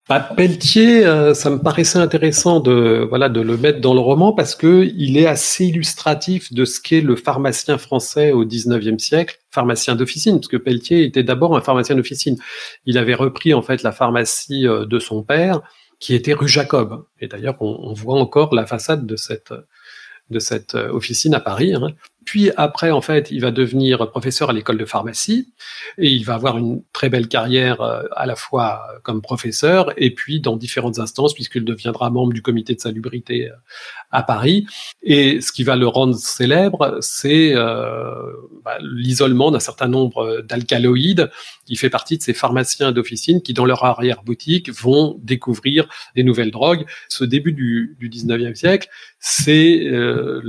Bah, 0.09 0.21
Pelletier, 0.21 1.05
euh, 1.05 1.35
ça 1.35 1.51
me 1.51 1.59
paraissait 1.59 1.99
intéressant 1.99 2.61
de 2.61 3.07
voilà 3.09 3.29
de 3.29 3.42
le 3.42 3.59
mettre 3.59 3.81
dans 3.81 3.92
le 3.92 4.01
roman 4.01 4.33
parce 4.33 4.55
que 4.55 4.90
il 4.97 5.18
est 5.18 5.27
assez 5.27 5.66
illustratif 5.66 6.53
de 6.53 6.64
ce 6.64 6.81
qu'est 6.81 7.03
le 7.03 7.14
pharmacien 7.14 7.77
français 7.77 8.33
au 8.33 8.47
XIXe 8.47 9.03
siècle, 9.03 9.38
pharmacien 9.51 9.97
d'officine, 9.97 10.37
parce 10.37 10.49
que 10.49 10.57
Pelletier 10.57 11.05
était 11.05 11.23
d'abord 11.23 11.57
un 11.57 11.61
pharmacien 11.61 11.94
d'officine. 11.94 12.38
Il 12.87 12.97
avait 12.97 13.14
repris 13.14 13.53
en 13.53 13.61
fait 13.61 13.83
la 13.83 13.92
pharmacie 13.92 14.66
euh, 14.66 14.87
de 14.87 14.99
son 14.99 15.23
père, 15.23 15.61
qui 16.01 16.14
était 16.14 16.33
rue 16.33 16.49
Jacob. 16.49 17.05
Et 17.21 17.29
d'ailleurs, 17.29 17.57
on, 17.61 17.79
on 17.83 17.92
voit 17.92 18.18
encore 18.18 18.55
la 18.55 18.66
façade 18.66 19.05
de 19.05 19.16
cette 19.16 19.53
de 20.31 20.38
cette 20.38 20.75
euh, 20.75 20.90
officine 20.90 21.35
à 21.35 21.40
Paris. 21.40 21.75
Hein. 21.75 21.88
Puis 22.29 22.51
après, 22.59 22.91
en 22.91 23.01
fait, 23.01 23.31
il 23.31 23.41
va 23.41 23.51
devenir 23.51 24.11
professeur 24.11 24.51
à 24.51 24.53
l'école 24.53 24.77
de 24.77 24.85
pharmacie 24.85 25.49
et 25.97 26.11
il 26.11 26.27
va 26.27 26.35
avoir 26.35 26.59
une 26.59 26.83
très 26.93 27.09
belle 27.09 27.27
carrière 27.27 27.81
euh, 27.81 28.03
à 28.14 28.27
la 28.27 28.37
fois 28.37 28.83
comme 29.03 29.23
professeur 29.23 29.95
et 29.97 30.14
puis 30.14 30.38
dans 30.38 30.59
différentes 30.59 30.99
instances 30.99 31.33
puisqu'il 31.33 31.64
deviendra 31.64 32.11
membre 32.11 32.35
du 32.35 32.43
comité 32.43 32.75
de 32.75 32.81
salubrité 32.81 33.49
euh, 33.49 33.55
à 34.11 34.23
Paris. 34.23 34.66
Et 35.03 35.40
ce 35.40 35.53
qui 35.53 35.64
va 35.64 35.77
le 35.77 35.87
rendre 35.87 36.14
célèbre, 36.14 36.99
c'est 37.01 37.55
euh, 37.55 38.12
bah, 38.64 38.79
l'isolement 38.81 39.51
d'un 39.51 39.61
certain 39.61 39.88
nombre 39.88 40.42
d'alcaloïdes. 40.42 41.31
Il 41.68 41.79
fait 41.79 41.90
partie 41.90 42.16
de 42.16 42.23
ces 42.23 42.35
pharmaciens 42.35 42.92
d'officine 42.92 43.42
qui, 43.42 43.53
dans 43.53 43.64
leur 43.64 43.85
arrière-boutique, 43.85 44.71
vont 44.71 45.18
découvrir 45.23 45.88
des 46.16 46.23
nouvelles 46.23 46.51
drogues. 46.51 46.87
Ce 47.09 47.25
début 47.25 47.53
du, 47.53 47.97
du 47.99 48.09
19e 48.09 48.55
siècle, 48.55 48.88
c'est 49.21 49.87
euh, 49.87 50.40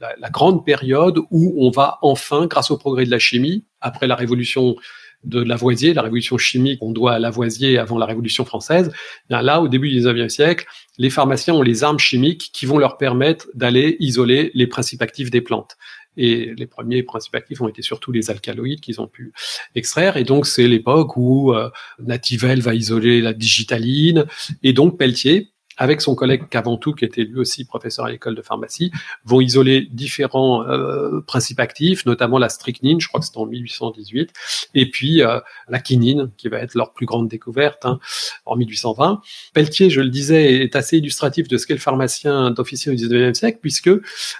la, 0.00 0.14
la 0.18 0.30
grande 0.30 0.64
période 0.64 1.18
où 1.30 1.54
on 1.58 1.70
va 1.70 1.98
enfin, 2.02 2.46
grâce 2.46 2.70
au 2.70 2.78
progrès 2.78 3.04
de 3.04 3.10
la 3.10 3.18
chimie, 3.18 3.64
après 3.80 4.06
la 4.06 4.16
révolution 4.16 4.76
de 5.24 5.40
Lavoisier, 5.40 5.94
la 5.94 6.02
révolution 6.02 6.38
chimique, 6.38 6.82
on 6.82 6.92
doit 6.92 7.12
à 7.12 7.18
Lavoisier 7.18 7.78
avant 7.78 7.98
la 7.98 8.06
révolution 8.06 8.44
française. 8.44 8.92
Bien 9.28 9.42
là, 9.42 9.60
au 9.60 9.68
début 9.68 9.90
du 9.90 10.00
19e 10.00 10.28
siècle, 10.28 10.66
les 10.96 11.10
pharmaciens 11.10 11.54
ont 11.54 11.62
les 11.62 11.84
armes 11.84 11.98
chimiques 11.98 12.50
qui 12.52 12.66
vont 12.66 12.78
leur 12.78 12.96
permettre 12.98 13.48
d'aller 13.54 13.96
isoler 14.00 14.50
les 14.54 14.66
principes 14.66 15.02
actifs 15.02 15.30
des 15.30 15.40
plantes. 15.40 15.76
Et 16.16 16.52
les 16.56 16.66
premiers 16.66 17.04
principes 17.04 17.36
actifs 17.36 17.60
ont 17.60 17.68
été 17.68 17.80
surtout 17.80 18.10
les 18.10 18.30
alcaloïdes 18.30 18.80
qu'ils 18.80 19.00
ont 19.00 19.06
pu 19.06 19.32
extraire. 19.76 20.16
Et 20.16 20.24
donc, 20.24 20.46
c'est 20.46 20.66
l'époque 20.66 21.16
où 21.16 21.52
euh, 21.52 21.70
Nativelle 22.00 22.60
va 22.60 22.74
isoler 22.74 23.20
la 23.20 23.32
digitaline. 23.32 24.26
Et 24.64 24.72
donc, 24.72 24.98
Pelletier, 24.98 25.52
avec 25.78 26.00
son 26.00 26.14
collègue 26.14 26.48
Caventou, 26.48 26.92
qui 26.92 27.04
était 27.04 27.22
lui 27.22 27.38
aussi 27.38 27.64
professeur 27.64 28.04
à 28.04 28.10
l'école 28.10 28.34
de 28.34 28.42
pharmacie, 28.42 28.90
vont 29.24 29.40
isoler 29.40 29.88
différents 29.90 30.68
euh, 30.68 31.20
principes 31.20 31.60
actifs, 31.60 32.04
notamment 32.04 32.38
la 32.38 32.48
strychnine, 32.48 33.00
je 33.00 33.08
crois 33.08 33.20
que 33.20 33.26
c'était 33.26 33.38
en 33.38 33.46
1818, 33.46 34.30
et 34.74 34.90
puis 34.90 35.22
euh, 35.22 35.40
la 35.68 35.78
quinine, 35.78 36.30
qui 36.36 36.48
va 36.48 36.58
être 36.58 36.74
leur 36.74 36.92
plus 36.92 37.06
grande 37.06 37.28
découverte 37.28 37.86
hein, 37.86 37.98
en 38.44 38.56
1820. 38.56 39.22
Pelletier, 39.54 39.88
je 39.88 40.00
le 40.00 40.10
disais, 40.10 40.62
est 40.62 40.76
assez 40.76 40.98
illustratif 40.98 41.48
de 41.48 41.56
ce 41.56 41.66
qu'est 41.66 41.74
le 41.74 41.80
pharmacien 41.80 42.50
d'officier 42.50 42.92
au 42.92 42.94
19e 42.94 43.34
siècle, 43.34 43.58
puisque 43.62 43.90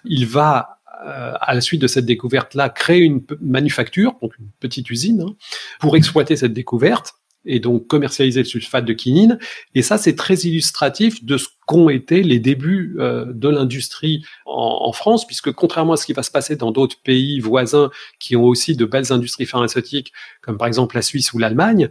il 0.05 0.27
va 0.27 0.79
euh, 1.07 1.35
à 1.41 1.55
la 1.55 1.61
suite 1.61 1.81
de 1.81 1.87
cette 1.87 2.07
découverte-là, 2.07 2.71
créer 2.71 3.03
une 3.03 3.23
manufacture, 3.41 4.17
donc 4.21 4.37
une 4.41 4.49
petite 4.59 4.91
usine, 4.91 5.21
hein, 5.21 5.37
pour 5.79 5.97
exploiter 5.97 6.35
cette 6.35 6.53
découverte 6.53 7.13
et 7.49 7.59
donc 7.59 7.87
commercialiser 7.89 8.41
le 8.41 8.47
sulfate 8.47 8.85
de 8.85 8.93
quinine. 8.93 9.39
Et 9.75 9.83
ça, 9.83 9.99
c'est 9.99 10.15
très 10.15 10.35
illustratif 10.35 11.25
de 11.25 11.37
ce 11.37 11.49
qu'ont 11.67 11.89
été 11.89 12.23
les 12.23 12.39
débuts 12.39 12.97
euh, 12.99 13.25
de 13.33 13.49
l'industrie 13.49 14.23
en, 14.47 14.93
France, 14.93 15.27
puisque 15.27 15.53
contrairement 15.53 15.95
à 15.95 15.97
ce 15.97 16.07
qui 16.07 16.13
va 16.13 16.23
se 16.23 16.31
passer 16.31 16.57
dans 16.57 16.71
d'autres 16.71 16.97
pays 17.03 17.41
voisins 17.41 17.91
qui 18.21 18.37
ont 18.37 18.45
aussi 18.45 18.77
de 18.77 18.85
belles 18.85 19.13
industries 19.13 19.47
pharmaceutiques, 19.47 20.13
comme 20.43 20.59
par 20.59 20.69
exemple 20.69 20.95
la 20.95 21.03
Suisse 21.03 21.33
ou 21.33 21.39
l'Allemagne, 21.39 21.89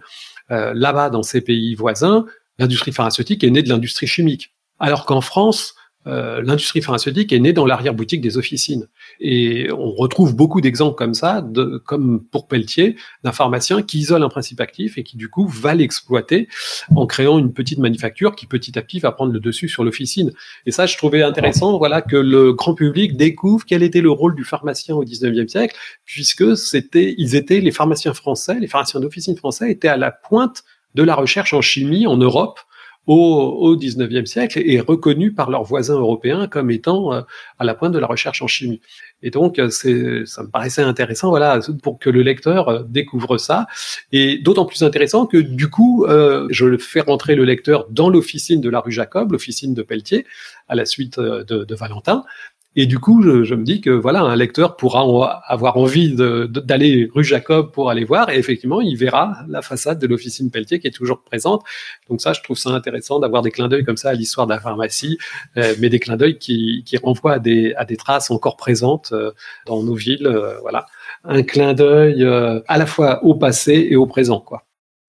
euh, 0.52 0.74
là-bas, 0.74 1.10
dans 1.10 1.24
ces 1.24 1.42
pays 1.42 1.76
voisins, 1.76 2.26
l'industrie 2.58 2.92
pharmaceutique 2.92 3.44
est 3.44 3.50
née 3.50 3.64
de 3.64 3.70
l'industrie 3.70 4.08
chimique. 4.08 4.54
Alors 4.80 5.06
qu'en 5.06 5.22
France, 5.22 5.76
euh, 6.08 6.42
l'industrie 6.42 6.82
pharmaceutique 6.82 7.34
est 7.34 7.40
née 7.40 7.54
dans 7.54 7.66
l'arrière-boutique 7.66 8.22
des 8.22 8.38
officines. 8.38 8.88
Et 9.20 9.70
on 9.72 9.92
retrouve 9.92 10.36
beaucoup 10.36 10.62
d'exemples 10.62 10.96
comme 10.96 11.14
ça, 11.14 11.42
de, 11.42 11.82
comme 11.86 12.24
pour 12.24 12.48
Pelletier, 12.48 12.96
d'un 13.24 13.32
pharmacien 13.32 13.82
qui 13.82 14.00
isole 14.00 14.24
un 14.24 14.30
principe 14.30 14.62
actif 14.62 14.98
et 14.98 15.04
qui 15.04 15.18
du 15.18 15.30
coup 15.30 15.48
va 15.48 15.76
l'exploiter 15.76 16.48
en 16.96 17.06
créant 17.06 17.38
une 17.38 17.52
petite 17.52 17.80
manufacture 17.80 18.36
qui 18.36 18.46
petit 18.46 18.78
à 18.80 18.82
petit 18.82 19.00
va 19.00 19.12
prendre 19.12 19.34
le 19.34 19.40
dessus 19.40 19.68
sur 19.68 19.84
l'officine. 19.84 20.32
Et 20.66 20.72
ça, 20.72 20.86
je 20.86 20.96
trouvais 20.98 21.22
intéressant, 21.24 21.78
voilà, 21.78 22.02
que 22.02 22.18
le 22.18 22.54
grand 22.54 22.74
public 22.74 23.18
découvre 23.18 23.66
quel 23.66 23.84
était 23.84 24.02
le 24.02 24.12
rôle 24.12 24.36
du 24.36 24.46
pharmacien 24.46 24.96
au 24.96 25.04
19e 25.04 25.48
siècle, 25.48 25.76
puisque 26.06 26.56
c'était, 26.56 27.16
ils 27.18 27.36
étaient 27.36 27.60
les 27.60 27.72
pharmaciens 27.72 28.14
français, 28.14 28.58
les 28.60 28.68
pharmaciens 28.68 29.00
d'officine 29.00 29.36
français 29.36 29.72
étaient 29.72 29.88
à 29.88 29.98
la 29.98 30.12
pointe 30.12 30.64
de 30.96 31.04
la 31.04 31.16
recherche 31.16 31.54
en 31.54 31.62
chimie 31.62 32.08
en 32.08 32.18
Europe 32.18 32.60
au, 33.08 33.16
au 33.16 33.76
19e 33.76 34.26
siècle 34.26 34.62
et 34.64 34.80
reconnu 34.80 35.34
par 35.34 35.50
leurs 35.50 35.64
voisins 35.64 35.98
européens 35.98 36.48
comme 36.48 36.70
étant 36.70 37.14
euh, 37.14 37.22
à 37.58 37.66
la 37.66 37.74
pointe 37.74 37.94
de 37.94 38.00
la 38.00 38.08
recherche 38.08 38.42
en 38.42 38.48
chimie. 38.48 38.82
Et 39.24 39.32
donc, 39.32 39.58
euh, 39.58 39.70
c'est, 39.70 40.26
ça 40.26 40.44
me 40.44 40.50
paraissait 40.50 40.84
intéressant, 40.84 41.30
voilà, 41.30 41.60
pour 41.82 41.98
que 41.98 42.10
le 42.10 42.22
lecteur 42.22 42.70
euh, 42.70 42.84
découvre 42.88 43.38
ça. 43.38 43.66
Et 44.12 44.38
d'autant 44.38 44.66
plus 44.66 44.84
intéressant 44.84 45.26
que 45.26 45.38
du 45.38 45.70
coup, 45.70 46.06
euh, 46.06 46.48
je 46.52 46.78
fais 46.78 47.02
rentrer 47.02 47.36
le 47.36 47.44
lecteur 47.44 47.88
dans 47.90 48.10
l'officine 48.10 48.62
de 48.62 48.70
la 48.70 48.80
rue 48.80 48.92
Jacob, 48.92 49.32
l'officine 49.32 49.74
de 49.74 49.82
Pelletier, 49.82 50.26
à 50.68 50.76
la 50.76 50.86
suite 50.86 51.20
de, 51.20 51.44
de 51.44 51.76
Valentin, 51.76 52.26
et 52.76 52.86
du 52.86 53.00
coup, 53.00 53.24
je, 53.24 53.56
me 53.56 53.64
dis 53.64 53.82
que 53.82 53.90
voilà, 53.90 54.22
un 54.22 54.36
lecteur 54.36 54.78
pourra 54.78 55.02
avoir 55.48 55.78
envie 55.78 56.14
d'aller 56.14 57.10
rue 57.12 57.24
Jacob 57.24 57.72
pour 57.72 57.90
aller 57.90 58.04
voir, 58.04 58.30
et 58.30 58.38
effectivement, 58.38 58.82
il 58.82 58.96
verra 58.96 59.38
la 59.48 59.64
façade 59.64 59.98
de 60.00 60.06
l'officine 60.06 60.52
Pelletier 60.52 60.80
qui 60.80 60.86
est 60.86 60.92
toujours 60.92 61.24
présente. 61.24 61.64
Donc 62.08 62.22
ça, 62.22 62.34
je 62.34 62.42
trouve 62.44 62.56
ça 62.56 62.70
intéressant 62.70 63.20
d'avoir 63.20 63.42
des 63.42 63.50
clins 63.50 63.68
d'œil 63.68 63.84
comme 63.84 63.98
ça 63.98 64.10
à 64.10 64.14
l'histoire 64.14 64.46
de 64.46 64.54
la 64.54 64.60
pharmacie, 64.60 65.18
euh, 65.58 65.74
mais 65.80 65.90
des 65.90 66.00
clins 66.00 66.18
d'œil 66.18 66.38
qui, 66.38 66.84
renvoient 67.02 67.34
à 67.34 67.40
des, 67.40 67.98
traces 67.98 68.30
encore 68.30 68.58
présentes 68.58 69.10
euh, 69.12 69.32
dans 69.66 69.82
nos 69.82 69.96
villes. 69.96 70.28
Euh, 70.28 70.60
voilà, 70.62 70.86
un 71.24 71.42
clin 71.42 71.74
d'œil 71.74 72.24
à 72.24 72.78
la 72.78 72.86
fois 72.86 73.24
au 73.24 73.34
passé 73.34 73.88
et 73.90 73.96
au 73.96 74.06
présent. 74.06 74.46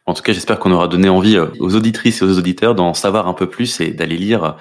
En 0.06 0.14
tout 0.14 0.22
cas, 0.22 0.32
j'espère 0.32 0.58
qu'on 0.58 0.72
aura 0.72 0.88
donné 0.88 1.10
envie 1.10 1.38
aux 1.38 1.76
auditrices 1.76 2.22
et 2.22 2.24
aux 2.24 2.38
auditeurs 2.38 2.74
d'en 2.74 2.94
savoir 2.94 3.28
un 3.28 3.34
peu 3.34 3.46
plus 3.46 3.80
et 3.80 3.90
d'aller 3.90 4.16
lire 4.16 4.56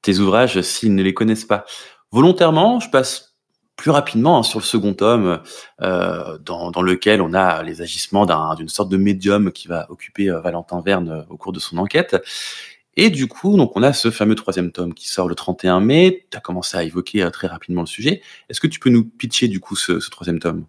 tes 0.00 0.18
ouvrages 0.18 0.62
s'ils 0.62 0.94
ne 0.94 1.02
les 1.02 1.12
connaissent 1.12 1.44
pas. 1.44 1.66
Volontairement, 2.10 2.80
je 2.80 2.88
passe 2.90 3.28
plus 3.78 3.90
rapidement 3.92 4.38
hein, 4.38 4.42
sur 4.42 4.58
le 4.58 4.64
second 4.64 4.92
tome, 4.92 5.40
euh, 5.82 6.36
dans, 6.44 6.82
lequel 6.82 7.22
on 7.22 7.32
a 7.32 7.62
les 7.62 7.80
agissements 7.80 8.26
d'une 8.56 8.68
sorte 8.68 8.90
de 8.90 8.96
médium 8.96 9.52
qui 9.52 9.68
va 9.68 9.86
occuper 9.90 10.28
euh, 10.28 10.40
Valentin 10.40 10.82
Verne 10.84 11.08
euh, 11.08 11.22
au 11.30 11.36
cours 11.36 11.52
de 11.52 11.60
son 11.60 11.78
enquête. 11.78 12.16
Et 12.96 13.08
du 13.08 13.28
coup, 13.28 13.56
donc 13.56 13.76
on 13.76 13.82
a 13.84 13.92
ce 13.92 14.10
fameux 14.10 14.34
troisième 14.34 14.72
tome 14.72 14.92
qui 14.92 15.06
sort 15.08 15.28
le 15.28 15.36
31 15.36 15.80
mai. 15.80 16.26
Tu 16.30 16.36
as 16.36 16.40
commencé 16.40 16.76
à 16.76 16.82
évoquer 16.82 17.28
très 17.32 17.46
rapidement 17.46 17.82
le 17.82 17.86
sujet. 17.86 18.20
Est-ce 18.50 18.60
que 18.60 18.66
tu 18.66 18.80
peux 18.80 18.90
nous 18.90 19.04
pitcher 19.04 19.46
du 19.46 19.60
coup 19.60 19.76
ce, 19.76 19.92
troisième 20.10 20.40
tome? 20.40 20.64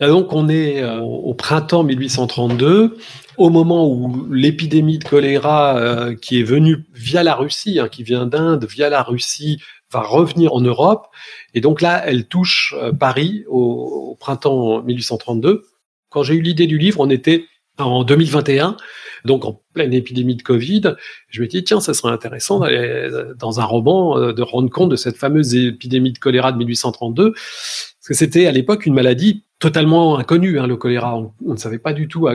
Donc 0.00 0.32
on 0.32 0.48
est 0.48 0.82
au 1.00 1.34
printemps 1.34 1.84
1832, 1.84 2.96
au 3.36 3.50
moment 3.50 3.86
où 3.86 4.26
l'épidémie 4.32 4.98
de 4.98 5.04
choléra 5.04 6.14
qui 6.20 6.40
est 6.40 6.42
venue 6.42 6.86
via 6.94 7.22
la 7.22 7.34
Russie, 7.34 7.78
hein, 7.78 7.88
qui 7.88 8.02
vient 8.02 8.24
d'Inde, 8.24 8.64
via 8.64 8.88
la 8.88 9.02
Russie, 9.02 9.60
va 9.92 10.00
revenir 10.00 10.52
en 10.52 10.60
Europe. 10.60 11.08
Et 11.54 11.60
donc 11.60 11.80
là, 11.80 12.02
elle 12.06 12.26
touche 12.26 12.74
euh, 12.78 12.92
Paris 12.92 13.44
au, 13.48 14.16
printemps 14.18 14.82
1832. 14.82 15.64
Quand 16.08 16.22
j'ai 16.22 16.34
eu 16.34 16.40
l'idée 16.40 16.66
du 16.66 16.78
livre, 16.78 17.00
on 17.00 17.10
était 17.10 17.44
en 17.78 18.04
2021, 18.04 18.76
donc 19.24 19.44
en 19.44 19.62
pleine 19.72 19.94
épidémie 19.94 20.36
de 20.36 20.42
Covid, 20.42 20.94
je 21.28 21.40
me 21.40 21.46
dis 21.46 21.64
tiens, 21.64 21.80
ça 21.80 21.94
serait 21.94 22.12
intéressant 22.12 22.60
d'aller 22.60 23.08
dans 23.38 23.60
un 23.60 23.64
roman 23.64 24.18
euh, 24.18 24.32
de 24.32 24.42
rendre 24.42 24.70
compte 24.70 24.90
de 24.90 24.96
cette 24.96 25.16
fameuse 25.16 25.54
épidémie 25.54 26.12
de 26.12 26.18
choléra 26.18 26.52
de 26.52 26.58
1832, 26.58 27.32
parce 27.32 28.08
que 28.08 28.14
c'était 28.14 28.46
à 28.46 28.52
l'époque 28.52 28.84
une 28.84 28.94
maladie 28.94 29.44
totalement 29.62 30.18
inconnue, 30.18 30.58
hein, 30.58 30.66
le 30.66 30.76
choléra. 30.76 31.16
On, 31.16 31.52
ne 31.52 31.56
savait 31.56 31.78
pas 31.78 31.92
du 31.92 32.08
tout 32.08 32.26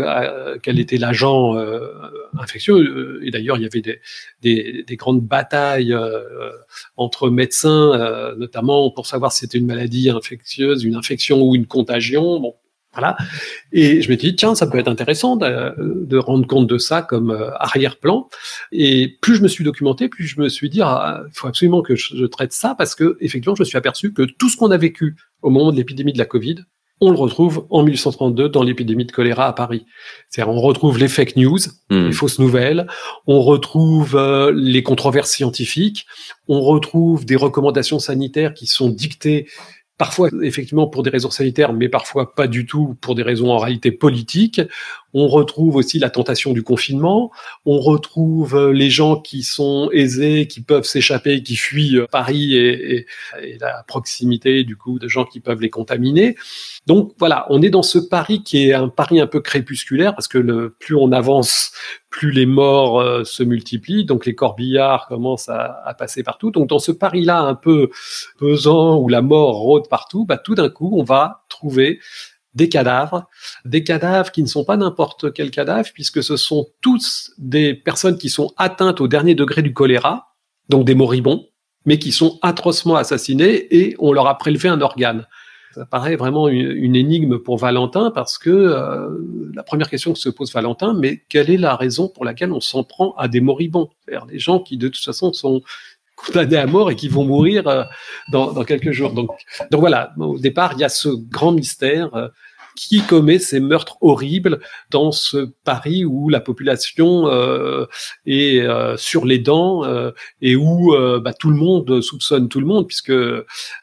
quel 0.63 0.79
était 0.79 0.95
l'agent 0.95 1.57
euh, 1.57 1.91
infectieux. 2.39 3.19
Et 3.21 3.31
d'ailleurs, 3.31 3.57
il 3.57 3.63
y 3.63 3.65
avait 3.65 3.81
des, 3.81 3.99
des, 4.41 4.85
des 4.87 4.95
grandes 4.95 5.19
batailles 5.19 5.91
euh, 5.91 6.51
entre 6.95 7.29
médecins, 7.29 8.33
notamment 8.37 8.91
pour 8.91 9.07
savoir 9.07 9.33
si 9.33 9.41
c'était 9.41 9.57
une 9.57 9.65
maladie 9.65 10.09
infectieuse, 10.09 10.85
une 10.85 10.95
infection 10.95 11.41
ou 11.41 11.53
une 11.53 11.67
contagion. 11.67 12.39
Bon, 12.39 12.55
voilà. 12.93 13.15
Et 13.71 14.01
je 14.01 14.09
me 14.09 14.15
dis, 14.15 14.35
tiens, 14.35 14.55
ça 14.55 14.65
peut 14.65 14.79
être 14.79 14.87
intéressant 14.87 15.35
de, 15.35 16.17
rendre 16.17 16.47
compte 16.47 16.65
de 16.65 16.77
ça 16.77 17.01
comme 17.01 17.29
euh, 17.29 17.51
arrière-plan. 17.57 18.27
Et 18.71 19.17
plus 19.21 19.35
je 19.35 19.43
me 19.43 19.47
suis 19.47 19.63
documenté, 19.63 20.07
plus 20.07 20.25
je 20.25 20.39
me 20.39 20.49
suis 20.49 20.69
dit, 20.69 20.81
ah, 20.81 21.23
il 21.27 21.37
faut 21.37 21.47
absolument 21.47 21.81
que 21.81 21.95
je, 21.95 22.25
traite 22.25 22.53
ça 22.53 22.73
parce 22.75 22.95
que, 22.95 23.17
effectivement, 23.19 23.55
je 23.55 23.61
me 23.61 23.65
suis 23.65 23.77
aperçu 23.77 24.13
que 24.13 24.23
tout 24.23 24.49
ce 24.49 24.57
qu'on 24.57 24.71
a 24.71 24.77
vécu 24.77 25.15
au 25.41 25.49
moment 25.49 25.71
de 25.71 25.77
l'épidémie 25.77 26.13
de 26.13 26.17
la 26.17 26.25
Covid, 26.25 26.55
on 26.99 27.11
le 27.11 27.17
retrouve 27.17 27.65
en 27.69 27.83
1832 27.83 28.49
dans 28.49 28.63
l'épidémie 28.63 29.05
de 29.05 29.11
choléra 29.11 29.47
à 29.47 29.53
Paris. 29.53 29.85
C'est-à-dire, 30.29 30.53
on 30.53 30.59
retrouve 30.59 30.97
les 30.97 31.07
fake 31.07 31.35
news, 31.35 31.59
hmm. 31.89 32.07
les 32.07 32.11
fausses 32.11 32.39
nouvelles, 32.39 32.87
on 33.27 33.41
retrouve 33.41 34.15
euh, 34.15 34.51
les 34.55 34.83
controverses 34.83 35.31
scientifiques, 35.31 36.07
on 36.47 36.61
retrouve 36.61 37.25
des 37.25 37.35
recommandations 37.35 37.99
sanitaires 37.99 38.53
qui 38.53 38.65
sont 38.65 38.89
dictées 38.89 39.47
parfois 39.97 40.29
effectivement 40.43 40.87
pour 40.87 41.03
des 41.03 41.09
raisons 41.09 41.31
sanitaires, 41.31 41.73
mais 41.73 41.89
parfois 41.89 42.35
pas 42.35 42.47
du 42.47 42.65
tout 42.65 42.95
pour 43.01 43.15
des 43.15 43.23
raisons 43.23 43.51
en 43.51 43.57
réalité 43.57 43.91
politiques. 43.91 44.61
On 45.13 45.27
retrouve 45.27 45.75
aussi 45.75 45.99
la 45.99 46.09
tentation 46.09 46.53
du 46.53 46.63
confinement. 46.63 47.31
On 47.65 47.79
retrouve 47.79 48.55
euh, 48.55 48.71
les 48.71 48.89
gens 48.89 49.19
qui 49.19 49.41
sont 49.43 49.89
aisés, 49.93 50.47
qui 50.47 50.61
peuvent 50.61 50.83
s'échapper, 50.83 51.41
qui 51.43 51.55
fuient 51.55 51.97
euh, 51.97 52.07
Paris 52.11 52.55
et, 52.55 53.05
la 53.59 53.83
proximité 53.87 54.63
du 54.63 54.75
coup 54.75 54.99
de 54.99 55.07
gens 55.07 55.23
qui 55.23 55.39
peuvent 55.39 55.61
les 55.61 55.69
contaminer. 55.69 56.35
Donc 56.85 57.13
voilà, 57.19 57.45
on 57.49 57.61
est 57.61 57.69
dans 57.69 57.83
ce 57.83 57.99
pari 57.99 58.43
qui 58.43 58.67
est 58.67 58.73
un 58.73 58.89
pari 58.89 59.19
un 59.19 59.27
peu 59.27 59.39
crépusculaire 59.39 60.13
parce 60.13 60.27
que 60.27 60.37
le, 60.37 60.75
plus 60.77 60.95
on 60.95 61.11
avance, 61.11 61.71
plus 62.09 62.31
les 62.31 62.45
morts 62.45 62.99
euh, 62.99 63.23
se 63.23 63.43
multiplient, 63.43 64.05
donc 64.05 64.25
les 64.25 64.35
corbillards 64.35 65.07
commencent 65.07 65.49
à, 65.49 65.81
à 65.85 65.93
passer 65.93 66.23
partout. 66.23 66.51
Donc 66.51 66.67
dans 66.67 66.79
ce 66.79 66.91
pari-là 66.91 67.41
un 67.41 67.55
peu 67.55 67.89
pesant 68.37 68.97
où 68.97 69.07
la 69.07 69.21
mort 69.21 69.55
rôde 69.55 69.87
partout, 69.89 70.25
bah, 70.25 70.37
tout 70.37 70.55
d'un 70.55 70.69
coup 70.69 70.91
on 70.95 71.03
va 71.03 71.43
trouver 71.49 71.99
des 72.57 72.69
cadavres, 72.69 73.29
des 73.65 73.83
cadavres 73.83 74.31
qui 74.31 74.41
ne 74.41 74.47
sont 74.47 74.65
pas 74.65 74.77
n'importe 74.77 75.31
quel 75.31 75.51
cadavre, 75.51 75.87
puisque 75.93 76.23
ce 76.23 76.35
sont 76.35 76.67
tous 76.81 77.31
des 77.37 77.75
personnes 77.75 78.17
qui 78.17 78.29
sont 78.29 78.51
atteintes 78.57 78.99
au 78.99 79.07
dernier 79.07 79.35
degré 79.35 79.61
du 79.61 79.73
choléra, 79.73 80.35
donc 80.67 80.83
des 80.83 80.95
moribonds, 80.95 81.45
mais 81.85 81.99
qui 81.99 82.11
sont 82.11 82.39
atrocement 82.41 82.95
assassinés 82.95 83.67
et 83.75 83.95
on 83.99 84.11
leur 84.11 84.27
a 84.27 84.37
prélevé 84.37 84.67
un 84.69 84.81
organe. 84.81 85.27
Ça 85.75 85.85
paraît 85.85 86.15
vraiment 86.15 86.47
une, 86.47 86.95
énigme 86.95 87.37
pour 87.37 87.57
Valentin 87.57 88.09
parce 88.09 88.39
que 88.39 88.49
euh, 88.49 89.51
la 89.53 89.61
première 89.61 89.91
question 89.91 90.11
que 90.11 90.17
se 90.17 90.29
pose 90.29 90.51
Valentin, 90.51 90.95
mais 90.95 91.23
quelle 91.29 91.51
est 91.51 91.57
la 91.57 91.75
raison 91.75 92.09
pour 92.09 92.25
laquelle 92.25 92.51
on 92.51 92.59
s'en 92.59 92.83
prend 92.83 93.13
à 93.17 93.27
des 93.27 93.41
moribonds, 93.41 93.89
des 94.07 94.39
gens 94.39 94.59
qui 94.59 94.77
de 94.77 94.87
toute 94.87 95.03
façon 95.03 95.31
sont 95.33 95.61
condamnés 96.17 96.57
à 96.57 96.65
mort 96.65 96.91
et 96.91 96.95
qui 96.95 97.07
vont 97.07 97.23
mourir 97.23 97.67
euh, 97.67 97.83
dans, 98.31 98.63
quelques 98.65 98.91
jours. 98.91 99.13
Donc, 99.13 99.29
donc 99.71 99.79
voilà, 99.79 100.13
au 100.17 100.37
départ, 100.37 100.73
il 100.73 100.79
y 100.79 100.83
a 100.83 100.89
ce 100.89 101.09
grand 101.09 101.51
mystère 101.53 102.13
euh, 102.15 102.27
qui 102.75 103.01
commet 103.01 103.39
ces 103.39 103.59
meurtres 103.59 103.97
horribles 104.01 104.59
dans 104.91 105.11
ce 105.11 105.49
Paris 105.63 106.05
où 106.05 106.29
la 106.29 106.39
population 106.39 107.27
euh, 107.27 107.85
est 108.27 108.63
sur 108.97 109.25
les 109.25 109.39
dents 109.39 109.81
et 110.43 110.55
où 110.55 110.93
bah, 111.19 111.33
tout 111.33 111.49
le 111.49 111.55
monde 111.55 112.01
soupçonne 112.01 112.49
tout 112.49 112.59
le 112.59 112.67
monde, 112.67 112.85
puisque 112.85 113.13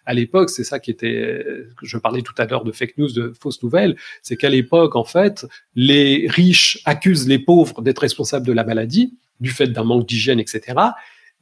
à 0.07 0.15
l'époque, 0.15 0.49
c'est 0.49 0.63
ça 0.63 0.79
qui 0.79 0.93
était, 0.93 1.45
je 1.83 1.99
parlais 1.99 2.23
tout 2.23 2.35
à 2.39 2.45
l'heure 2.47 2.63
de 2.63 2.71
fake 2.71 2.97
news, 2.97 3.11
de 3.11 3.33
fausses 3.41 3.65
nouvelles, 3.65 3.97
c'est 4.23 4.37
qu'à 4.37 4.49
l'époque, 4.49 4.95
en 4.95 5.03
fait, 5.03 5.45
les 5.75 6.29
riches 6.29 6.79
accusent 6.85 7.27
les 7.27 7.41
pauvres 7.41 7.83
d'être 7.83 7.99
responsables 7.99 8.47
de 8.47 8.53
la 8.53 8.63
maladie, 8.63 9.19
du 9.41 9.51
fait 9.51 9.67
d'un 9.67 9.83
manque 9.83 10.07
d'hygiène, 10.07 10.39
etc. 10.39 10.75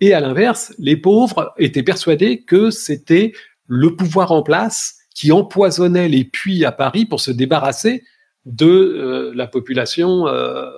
Et 0.01 0.15
à 0.15 0.21
l'inverse, 0.21 0.75
les 0.79 0.97
pauvres 0.97 1.53
étaient 1.59 1.83
persuadés 1.83 2.43
que 2.43 2.71
c'était 2.71 3.33
le 3.67 3.95
pouvoir 3.95 4.33
en 4.33 4.43
place 4.43 4.97
qui 5.15 5.33
empoisonnait 5.33 6.09
les 6.09 6.25
puits 6.25 6.65
à 6.65 6.73
Paris 6.73 7.07
pour 7.07 7.21
se 7.21 7.31
débarrasser 7.31 8.03
de 8.45 8.67
euh, 8.67 9.33
la 9.35 9.47
population 9.47 10.27
euh, 10.27 10.71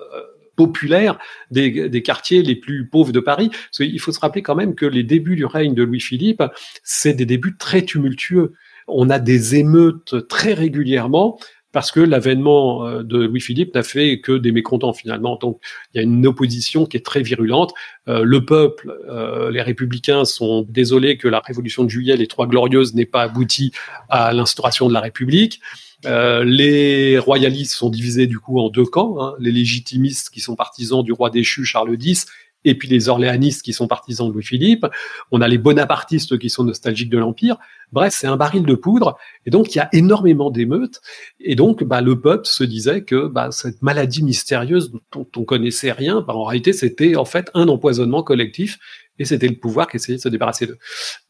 populaire 0.57 1.19
des, 1.51 1.89
des, 1.89 2.03
quartiers 2.03 2.43
les 2.43 2.55
plus 2.55 2.89
pauvres 2.89 3.13
de 3.13 3.21
Paris. 3.21 3.51
Il 3.81 3.99
faut 4.01 4.13
se 4.13 4.21
rappeler 4.21 4.43
quand 4.43 4.55
même 4.55 4.75
que 4.75 4.87
les 4.87 5.03
débuts 5.03 5.37
du 5.37 5.45
règne 5.45 5.75
de 5.75 5.83
Louis-Philippe, 5.83 6.43
c'est 6.83 7.15
des 7.15 7.27
débuts 7.27 7.57
très 7.57 7.83
tumultueux. 7.83 8.53
On 8.87 9.11
a 9.11 9.19
des 9.19 9.57
émeutes 9.57 10.29
très 10.29 10.53
régulièrement 10.53 11.39
parce 11.75 11.91
que 11.91 11.99
l'avènement 11.99 12.87
euh, 12.87 13.03
de 13.03 13.19
Louis-Philippe 13.19 13.75
n'a 13.75 13.83
fait 13.83 14.21
que 14.21 14.33
des 14.33 14.53
mécontents 14.53 14.93
finalement. 14.93 15.37
Donc 15.37 15.61
il 15.93 15.99
y 15.99 16.01
a 16.01 16.05
une 16.05 16.25
opposition 16.25 16.87
qui 16.87 16.97
est 16.97 17.05
très 17.05 17.21
virulente. 17.21 17.75
Euh, 18.09 18.23
le 18.23 18.45
peuple, 18.45 18.97
euh, 19.11 19.51
les 19.51 19.61
républicains 19.61 20.25
sont 20.25 20.65
désolés 20.69 21.19
que 21.19 21.27
la 21.27 21.41
révolution 21.41 21.83
de 21.83 21.91
juillet, 21.91 22.17
les 22.17 22.29
Trois 22.29 22.47
Glorieuses, 22.47 22.95
n'ait 22.95 23.07
pas 23.07 23.23
abouti 23.23 23.73
à 24.09 24.33
l'instauration 24.33 24.89
de 24.89 24.95
la 24.95 25.01
République. 25.01 25.61
Les 26.05 27.19
royalistes 27.19 27.73
sont 27.73 27.89
divisés 27.89 28.27
du 28.27 28.39
coup 28.39 28.61
en 28.61 28.69
deux 28.69 28.85
camps, 28.85 29.17
hein. 29.21 29.35
les 29.39 29.51
légitimistes 29.51 30.29
qui 30.29 30.41
sont 30.41 30.55
partisans 30.55 31.03
du 31.03 31.13
roi 31.13 31.31
déchu 31.31 31.65
Charles 31.65 31.97
X 31.99 32.27
et 32.65 32.77
puis 32.77 32.89
les 32.89 33.09
orléanistes 33.09 33.63
qui 33.63 33.73
sont 33.73 33.87
partisans 33.87 34.29
de 34.29 34.33
Louis-Philippe, 34.33 34.87
on 35.31 35.41
a 35.41 35.49
les 35.49 35.59
bonapartistes 35.59 36.39
qui 36.39 36.51
sont 36.51 36.65
nostalgiques 36.65 37.11
de 37.11 37.19
l'Empire. 37.19 37.57
Bref, 37.93 38.15
c'est 38.17 38.27
un 38.27 38.37
baril 38.37 38.65
de 38.65 38.75
poudre, 38.75 39.17
et 39.47 39.51
donc 39.51 39.75
il 39.75 39.79
y 39.79 39.81
a 39.81 39.89
énormément 39.93 40.51
d'émeutes, 40.51 41.01
et 41.39 41.55
donc 41.55 41.85
bah, 41.85 42.01
le 42.01 42.21
peuple 42.21 42.47
se 42.47 42.65
disait 42.65 43.05
que 43.05 43.29
bah, 43.29 43.51
cette 43.53 43.83
maladie 43.83 44.23
mystérieuse 44.23 44.93
dont 45.13 45.27
on 45.37 45.45
connaissait 45.45 45.93
rien, 45.93 46.21
bah, 46.27 46.35
en 46.35 46.45
réalité 46.45 46.73
c'était 46.73 47.15
en 47.15 47.25
fait 47.25 47.51
un 47.55 47.69
empoisonnement 47.69 48.23
collectif, 48.23 48.79
et 49.19 49.25
c'était 49.25 49.47
le 49.47 49.55
pouvoir 49.55 49.87
qui 49.87 49.97
essayait 49.97 50.17
de 50.17 50.23
se 50.23 50.29
débarrasser 50.29 50.67
d'eux. 50.67 50.79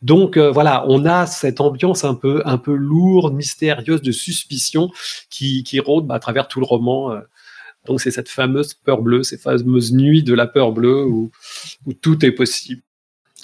Donc 0.01 0.37
euh, 0.37 0.51
voilà, 0.51 0.87
on 0.89 1.05
a 1.05 1.27
cette 1.27 1.61
ambiance 1.61 2.05
un 2.05 2.15
peu 2.15 2.41
un 2.47 2.57
peu 2.57 2.75
lourde, 2.75 3.35
mystérieuse 3.35 4.01
de 4.01 4.13
suspicion 4.13 4.91
qui, 5.29 5.65
qui 5.65 5.81
rôde 5.81 6.07
bah, 6.07 6.15
à 6.15 6.19
travers 6.19 6.49
tout 6.49 6.61
le 6.61 6.67
roman. 6.67 7.13
Euh, 7.13 7.21
donc 7.87 8.01
c'est 8.01 8.11
cette 8.11 8.29
fameuse 8.29 8.75
peur 8.75 9.03
bleue, 9.03 9.23
ces 9.23 9.39
fameuses 9.39 9.93
nuits 9.93 10.23
de 10.23 10.35
la 10.35 10.47
peur 10.47 10.73
bleue 10.73 11.05
où, 11.05 11.31
où 11.87 11.93
tout 11.93 12.25
est 12.25 12.33
possible. 12.33 12.83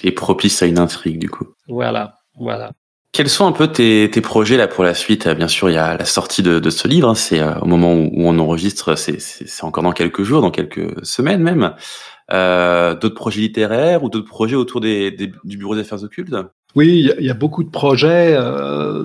Et 0.03 0.13
propice 0.13 0.63
à 0.63 0.67
une 0.67 0.79
intrigue 0.79 1.19
du 1.19 1.29
coup. 1.29 1.47
Voilà, 1.69 2.17
voilà. 2.39 2.73
Quels 3.13 3.29
sont 3.29 3.45
un 3.45 3.53
peu 3.53 3.67
tes, 3.67 4.09
tes, 4.09 4.21
projets 4.21 4.57
là 4.57 4.69
pour 4.69 4.85
la 4.85 4.95
suite? 4.95 5.27
Bien 5.29 5.49
sûr, 5.49 5.69
il 5.69 5.75
y 5.75 5.79
a 5.79 5.97
la 5.97 6.05
sortie 6.05 6.45
de, 6.45 6.61
de 6.61 6.71
ce 6.71 6.87
livre. 6.87 7.09
Hein, 7.09 7.17
c'est 7.17 7.41
euh, 7.41 7.59
au 7.59 7.67
moment 7.67 7.93
où, 7.93 8.11
on 8.15 8.39
enregistre, 8.39 8.95
c'est 8.95 9.65
encore 9.65 9.83
dans 9.83 9.91
quelques 9.91 10.23
jours, 10.23 10.41
dans 10.43 10.53
quelques 10.53 11.05
semaines 11.05 11.43
même. 11.43 11.75
Euh, 12.33 12.95
d'autres 12.95 13.17
projets 13.17 13.41
littéraires 13.41 14.05
ou 14.05 14.09
d'autres 14.09 14.29
projets 14.29 14.55
autour 14.55 14.81
des, 14.81 15.11
des, 15.11 15.33
du 15.43 15.57
bureau 15.57 15.75
des 15.75 15.81
affaires 15.81 16.05
occultes? 16.05 16.33
Oui, 16.77 17.11
il 17.19 17.27
y, 17.27 17.31
a 17.31 17.35
beaucoup 17.35 17.65
de 17.65 17.71
projets. 17.71 18.37
Euh, 18.37 19.05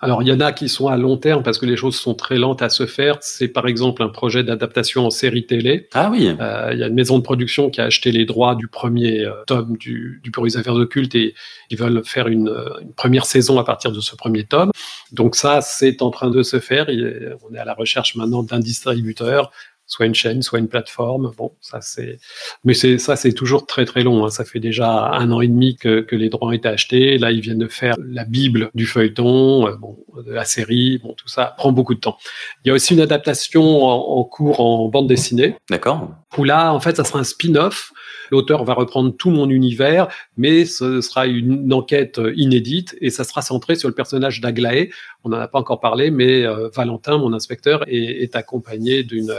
alors, 0.00 0.22
il 0.22 0.28
y 0.28 0.32
en 0.32 0.40
a 0.40 0.52
qui 0.52 0.68
sont 0.68 0.88
à 0.88 0.96
long 0.96 1.16
terme 1.16 1.42
parce 1.42 1.58
que 1.58 1.66
les 1.66 1.76
choses 1.76 1.96
sont 1.96 2.14
très 2.14 2.36
lentes 2.36 2.62
à 2.62 2.68
se 2.68 2.86
faire. 2.86 3.16
C'est 3.20 3.48
par 3.48 3.66
exemple 3.66 4.02
un 4.02 4.08
projet 4.08 4.44
d'adaptation 4.44 5.06
en 5.06 5.10
série 5.10 5.46
télé. 5.46 5.88
Ah 5.94 6.10
oui. 6.10 6.34
Euh, 6.40 6.70
il 6.72 6.78
y 6.78 6.82
a 6.82 6.88
une 6.88 6.94
maison 6.94 7.18
de 7.18 7.22
production 7.22 7.70
qui 7.70 7.80
a 7.80 7.84
acheté 7.84 8.12
les 8.12 8.24
droits 8.24 8.54
du 8.54 8.68
premier 8.68 9.24
euh, 9.24 9.32
tome 9.46 9.76
du, 9.76 10.20
du 10.22 10.30
Bureau 10.30 10.46
des 10.46 10.56
Affaires 10.56 10.74
occultes 10.74 11.14
et 11.14 11.34
ils 11.70 11.78
veulent 11.78 12.02
faire 12.04 12.28
une, 12.28 12.48
une, 12.82 12.92
première 12.92 13.26
saison 13.26 13.58
à 13.58 13.64
partir 13.64 13.92
de 13.92 14.00
ce 14.00 14.14
premier 14.14 14.44
tome. 14.44 14.70
Donc 15.12 15.36
ça, 15.36 15.60
c'est 15.60 16.02
en 16.02 16.10
train 16.10 16.30
de 16.30 16.42
se 16.42 16.60
faire. 16.60 16.86
on 16.88 17.54
est 17.54 17.58
à 17.58 17.64
la 17.64 17.74
recherche 17.74 18.16
maintenant 18.16 18.42
d'un 18.42 18.60
distributeur 18.60 19.50
soit 19.86 20.06
une 20.06 20.14
chaîne, 20.14 20.42
soit 20.42 20.58
une 20.58 20.68
plateforme. 20.68 21.32
Bon, 21.36 21.52
ça 21.60 21.80
c'est, 21.80 22.18
mais 22.64 22.74
c'est 22.74 22.98
ça 22.98 23.16
c'est 23.16 23.32
toujours 23.32 23.66
très 23.66 23.84
très 23.84 24.02
long. 24.02 24.24
Hein. 24.24 24.30
Ça 24.30 24.44
fait 24.44 24.60
déjà 24.60 25.10
un 25.12 25.30
an 25.30 25.40
et 25.40 25.48
demi 25.48 25.76
que, 25.76 26.00
que, 26.00 26.16
les 26.16 26.28
droits 26.28 26.48
ont 26.48 26.52
été 26.52 26.68
achetés. 26.68 27.18
Là, 27.18 27.32
ils 27.32 27.40
viennent 27.40 27.58
de 27.58 27.68
faire 27.68 27.94
la 27.98 28.24
bible 28.24 28.70
du 28.74 28.86
feuilleton, 28.86 29.68
euh, 29.68 29.76
bon, 29.76 29.98
de 30.24 30.32
la 30.32 30.44
série. 30.44 30.98
Bon, 30.98 31.14
tout 31.14 31.28
ça 31.28 31.54
prend 31.56 31.72
beaucoup 31.72 31.94
de 31.94 32.00
temps. 32.00 32.16
Il 32.64 32.68
y 32.68 32.70
a 32.70 32.74
aussi 32.74 32.94
une 32.94 33.00
adaptation 33.00 33.84
en, 33.84 34.18
en 34.18 34.24
cours 34.24 34.60
en 34.60 34.88
bande 34.88 35.08
dessinée. 35.08 35.56
D'accord. 35.70 36.10
Où 36.36 36.44
là, 36.44 36.72
en 36.72 36.80
fait, 36.80 36.96
ça 36.96 37.04
sera 37.04 37.20
un 37.20 37.24
spin-off 37.24 37.92
L'auteur 38.30 38.64
va 38.64 38.74
reprendre 38.74 39.14
tout 39.16 39.30
mon 39.30 39.48
univers, 39.48 40.08
mais 40.36 40.64
ce 40.64 41.00
sera 41.00 41.26
une 41.26 41.72
enquête 41.72 42.20
inédite 42.36 42.96
et 43.00 43.10
ça 43.10 43.24
sera 43.24 43.42
centré 43.42 43.74
sur 43.74 43.88
le 43.88 43.94
personnage 43.94 44.40
d'Aglaé. 44.40 44.90
On 45.24 45.30
n'en 45.30 45.38
a 45.38 45.48
pas 45.48 45.58
encore 45.58 45.80
parlé, 45.80 46.10
mais 46.10 46.44
Valentin, 46.74 47.18
mon 47.18 47.32
inspecteur, 47.32 47.82
est, 47.88 48.22
est 48.22 48.36
accompagné 48.36 49.02
d'une 49.02 49.34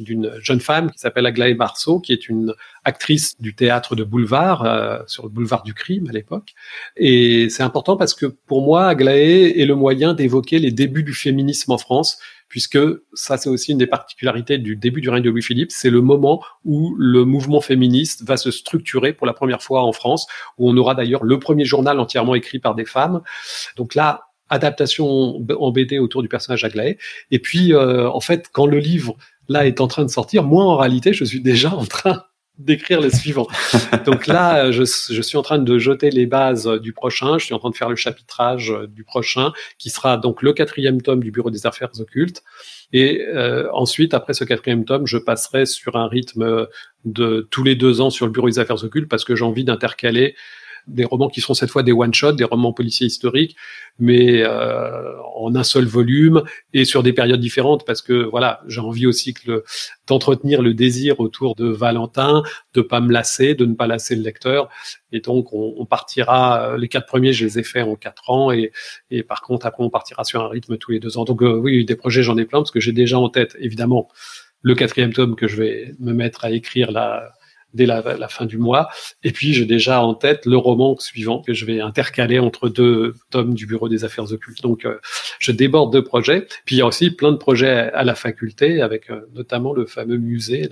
d'une 0.00 0.32
jeune 0.40 0.60
femme 0.60 0.90
qui 0.90 0.98
s'appelle 0.98 1.26
Aglaé 1.26 1.54
Marceau, 1.54 2.00
qui 2.00 2.12
est 2.12 2.28
une 2.28 2.54
actrice 2.84 3.40
du 3.40 3.54
théâtre 3.54 3.96
de 3.96 4.04
boulevard, 4.04 4.64
euh, 4.64 4.98
sur 5.06 5.24
le 5.24 5.28
boulevard 5.28 5.62
du 5.62 5.74
crime 5.74 6.08
à 6.08 6.12
l'époque. 6.12 6.54
Et 6.96 7.48
c'est 7.50 7.62
important 7.62 7.96
parce 7.96 8.14
que 8.14 8.26
pour 8.26 8.62
moi, 8.62 8.86
Aglaé 8.86 9.60
est 9.60 9.66
le 9.66 9.74
moyen 9.74 10.14
d'évoquer 10.14 10.58
les 10.58 10.70
débuts 10.70 11.02
du 11.02 11.12
féminisme 11.12 11.72
en 11.72 11.78
France, 11.78 12.18
puisque 12.48 12.78
ça 13.14 13.36
c'est 13.36 13.48
aussi 13.48 13.72
une 13.72 13.78
des 13.78 13.86
particularités 13.86 14.58
du 14.58 14.74
début 14.74 15.00
du 15.00 15.08
règne 15.08 15.22
de 15.22 15.30
Louis-Philippe, 15.30 15.70
c'est 15.70 15.90
le 15.90 16.00
moment 16.00 16.42
où 16.64 16.94
le 16.98 17.24
mouvement 17.24 17.60
féministe 17.60 18.24
va 18.24 18.36
se 18.36 18.50
structurer 18.50 19.12
pour 19.12 19.26
la 19.26 19.32
première 19.32 19.62
fois 19.62 19.82
en 19.82 19.92
France, 19.92 20.26
où 20.58 20.68
on 20.68 20.76
aura 20.76 20.94
d'ailleurs 20.94 21.22
le 21.22 21.38
premier 21.38 21.64
journal 21.64 22.00
entièrement 22.00 22.34
écrit 22.34 22.58
par 22.58 22.74
des 22.74 22.84
femmes. 22.86 23.22
Donc 23.76 23.94
là, 23.94 24.29
adaptation 24.50 25.40
en 25.58 25.70
BD 25.70 25.98
autour 25.98 26.22
du 26.22 26.28
personnage 26.28 26.64
Aglaé. 26.64 26.98
Et 27.30 27.38
puis, 27.38 27.72
euh, 27.72 28.10
en 28.10 28.20
fait, 28.20 28.48
quand 28.52 28.66
le 28.66 28.78
livre 28.78 29.16
là 29.48 29.66
est 29.66 29.80
en 29.80 29.88
train 29.88 30.04
de 30.04 30.10
sortir, 30.10 30.42
moi 30.42 30.64
en 30.64 30.76
réalité, 30.76 31.12
je 31.12 31.24
suis 31.24 31.40
déjà 31.40 31.72
en 31.74 31.86
train 31.86 32.24
d'écrire 32.58 33.00
les 33.00 33.10
suivants. 33.10 33.46
Donc 34.04 34.26
là, 34.26 34.70
je, 34.70 34.84
suis 34.84 35.38
en 35.38 35.42
train 35.42 35.58
de 35.58 35.78
jeter 35.78 36.10
les 36.10 36.26
bases 36.26 36.66
du 36.82 36.92
prochain. 36.92 37.38
Je 37.38 37.46
suis 37.46 37.54
en 37.54 37.58
train 37.58 37.70
de 37.70 37.76
faire 37.76 37.88
le 37.88 37.96
chapitrage 37.96 38.74
du 38.88 39.02
prochain, 39.02 39.52
qui 39.78 39.88
sera 39.88 40.18
donc 40.18 40.42
le 40.42 40.52
quatrième 40.52 41.00
tome 41.00 41.22
du 41.22 41.30
Bureau 41.30 41.50
des 41.50 41.66
Affaires 41.66 41.88
occultes. 41.98 42.42
Et 42.92 43.22
euh, 43.28 43.68
ensuite, 43.72 44.12
après 44.12 44.34
ce 44.34 44.44
quatrième 44.44 44.84
tome, 44.84 45.06
je 45.06 45.16
passerai 45.16 45.64
sur 45.64 45.96
un 45.96 46.06
rythme 46.06 46.66
de 47.06 47.48
tous 47.50 47.64
les 47.64 47.76
deux 47.76 48.02
ans 48.02 48.10
sur 48.10 48.26
le 48.26 48.32
Bureau 48.32 48.48
des 48.48 48.58
Affaires 48.58 48.84
occultes 48.84 49.08
parce 49.08 49.24
que 49.24 49.34
j'ai 49.34 49.44
envie 49.44 49.64
d'intercaler 49.64 50.34
des 50.86 51.04
romans 51.04 51.28
qui 51.28 51.40
seront 51.40 51.54
cette 51.54 51.70
fois 51.70 51.82
des 51.82 51.92
one-shots, 51.92 52.32
des 52.32 52.44
romans 52.44 52.72
policiers 52.72 53.06
historiques, 53.06 53.56
mais 53.98 54.42
euh, 54.42 55.12
en 55.34 55.54
un 55.54 55.64
seul 55.64 55.84
volume 55.84 56.42
et 56.72 56.84
sur 56.84 57.02
des 57.02 57.12
périodes 57.12 57.40
différentes, 57.40 57.84
parce 57.86 58.02
que 58.02 58.12
voilà, 58.12 58.60
j'ai 58.66 58.80
envie 58.80 59.06
aussi 59.06 59.34
que 59.34 59.64
d'entretenir 60.06 60.62
le 60.62 60.74
désir 60.74 61.20
autour 61.20 61.54
de 61.54 61.68
Valentin, 61.68 62.42
de 62.74 62.80
pas 62.80 63.00
me 63.00 63.12
lasser, 63.12 63.54
de 63.54 63.66
ne 63.66 63.74
pas 63.74 63.86
lasser 63.86 64.16
le 64.16 64.22
lecteur, 64.22 64.68
et 65.12 65.20
donc 65.20 65.52
on, 65.52 65.74
on 65.78 65.86
partira. 65.86 66.76
Les 66.76 66.88
quatre 66.88 67.06
premiers, 67.06 67.32
je 67.32 67.44
les 67.44 67.58
ai 67.58 67.62
faits 67.62 67.84
en 67.84 67.96
quatre 67.96 68.30
ans, 68.30 68.52
et, 68.52 68.72
et 69.10 69.22
par 69.22 69.42
contre 69.42 69.66
après 69.66 69.84
on 69.84 69.90
partira 69.90 70.24
sur 70.24 70.42
un 70.42 70.48
rythme 70.48 70.76
tous 70.76 70.92
les 70.92 71.00
deux 71.00 71.18
ans. 71.18 71.24
Donc 71.24 71.42
euh, 71.42 71.54
oui, 71.54 71.84
des 71.84 71.96
projets 71.96 72.22
j'en 72.22 72.36
ai 72.38 72.44
plein 72.44 72.60
parce 72.60 72.70
que 72.70 72.80
j'ai 72.80 72.92
déjà 72.92 73.18
en 73.18 73.28
tête 73.28 73.56
évidemment 73.58 74.08
le 74.62 74.74
quatrième 74.74 75.12
tome 75.12 75.36
que 75.36 75.48
je 75.48 75.56
vais 75.56 75.94
me 76.00 76.12
mettre 76.12 76.44
à 76.44 76.50
écrire 76.50 76.92
là 76.92 77.32
dès 77.74 77.86
la, 77.86 78.28
fin 78.28 78.46
du 78.46 78.58
mois. 78.58 78.88
Et 79.22 79.32
puis, 79.32 79.52
j'ai 79.52 79.66
déjà 79.66 80.02
en 80.02 80.14
tête 80.14 80.46
le 80.46 80.56
roman 80.56 80.96
suivant 80.98 81.40
que 81.40 81.54
je 81.54 81.64
vais 81.64 81.80
intercaler 81.80 82.38
entre 82.38 82.68
deux 82.68 83.14
tomes 83.30 83.54
du 83.54 83.66
Bureau 83.66 83.88
des 83.88 84.04
Affaires 84.04 84.32
occultes. 84.32 84.62
Donc, 84.62 84.84
euh, 84.84 84.98
je 85.38 85.52
déborde 85.52 85.92
de 85.92 86.00
projets. 86.00 86.46
Puis, 86.64 86.76
il 86.76 86.78
y 86.78 86.82
a 86.82 86.86
aussi 86.86 87.10
plein 87.10 87.32
de 87.32 87.36
projets 87.36 87.90
à 87.92 88.04
la 88.04 88.14
faculté, 88.14 88.82
avec 88.82 89.10
euh, 89.10 89.20
notamment 89.34 89.72
le 89.72 89.86
fameux 89.86 90.18
musée 90.18 90.68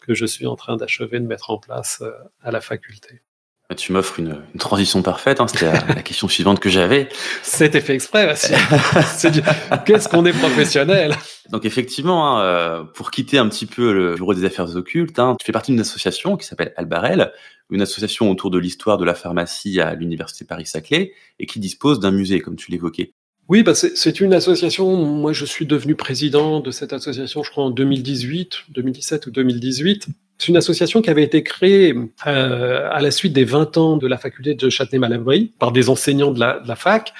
que 0.00 0.14
je 0.14 0.26
suis 0.26 0.46
en 0.46 0.56
train 0.56 0.76
d'achever 0.76 1.20
de 1.20 1.26
mettre 1.26 1.50
en 1.50 1.58
place 1.58 2.00
euh, 2.02 2.10
à 2.42 2.50
la 2.50 2.60
faculté. 2.60 3.20
Tu 3.76 3.92
m'offres 3.92 4.18
une, 4.18 4.40
une, 4.54 4.58
transition 4.58 5.02
parfaite, 5.02 5.42
hein, 5.42 5.46
c'était 5.46 5.70
la, 5.70 6.02
question 6.02 6.26
suivante 6.26 6.58
que 6.58 6.70
j'avais. 6.70 7.10
C'était 7.42 7.82
fait 7.82 7.92
exprès, 7.92 8.34
Qu'est-ce 9.84 10.08
qu'on 10.08 10.24
est 10.24 10.32
professionnel? 10.32 11.14
Donc 11.50 11.66
effectivement, 11.66 12.38
hein, 12.38 12.42
euh, 12.42 12.84
pour 12.84 13.10
quitter 13.10 13.36
un 13.36 13.46
petit 13.46 13.66
peu 13.66 13.92
le 13.92 14.14
bureau 14.14 14.32
des 14.32 14.46
affaires 14.46 14.74
occultes, 14.74 15.18
hein, 15.18 15.36
tu 15.38 15.44
fais 15.44 15.52
partie 15.52 15.72
d'une 15.72 15.80
association 15.80 16.38
qui 16.38 16.46
s'appelle 16.46 16.72
Albarel, 16.76 17.30
une 17.68 17.82
association 17.82 18.30
autour 18.30 18.50
de 18.50 18.58
l'histoire 18.58 18.96
de 18.96 19.04
la 19.04 19.14
pharmacie 19.14 19.82
à 19.82 19.94
l'université 19.94 20.46
Paris-Saclay 20.46 21.12
et 21.38 21.46
qui 21.46 21.60
dispose 21.60 22.00
d'un 22.00 22.10
musée, 22.10 22.40
comme 22.40 22.56
tu 22.56 22.70
l'évoquais. 22.70 23.12
Oui, 23.48 23.62
bah 23.62 23.74
c'est 23.74 24.20
une 24.20 24.32
association. 24.32 25.04
Moi, 25.04 25.34
je 25.34 25.44
suis 25.44 25.66
devenu 25.66 25.94
président 25.94 26.60
de 26.60 26.70
cette 26.70 26.94
association, 26.94 27.42
je 27.42 27.50
crois, 27.50 27.64
en 27.64 27.70
2018, 27.70 28.64
2017 28.70 29.26
ou 29.26 29.30
2018. 29.30 30.08
C'est 30.38 30.48
une 30.48 30.56
association 30.56 31.02
qui 31.02 31.10
avait 31.10 31.24
été 31.24 31.42
créée 31.42 31.94
euh, 32.28 32.88
à 32.92 33.00
la 33.00 33.10
suite 33.10 33.32
des 33.32 33.44
20 33.44 33.76
ans 33.76 33.96
de 33.96 34.06
la 34.06 34.18
faculté 34.18 34.54
de 34.54 34.70
Châtenay-Malabry 34.70 35.52
par 35.58 35.72
des 35.72 35.90
enseignants 35.90 36.30
de 36.30 36.38
la, 36.38 36.60
de 36.60 36.74
fac 36.74 37.12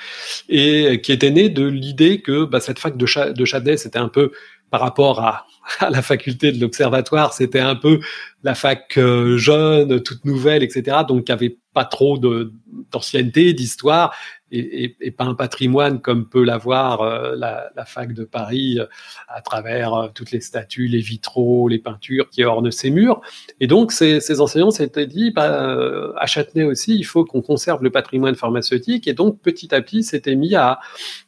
et 0.49 1.01
qui 1.03 1.11
était 1.11 1.33
née 1.33 1.49
de 1.49 1.66
l'idée 1.66 2.21
que 2.21 2.45
bah, 2.45 2.61
cette 2.61 2.79
fac 2.79 2.97
de, 2.97 3.07
Châtenay, 3.07 3.77
c'était 3.77 3.99
un 3.99 4.09
peu 4.09 4.31
par 4.71 4.81
rapport 4.81 5.21
à, 5.21 5.47
à 5.81 5.91
la 5.91 6.01
faculté 6.01 6.53
de 6.53 6.61
l'Observatoire, 6.61 7.33
c'était 7.33 7.59
un 7.59 7.75
peu 7.75 7.99
la 8.45 8.55
fac 8.55 8.97
euh, 8.99 9.37
jeune, 9.37 10.01
toute 10.01 10.25
nouvelle, 10.25 10.62
etc. 10.62 10.99
Donc, 11.09 11.29
n'y 11.29 11.33
avait 11.33 11.59
pas 11.75 11.85
trop 11.85 12.19
d'ancienneté, 12.19 13.53
d'histoire 13.53 14.14
et, 14.51 15.11
pas 15.16 15.24
un 15.24 15.34
patrimoine 15.34 16.01
comme 16.01 16.28
peut 16.28 16.44
l'avoir 16.44 17.01
euh, 17.03 17.34
la, 17.36 17.84
fac 17.86 18.12
de 18.12 18.24
Paris 18.24 18.78
euh, 18.78 18.86
à 19.28 19.40
travers 19.40 19.94
euh, 19.94 20.09
toutes 20.14 20.30
les 20.30 20.40
statues, 20.40 20.86
les 20.86 21.01
vitraux, 21.01 21.68
les 21.68 21.78
peintures 21.78 22.28
qui 22.30 22.44
ornent 22.44 22.70
ses 22.70 22.90
murs. 22.90 23.20
Et 23.61 23.66
donc 23.66 23.92
ces, 23.92 24.20
ces 24.20 24.40
enseignants 24.40 24.70
s'étaient 24.70 25.07
dit, 25.07 25.30
bah, 25.30 26.12
à 26.16 26.26
Châtenay 26.26 26.64
aussi, 26.64 26.96
il 26.96 27.05
faut 27.05 27.24
qu'on 27.24 27.42
conserve 27.42 27.82
le 27.82 27.90
patrimoine 27.90 28.34
pharmaceutique. 28.34 29.09
Et 29.09 29.14
donc 29.14 29.40
petit 29.40 29.74
à 29.74 29.80
petit, 29.80 30.03
s'était 30.03 30.36
mis 30.36 30.55
à 30.55 30.78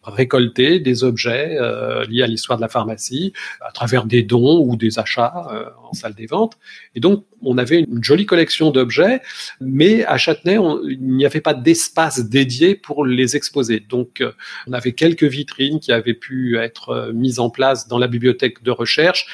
récolter 0.02 0.80
des 0.80 1.04
objets 1.04 1.58
liés 2.08 2.22
à 2.22 2.26
l'histoire 2.26 2.58
de 2.58 2.62
la 2.62 2.68
pharmacie 2.68 3.32
à 3.60 3.72
travers 3.72 4.04
des 4.04 4.22
dons 4.22 4.64
ou 4.64 4.76
des 4.76 4.98
achats 4.98 5.48
en 5.82 5.92
salle 5.92 6.14
des 6.14 6.26
ventes. 6.26 6.58
Et 6.94 7.00
donc 7.00 7.24
on 7.42 7.58
avait 7.58 7.80
une 7.80 8.02
jolie 8.04 8.26
collection 8.26 8.70
d'objets, 8.70 9.22
mais 9.60 10.04
à 10.04 10.18
Châtenay, 10.18 10.58
il 10.88 11.00
n'y 11.02 11.24
avait 11.24 11.40
pas 11.40 11.54
d'espace 11.54 12.20
dédié 12.20 12.74
pour 12.74 13.04
les 13.10 13.36
exposer. 13.36 13.80
Donc, 13.80 14.20
euh, 14.20 14.32
on 14.66 14.72
avait 14.72 14.92
quelques 14.92 15.24
vitrines 15.24 15.80
qui 15.80 15.92
avaient 15.92 16.14
pu 16.14 16.58
être 16.58 16.90
euh, 16.90 17.12
mises 17.12 17.38
en 17.38 17.50
place 17.50 17.88
dans 17.88 17.98
la 17.98 18.06
bibliothèque 18.06 18.62
de 18.62 18.70
recherche, 18.70 19.26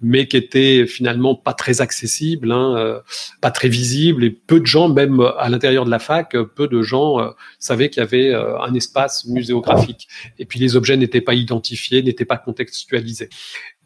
mais 0.00 0.26
qui 0.26 0.36
étaient 0.36 0.86
finalement 0.86 1.34
pas 1.34 1.54
très 1.54 1.80
accessibles, 1.80 2.52
hein, 2.52 2.76
euh, 2.76 3.00
pas 3.40 3.50
très 3.50 3.68
visibles, 3.68 4.24
et 4.24 4.30
peu 4.30 4.60
de 4.60 4.66
gens, 4.66 4.88
même 4.88 5.20
à 5.38 5.48
l'intérieur 5.48 5.84
de 5.84 5.90
la 5.90 5.98
fac, 5.98 6.36
peu 6.56 6.68
de 6.68 6.82
gens 6.82 7.32
savaient 7.58 7.88
qu'il 7.88 8.00
y 8.00 8.04
avait 8.04 8.34
un 8.34 8.74
espace 8.74 9.24
muséographique. 9.26 10.08
Et 10.38 10.44
puis 10.44 10.58
les 10.58 10.76
objets 10.76 10.96
n'étaient 10.96 11.20
pas 11.20 11.34
identifiés, 11.34 12.02
n'étaient 12.02 12.24
pas 12.24 12.36
contextualisés. 12.36 13.30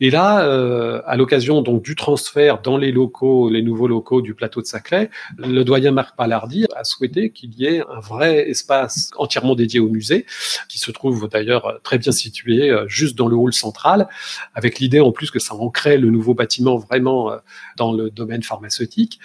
Et 0.00 0.10
là, 0.10 0.44
euh, 0.44 1.02
à 1.06 1.16
l'occasion 1.16 1.62
donc 1.62 1.82
du 1.82 1.96
transfert 1.96 2.60
dans 2.60 2.76
les 2.76 2.92
locaux, 2.92 3.50
les 3.50 3.62
nouveaux 3.62 3.88
locaux 3.88 4.22
du 4.22 4.34
plateau 4.34 4.60
de 4.60 4.66
Saclay, 4.66 5.10
le 5.38 5.64
doyen 5.64 5.90
Marc 5.90 6.16
Palardi 6.16 6.66
a 6.76 6.84
souhaité 6.84 7.30
qu'il 7.30 7.54
y 7.54 7.66
ait 7.66 7.80
un 7.80 8.00
vrai 8.00 8.48
espace 8.48 9.10
entièrement 9.16 9.54
dédié 9.54 9.80
au 9.80 9.88
musée, 9.88 10.26
qui 10.68 10.78
se 10.78 10.90
trouve 10.90 11.28
d'ailleurs 11.28 11.80
très 11.82 11.98
bien 11.98 12.12
situé 12.12 12.70
euh, 12.70 12.86
juste 12.86 13.16
dans 13.16 13.28
le 13.28 13.36
hall 13.36 13.52
central, 13.52 14.08
avec 14.54 14.78
l'idée 14.78 15.00
en 15.00 15.12
plus 15.12 15.30
que 15.30 15.38
ça 15.38 15.54
ancrait 15.54 15.98
le 15.98 16.10
nouveau 16.10 16.34
bâtiment 16.34 16.76
vraiment 16.76 17.32
euh, 17.32 17.36
dans 17.76 17.92
le 17.92 18.10
domaine 18.10 18.42
pharmaceutique. 18.42 19.18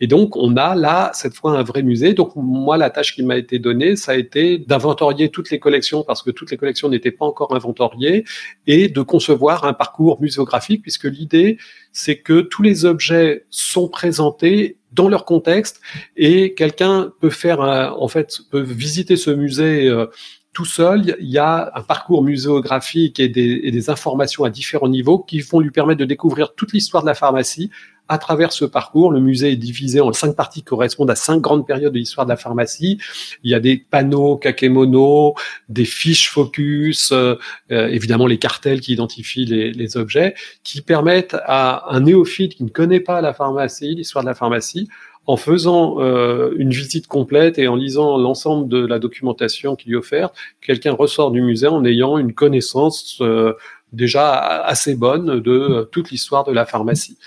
Et 0.00 0.06
donc, 0.08 0.36
on 0.36 0.56
a 0.56 0.74
là, 0.74 1.12
cette 1.14 1.34
fois, 1.34 1.56
un 1.56 1.62
vrai 1.62 1.82
musée. 1.82 2.14
Donc, 2.14 2.32
moi, 2.34 2.76
la 2.76 2.90
tâche 2.90 3.14
qui 3.14 3.22
m'a 3.22 3.36
été 3.36 3.58
donnée, 3.58 3.94
ça 3.94 4.12
a 4.12 4.14
été 4.16 4.58
d'inventorier 4.58 5.28
toutes 5.28 5.50
les 5.50 5.60
collections, 5.60 6.02
parce 6.02 6.22
que 6.22 6.30
toutes 6.30 6.50
les 6.50 6.56
collections 6.56 6.88
n'étaient 6.88 7.12
pas 7.12 7.24
encore 7.24 7.54
inventoriées, 7.54 8.24
et 8.66 8.88
de 8.88 9.02
concevoir 9.02 9.64
un 9.64 9.72
parcours 9.72 10.20
muséographique, 10.20 10.82
puisque 10.82 11.04
l'idée, 11.04 11.58
c'est 11.92 12.16
que 12.16 12.40
tous 12.40 12.62
les 12.62 12.84
objets 12.84 13.44
sont 13.50 13.88
présentés 13.88 14.78
dans 14.92 15.08
leur 15.08 15.24
contexte, 15.24 15.80
et 16.16 16.54
quelqu'un 16.54 17.12
peut 17.20 17.30
faire, 17.30 17.60
en 17.60 18.08
fait, 18.08 18.40
peut 18.50 18.60
visiter 18.60 19.16
ce 19.16 19.30
musée 19.30 19.88
euh, 19.88 20.06
tout 20.54 20.64
seul, 20.64 21.16
il 21.20 21.28
y 21.28 21.38
a 21.38 21.72
un 21.74 21.82
parcours 21.82 22.22
muséographique 22.22 23.18
et 23.18 23.28
des, 23.28 23.60
et 23.64 23.72
des, 23.72 23.90
informations 23.90 24.44
à 24.44 24.50
différents 24.50 24.88
niveaux 24.88 25.18
qui 25.18 25.40
vont 25.40 25.58
lui 25.58 25.72
permettre 25.72 25.98
de 25.98 26.04
découvrir 26.04 26.54
toute 26.54 26.72
l'histoire 26.72 27.02
de 27.02 27.08
la 27.08 27.14
pharmacie 27.14 27.70
à 28.08 28.18
travers 28.18 28.52
ce 28.52 28.64
parcours. 28.64 29.10
Le 29.10 29.20
musée 29.20 29.52
est 29.52 29.56
divisé 29.56 30.00
en 30.00 30.12
cinq 30.12 30.36
parties 30.36 30.60
qui 30.60 30.64
correspondent 30.64 31.10
à 31.10 31.14
cinq 31.14 31.40
grandes 31.40 31.66
périodes 31.66 31.92
de 31.92 31.98
l'histoire 31.98 32.26
de 32.26 32.30
la 32.30 32.36
pharmacie. 32.36 32.98
Il 33.42 33.50
y 33.50 33.54
a 33.54 33.60
des 33.60 33.76
panneaux 33.76 34.36
kakemono, 34.36 35.34
des 35.68 35.84
fiches 35.84 36.30
focus, 36.30 37.12
euh, 37.12 37.36
euh, 37.70 37.88
évidemment 37.88 38.26
les 38.26 38.38
cartels 38.38 38.80
qui 38.80 38.92
identifient 38.92 39.46
les, 39.46 39.72
les, 39.72 39.96
objets, 39.96 40.34
qui 40.62 40.80
permettent 40.80 41.36
à 41.44 41.94
un 41.94 42.00
néophyte 42.00 42.56
qui 42.56 42.64
ne 42.64 42.70
connaît 42.70 43.00
pas 43.00 43.20
la 43.20 43.32
pharmacie, 43.32 43.94
l'histoire 43.94 44.24
de 44.24 44.28
la 44.28 44.34
pharmacie, 44.34 44.88
en 45.26 45.36
faisant 45.36 46.00
euh, 46.00 46.52
une 46.56 46.70
visite 46.70 47.06
complète 47.06 47.58
et 47.58 47.66
en 47.68 47.76
lisant 47.76 48.18
l'ensemble 48.18 48.68
de 48.68 48.84
la 48.84 48.98
documentation 48.98 49.74
qui 49.74 49.88
lui 49.88 49.94
est 49.94 49.98
offerte, 49.98 50.34
quelqu'un 50.60 50.92
ressort 50.92 51.30
du 51.30 51.40
musée 51.40 51.66
en 51.66 51.84
ayant 51.84 52.18
une 52.18 52.34
connaissance 52.34 53.18
euh, 53.22 53.54
déjà 53.94 54.62
assez 54.64 54.94
bonne 54.94 55.40
de 55.40 55.88
toute 55.92 56.10
l'histoire 56.10 56.44
de 56.44 56.52
la 56.52 56.66
pharmacie. 56.66 57.18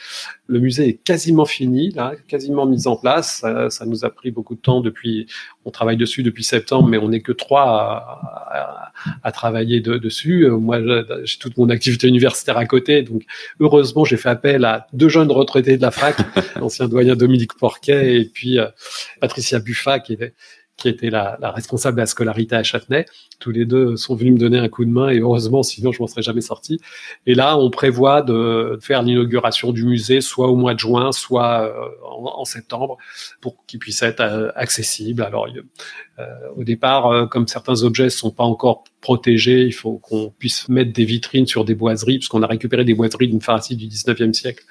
Le 0.47 0.59
musée 0.59 0.87
est 0.87 0.93
quasiment 0.93 1.45
fini, 1.45 1.91
là, 1.91 2.13
quasiment 2.27 2.65
mis 2.65 2.87
en 2.87 2.95
place. 2.95 3.43
Ça, 3.69 3.85
nous 3.85 4.05
a 4.05 4.09
pris 4.09 4.31
beaucoup 4.31 4.55
de 4.55 4.61
temps 4.61 4.81
depuis. 4.81 5.27
On 5.65 5.71
travaille 5.71 5.97
dessus 5.97 6.23
depuis 6.23 6.43
septembre, 6.43 6.87
mais 6.87 6.97
on 6.97 7.09
n'est 7.09 7.21
que 7.21 7.33
trois 7.33 8.93
à, 9.23 9.31
travailler 9.31 9.81
de, 9.81 9.97
dessus. 9.97 10.47
Moi, 10.49 10.79
j'ai 11.23 11.37
toute 11.37 11.57
mon 11.57 11.69
activité 11.69 12.07
universitaire 12.07 12.57
à 12.57 12.65
côté, 12.65 13.01
donc 13.01 13.23
heureusement, 13.59 14.05
j'ai 14.05 14.17
fait 14.17 14.29
appel 14.29 14.65
à 14.65 14.87
deux 14.93 15.09
jeunes 15.09 15.31
retraités 15.31 15.77
de 15.77 15.81
la 15.81 15.91
fac, 15.91 16.15
l'ancien 16.55 16.87
doyen 16.87 17.15
Dominique 17.15 17.57
Porquet 17.57 18.21
et 18.21 18.25
puis 18.25 18.59
euh, 18.59 18.67
Patricia 19.19 19.59
Buffa, 19.59 19.99
qui 19.99 20.13
est 20.13 20.33
qui 20.77 20.89
était 20.89 21.09
la, 21.09 21.37
la, 21.41 21.51
responsable 21.51 21.97
de 21.97 22.01
la 22.01 22.05
scolarité 22.05 22.55
à 22.55 22.63
Châtenay. 22.63 23.05
Tous 23.39 23.51
les 23.51 23.65
deux 23.65 23.97
sont 23.97 24.15
venus 24.15 24.33
me 24.33 24.39
donner 24.39 24.59
un 24.59 24.69
coup 24.69 24.85
de 24.85 24.91
main 24.91 25.09
et 25.09 25.19
heureusement, 25.19 25.63
sinon 25.63 25.91
je 25.91 26.01
m'en 26.01 26.07
serais 26.07 26.21
jamais 26.21 26.41
sorti. 26.41 26.79
Et 27.25 27.33
là, 27.33 27.57
on 27.57 27.69
prévoit 27.71 28.21
de 28.21 28.77
faire 28.81 29.01
l'inauguration 29.01 29.71
du 29.71 29.83
musée 29.85 30.21
soit 30.21 30.47
au 30.47 30.55
mois 30.55 30.75
de 30.75 30.79
juin, 30.79 31.11
soit 31.11 31.63
euh, 31.63 31.73
en, 32.05 32.41
en, 32.41 32.45
septembre, 32.45 32.97
pour 33.41 33.65
qu'il 33.65 33.79
puisse 33.79 34.03
être 34.03 34.21
euh, 34.21 34.51
accessible. 34.55 35.23
Alors, 35.23 35.47
au 36.55 36.63
départ, 36.63 37.29
comme 37.29 37.47
certains 37.47 37.83
objets 37.83 38.09
sont 38.09 38.31
pas 38.31 38.43
encore 38.43 38.83
protégés, 39.01 39.63
il 39.63 39.73
faut 39.73 39.97
qu'on 39.99 40.33
puisse 40.37 40.67
mettre 40.69 40.91
des 40.91 41.05
vitrines 41.05 41.45
sur 41.45 41.63
des 41.63 41.75
boiseries, 41.75 42.17
puisqu'on 42.17 42.41
a 42.41 42.47
récupéré 42.47 42.83
des 42.83 42.93
boiseries 42.93 43.27
d'une 43.27 43.41
pharmacie 43.41 43.75
du 43.75 43.87
19e 43.87 44.33
siècle, 44.33 44.63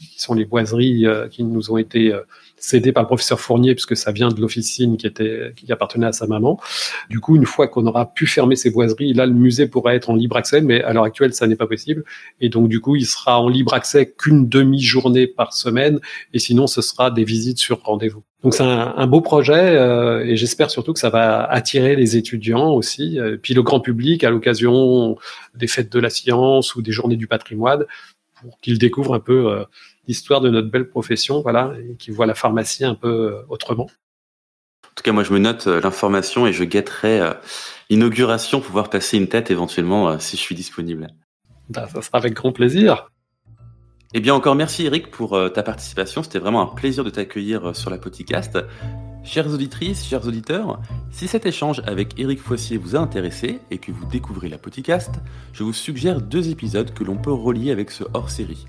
qui 0.00 0.20
sont 0.20 0.34
les 0.34 0.44
boiseries 0.44 1.04
qui 1.30 1.44
nous 1.44 1.70
ont 1.70 1.76
été 1.76 2.12
cédé 2.60 2.90
par 2.90 3.04
le 3.04 3.06
professeur 3.06 3.38
Fournier 3.38 3.74
puisque 3.74 3.96
ça 3.96 4.10
vient 4.10 4.30
de 4.30 4.40
l'officine 4.40 4.96
qui 4.96 5.06
était 5.06 5.52
qui 5.56 5.70
appartenait 5.70 6.06
à 6.08 6.12
sa 6.12 6.26
maman. 6.26 6.60
Du 7.08 7.20
coup, 7.20 7.36
une 7.36 7.46
fois 7.46 7.68
qu'on 7.68 7.86
aura 7.86 8.12
pu 8.12 8.26
fermer 8.26 8.56
ces 8.56 8.70
boiseries, 8.70 9.12
là 9.12 9.26
le 9.26 9.32
musée 9.32 9.68
pourrait 9.68 9.94
être 9.94 10.10
en 10.10 10.16
libre 10.16 10.36
accès, 10.36 10.60
mais 10.60 10.82
à 10.82 10.92
l'heure 10.92 11.04
actuelle 11.04 11.32
ça 11.32 11.46
n'est 11.46 11.56
pas 11.56 11.68
possible. 11.68 12.04
Et 12.40 12.48
donc 12.48 12.68
du 12.68 12.80
coup, 12.80 12.96
il 12.96 13.06
sera 13.06 13.40
en 13.40 13.48
libre 13.48 13.74
accès 13.74 14.10
qu'une 14.10 14.48
demi-journée 14.48 15.26
par 15.28 15.52
semaine, 15.52 16.00
et 16.32 16.40
sinon 16.40 16.66
ce 16.66 16.82
sera 16.82 17.10
des 17.12 17.24
visites 17.24 17.58
sur 17.58 17.80
rendez-vous. 17.82 18.24
Donc 18.44 18.54
c'est 18.54 18.62
un, 18.62 19.06
beau 19.08 19.20
projet 19.20 19.76
euh, 19.76 20.24
et 20.24 20.36
j'espère 20.36 20.70
surtout 20.70 20.92
que 20.92 21.00
ça 21.00 21.10
va 21.10 21.42
attirer 21.42 21.96
les 21.96 22.16
étudiants 22.16 22.70
aussi, 22.70 23.18
euh, 23.18 23.36
puis 23.36 23.52
le 23.52 23.64
grand 23.64 23.80
public 23.80 24.22
à 24.22 24.30
l'occasion 24.30 25.16
des 25.56 25.66
fêtes 25.66 25.90
de 25.90 25.98
la 25.98 26.08
science 26.08 26.76
ou 26.76 26.82
des 26.82 26.92
journées 26.92 27.16
du 27.16 27.26
patrimoine 27.26 27.84
pour 28.40 28.58
qu'ils 28.60 28.78
découvrent 28.78 29.14
un 29.14 29.20
peu 29.20 29.50
euh, 29.52 29.64
l'histoire 30.06 30.40
de 30.40 30.50
notre 30.50 30.68
belle 30.68 30.88
profession, 30.88 31.40
voilà, 31.40 31.74
et 31.78 31.96
qui 31.96 32.10
voit 32.10 32.26
la 32.26 32.34
pharmacie 32.34 32.84
un 32.84 32.94
peu 32.94 33.08
euh, 33.08 33.42
autrement. 33.48 33.84
En 34.84 34.94
tout 34.94 35.02
cas, 35.02 35.12
moi, 35.12 35.22
je 35.22 35.32
me 35.32 35.38
note 35.38 35.66
l'information 35.66 36.46
et 36.46 36.52
je 36.52 36.64
guetterai 36.64 37.20
euh, 37.20 37.32
l'inauguration, 37.90 38.60
pouvoir 38.60 38.90
passer 38.90 39.16
une 39.16 39.28
tête 39.28 39.50
éventuellement 39.50 40.18
si 40.18 40.36
je 40.36 40.42
suis 40.42 40.54
disponible. 40.54 41.08
Bah, 41.68 41.88
ça 41.92 42.02
sera 42.02 42.18
avec 42.18 42.34
grand 42.34 42.52
plaisir. 42.52 43.10
Eh 44.14 44.20
bien, 44.20 44.34
encore 44.34 44.54
merci 44.54 44.86
Eric 44.86 45.10
pour 45.10 45.38
ta 45.52 45.62
participation. 45.62 46.22
C'était 46.22 46.38
vraiment 46.38 46.62
un 46.62 46.74
plaisir 46.74 47.04
de 47.04 47.10
t'accueillir 47.10 47.76
sur 47.76 47.90
la 47.90 47.98
podcast. 47.98 48.58
Chères 49.22 49.52
auditrices, 49.52 50.06
chers 50.06 50.26
auditeurs, 50.26 50.80
si 51.10 51.28
cet 51.28 51.44
échange 51.44 51.82
avec 51.86 52.18
Eric 52.18 52.40
Foissier 52.40 52.78
vous 52.78 52.96
a 52.96 53.00
intéressé 53.00 53.58
et 53.70 53.76
que 53.76 53.92
vous 53.92 54.06
découvrez 54.06 54.48
la 54.48 54.56
podcast, 54.56 55.10
je 55.52 55.62
vous 55.62 55.74
suggère 55.74 56.22
deux 56.22 56.48
épisodes 56.48 56.94
que 56.94 57.04
l'on 57.04 57.16
peut 57.16 57.32
relier 57.32 57.70
avec 57.70 57.90
ce 57.90 58.04
hors-série. 58.14 58.66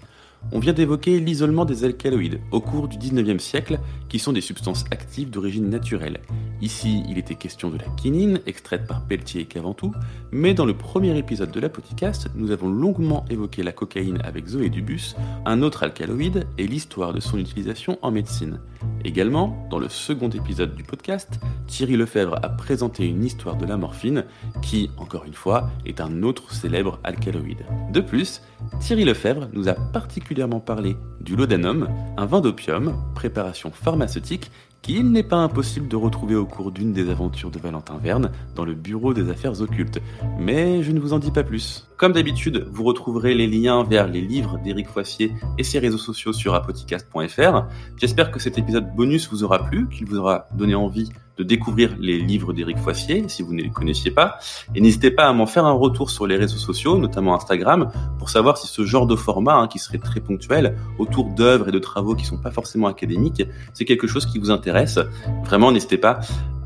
On 0.51 0.59
vient 0.59 0.73
d'évoquer 0.73 1.19
l'isolement 1.19 1.65
des 1.65 1.83
alcaloïdes 1.83 2.39
au 2.51 2.59
cours 2.59 2.87
du 2.87 2.97
19e 2.97 3.39
siècle, 3.39 3.79
qui 4.07 4.19
sont 4.19 4.33
des 4.33 4.41
substances 4.41 4.85
actives 4.91 5.29
d'origine 5.29 5.69
naturelle. 5.69 6.21
Ici, 6.61 7.03
il 7.07 7.17
était 7.17 7.35
question 7.35 7.69
de 7.69 7.77
la 7.77 7.85
quinine, 7.95 8.41
extraite 8.45 8.87
par 8.87 9.05
Pelletier 9.05 9.41
et 9.41 9.45
Caventou, 9.45 9.93
mais 10.31 10.53
dans 10.53 10.65
le 10.65 10.75
premier 10.75 11.17
épisode 11.17 11.51
de 11.51 11.59
la 11.59 11.69
podcast, 11.69 12.29
nous 12.35 12.51
avons 12.51 12.69
longuement 12.69 13.25
évoqué 13.29 13.63
la 13.63 13.71
cocaïne 13.71 14.19
avec 14.23 14.47
Zoé 14.47 14.69
Dubus, 14.69 15.15
un 15.45 15.61
autre 15.61 15.83
alcaloïde, 15.83 16.47
et 16.57 16.67
l'histoire 16.67 17.13
de 17.13 17.19
son 17.19 17.37
utilisation 17.37 17.99
en 18.01 18.11
médecine. 18.11 18.59
Également, 19.05 19.67
dans 19.69 19.79
le 19.79 19.89
second 19.89 20.29
épisode 20.29 20.75
du 20.75 20.83
podcast, 20.83 21.39
Thierry 21.67 21.95
Lefebvre 21.95 22.39
a 22.41 22.49
présenté 22.49 23.05
une 23.05 23.23
histoire 23.23 23.55
de 23.55 23.65
la 23.65 23.77
morphine, 23.77 24.25
qui, 24.61 24.89
encore 24.97 25.25
une 25.25 25.33
fois, 25.33 25.69
est 25.85 26.01
un 26.01 26.23
autre 26.23 26.51
célèbre 26.53 26.99
alcaloïde. 27.03 27.65
De 27.93 28.01
plus, 28.01 28.41
Thierry 28.79 29.05
Lefebvre 29.05 29.49
nous 29.53 29.67
a 29.67 29.73
particulièrement 29.73 30.59
parlé 30.59 30.97
du 31.21 31.35
laudanum, 31.35 31.89
un 32.17 32.25
vin 32.25 32.41
d'opium, 32.41 32.95
préparation 33.15 33.71
pharmaceutique 33.71 34.51
qu'il 34.81 35.11
n'est 35.11 35.23
pas 35.23 35.37
impossible 35.37 35.87
de 35.87 35.95
retrouver 35.95 36.35
au 36.35 36.45
cours 36.45 36.71
d'une 36.71 36.93
des 36.93 37.09
aventures 37.09 37.51
de 37.51 37.59
Valentin 37.59 37.97
Verne 37.97 38.31
dans 38.55 38.65
le 38.65 38.73
bureau 38.73 39.13
des 39.13 39.29
affaires 39.29 39.61
occultes. 39.61 39.99
Mais 40.39 40.83
je 40.83 40.91
ne 40.91 40.99
vous 40.99 41.13
en 41.13 41.19
dis 41.19 41.31
pas 41.31 41.43
plus. 41.43 41.88
Comme 41.99 42.13
d'habitude, 42.13 42.65
vous 42.71 42.85
retrouverez 42.85 43.33
les 43.33 43.45
liens 43.45 43.83
vers 43.83 44.07
les 44.07 44.21
livres 44.21 44.57
d'Éric 44.63 44.87
Foissier 44.87 45.33
et 45.57 45.65
ses 45.65 45.79
réseaux 45.79 45.97
sociaux 45.97 46.31
sur 46.31 46.55
apodcast.fr. 46.55 47.65
J'espère 47.97 48.31
que 48.31 48.39
cet 48.39 48.57
épisode 48.57 48.95
bonus 48.95 49.29
vous 49.29 49.43
aura 49.43 49.65
plu, 49.65 49.89
qu'il 49.89 50.07
vous 50.07 50.15
aura 50.15 50.47
donné 50.53 50.75
envie 50.75 51.09
de 51.37 51.43
découvrir 51.43 51.97
les 51.99 52.17
livres 52.17 52.53
d'Éric 52.53 52.77
Foissier 52.77 53.27
si 53.27 53.43
vous 53.43 53.53
ne 53.53 53.61
les 53.61 53.69
connaissiez 53.69 54.11
pas. 54.11 54.39
Et 54.75 54.79
n'hésitez 54.79 55.11
pas 55.11 55.27
à 55.27 55.33
m'en 55.33 55.45
faire 55.45 55.65
un 55.65 55.73
retour 55.73 56.09
sur 56.09 56.25
les 56.25 56.37
réseaux 56.37 56.57
sociaux, 56.57 56.97
notamment 56.97 57.35
Instagram, 57.35 57.91
pour 58.17 58.29
savoir 58.29 58.57
si 58.57 58.67
ce 58.67 58.85
genre 58.85 59.05
de 59.05 59.17
format, 59.17 59.55
hein, 59.55 59.67
qui 59.67 59.79
serait 59.79 59.97
très 59.97 60.21
ponctuel, 60.21 60.77
autour 60.99 61.25
d'œuvres 61.25 61.67
et 61.67 61.73
de 61.73 61.79
travaux 61.79 62.15
qui 62.15 62.23
sont 62.23 62.37
pas 62.37 62.51
forcément 62.51 62.87
académiques, 62.87 63.43
c'est 63.73 63.83
quelque 63.83 64.07
chose 64.07 64.25
qui 64.25 64.39
vous 64.39 64.51
intéresse. 64.51 64.99
Vraiment, 65.43 65.73
n'hésitez 65.73 65.97
pas 65.97 66.21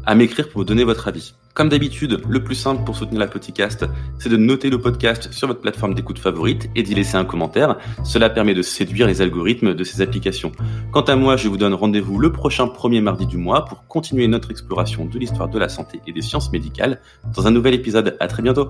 à 0.06 0.16
m'écrire 0.16 0.50
pour 0.50 0.62
me 0.62 0.66
donner 0.66 0.84
votre 0.84 1.08
avis. 1.08 1.34
Comme 1.54 1.70
d'habitude, 1.70 2.22
le 2.28 2.44
plus 2.44 2.56
simple 2.56 2.84
pour 2.84 2.96
soutenir 2.96 3.20
la 3.20 3.28
podcast, 3.28 3.86
c'est 4.18 4.30
de 4.30 4.38
noter 4.38 4.72
le 4.72 4.80
podcast 4.80 5.32
sur 5.32 5.48
votre 5.48 5.62
plateforme 5.62 5.94
d'écoute 5.94 6.18
favorite 6.18 6.68
et 6.76 6.82
d'y 6.82 6.96
laisser 6.96 7.16
un 7.16 7.26
commentaire. 7.26 7.78
Cela 8.04 8.32
permet 8.32 8.56
de 8.56 8.64
séduire 8.64 9.06
les 9.06 9.22
algorithmes 9.22 9.76
de 9.76 9.84
ces 9.84 10.02
applications. 10.02 10.52
Quant 10.92 11.02
à 11.02 11.16
moi, 11.16 11.38
je 11.38 11.48
vous 11.48 11.58
donne 11.58 11.76
rendez-vous 11.76 12.18
le 12.18 12.32
prochain 12.32 12.68
premier 12.68 13.02
mardi 13.02 13.28
du 13.28 13.38
mois 13.38 13.66
pour 13.66 13.86
continuer 13.88 14.28
notre 14.28 14.50
exploration 14.50 15.06
de 15.06 15.20
l'histoire 15.20 15.48
de 15.48 15.60
la 15.60 15.70
santé 15.70 16.02
et 16.08 16.12
des 16.12 16.22
sciences 16.22 16.52
médicales 16.52 17.00
dans 17.36 17.46
un 17.46 17.52
nouvel 17.52 17.76
épisode. 17.76 18.18
À 18.20 18.28
très 18.28 18.42
bientôt! 18.42 18.70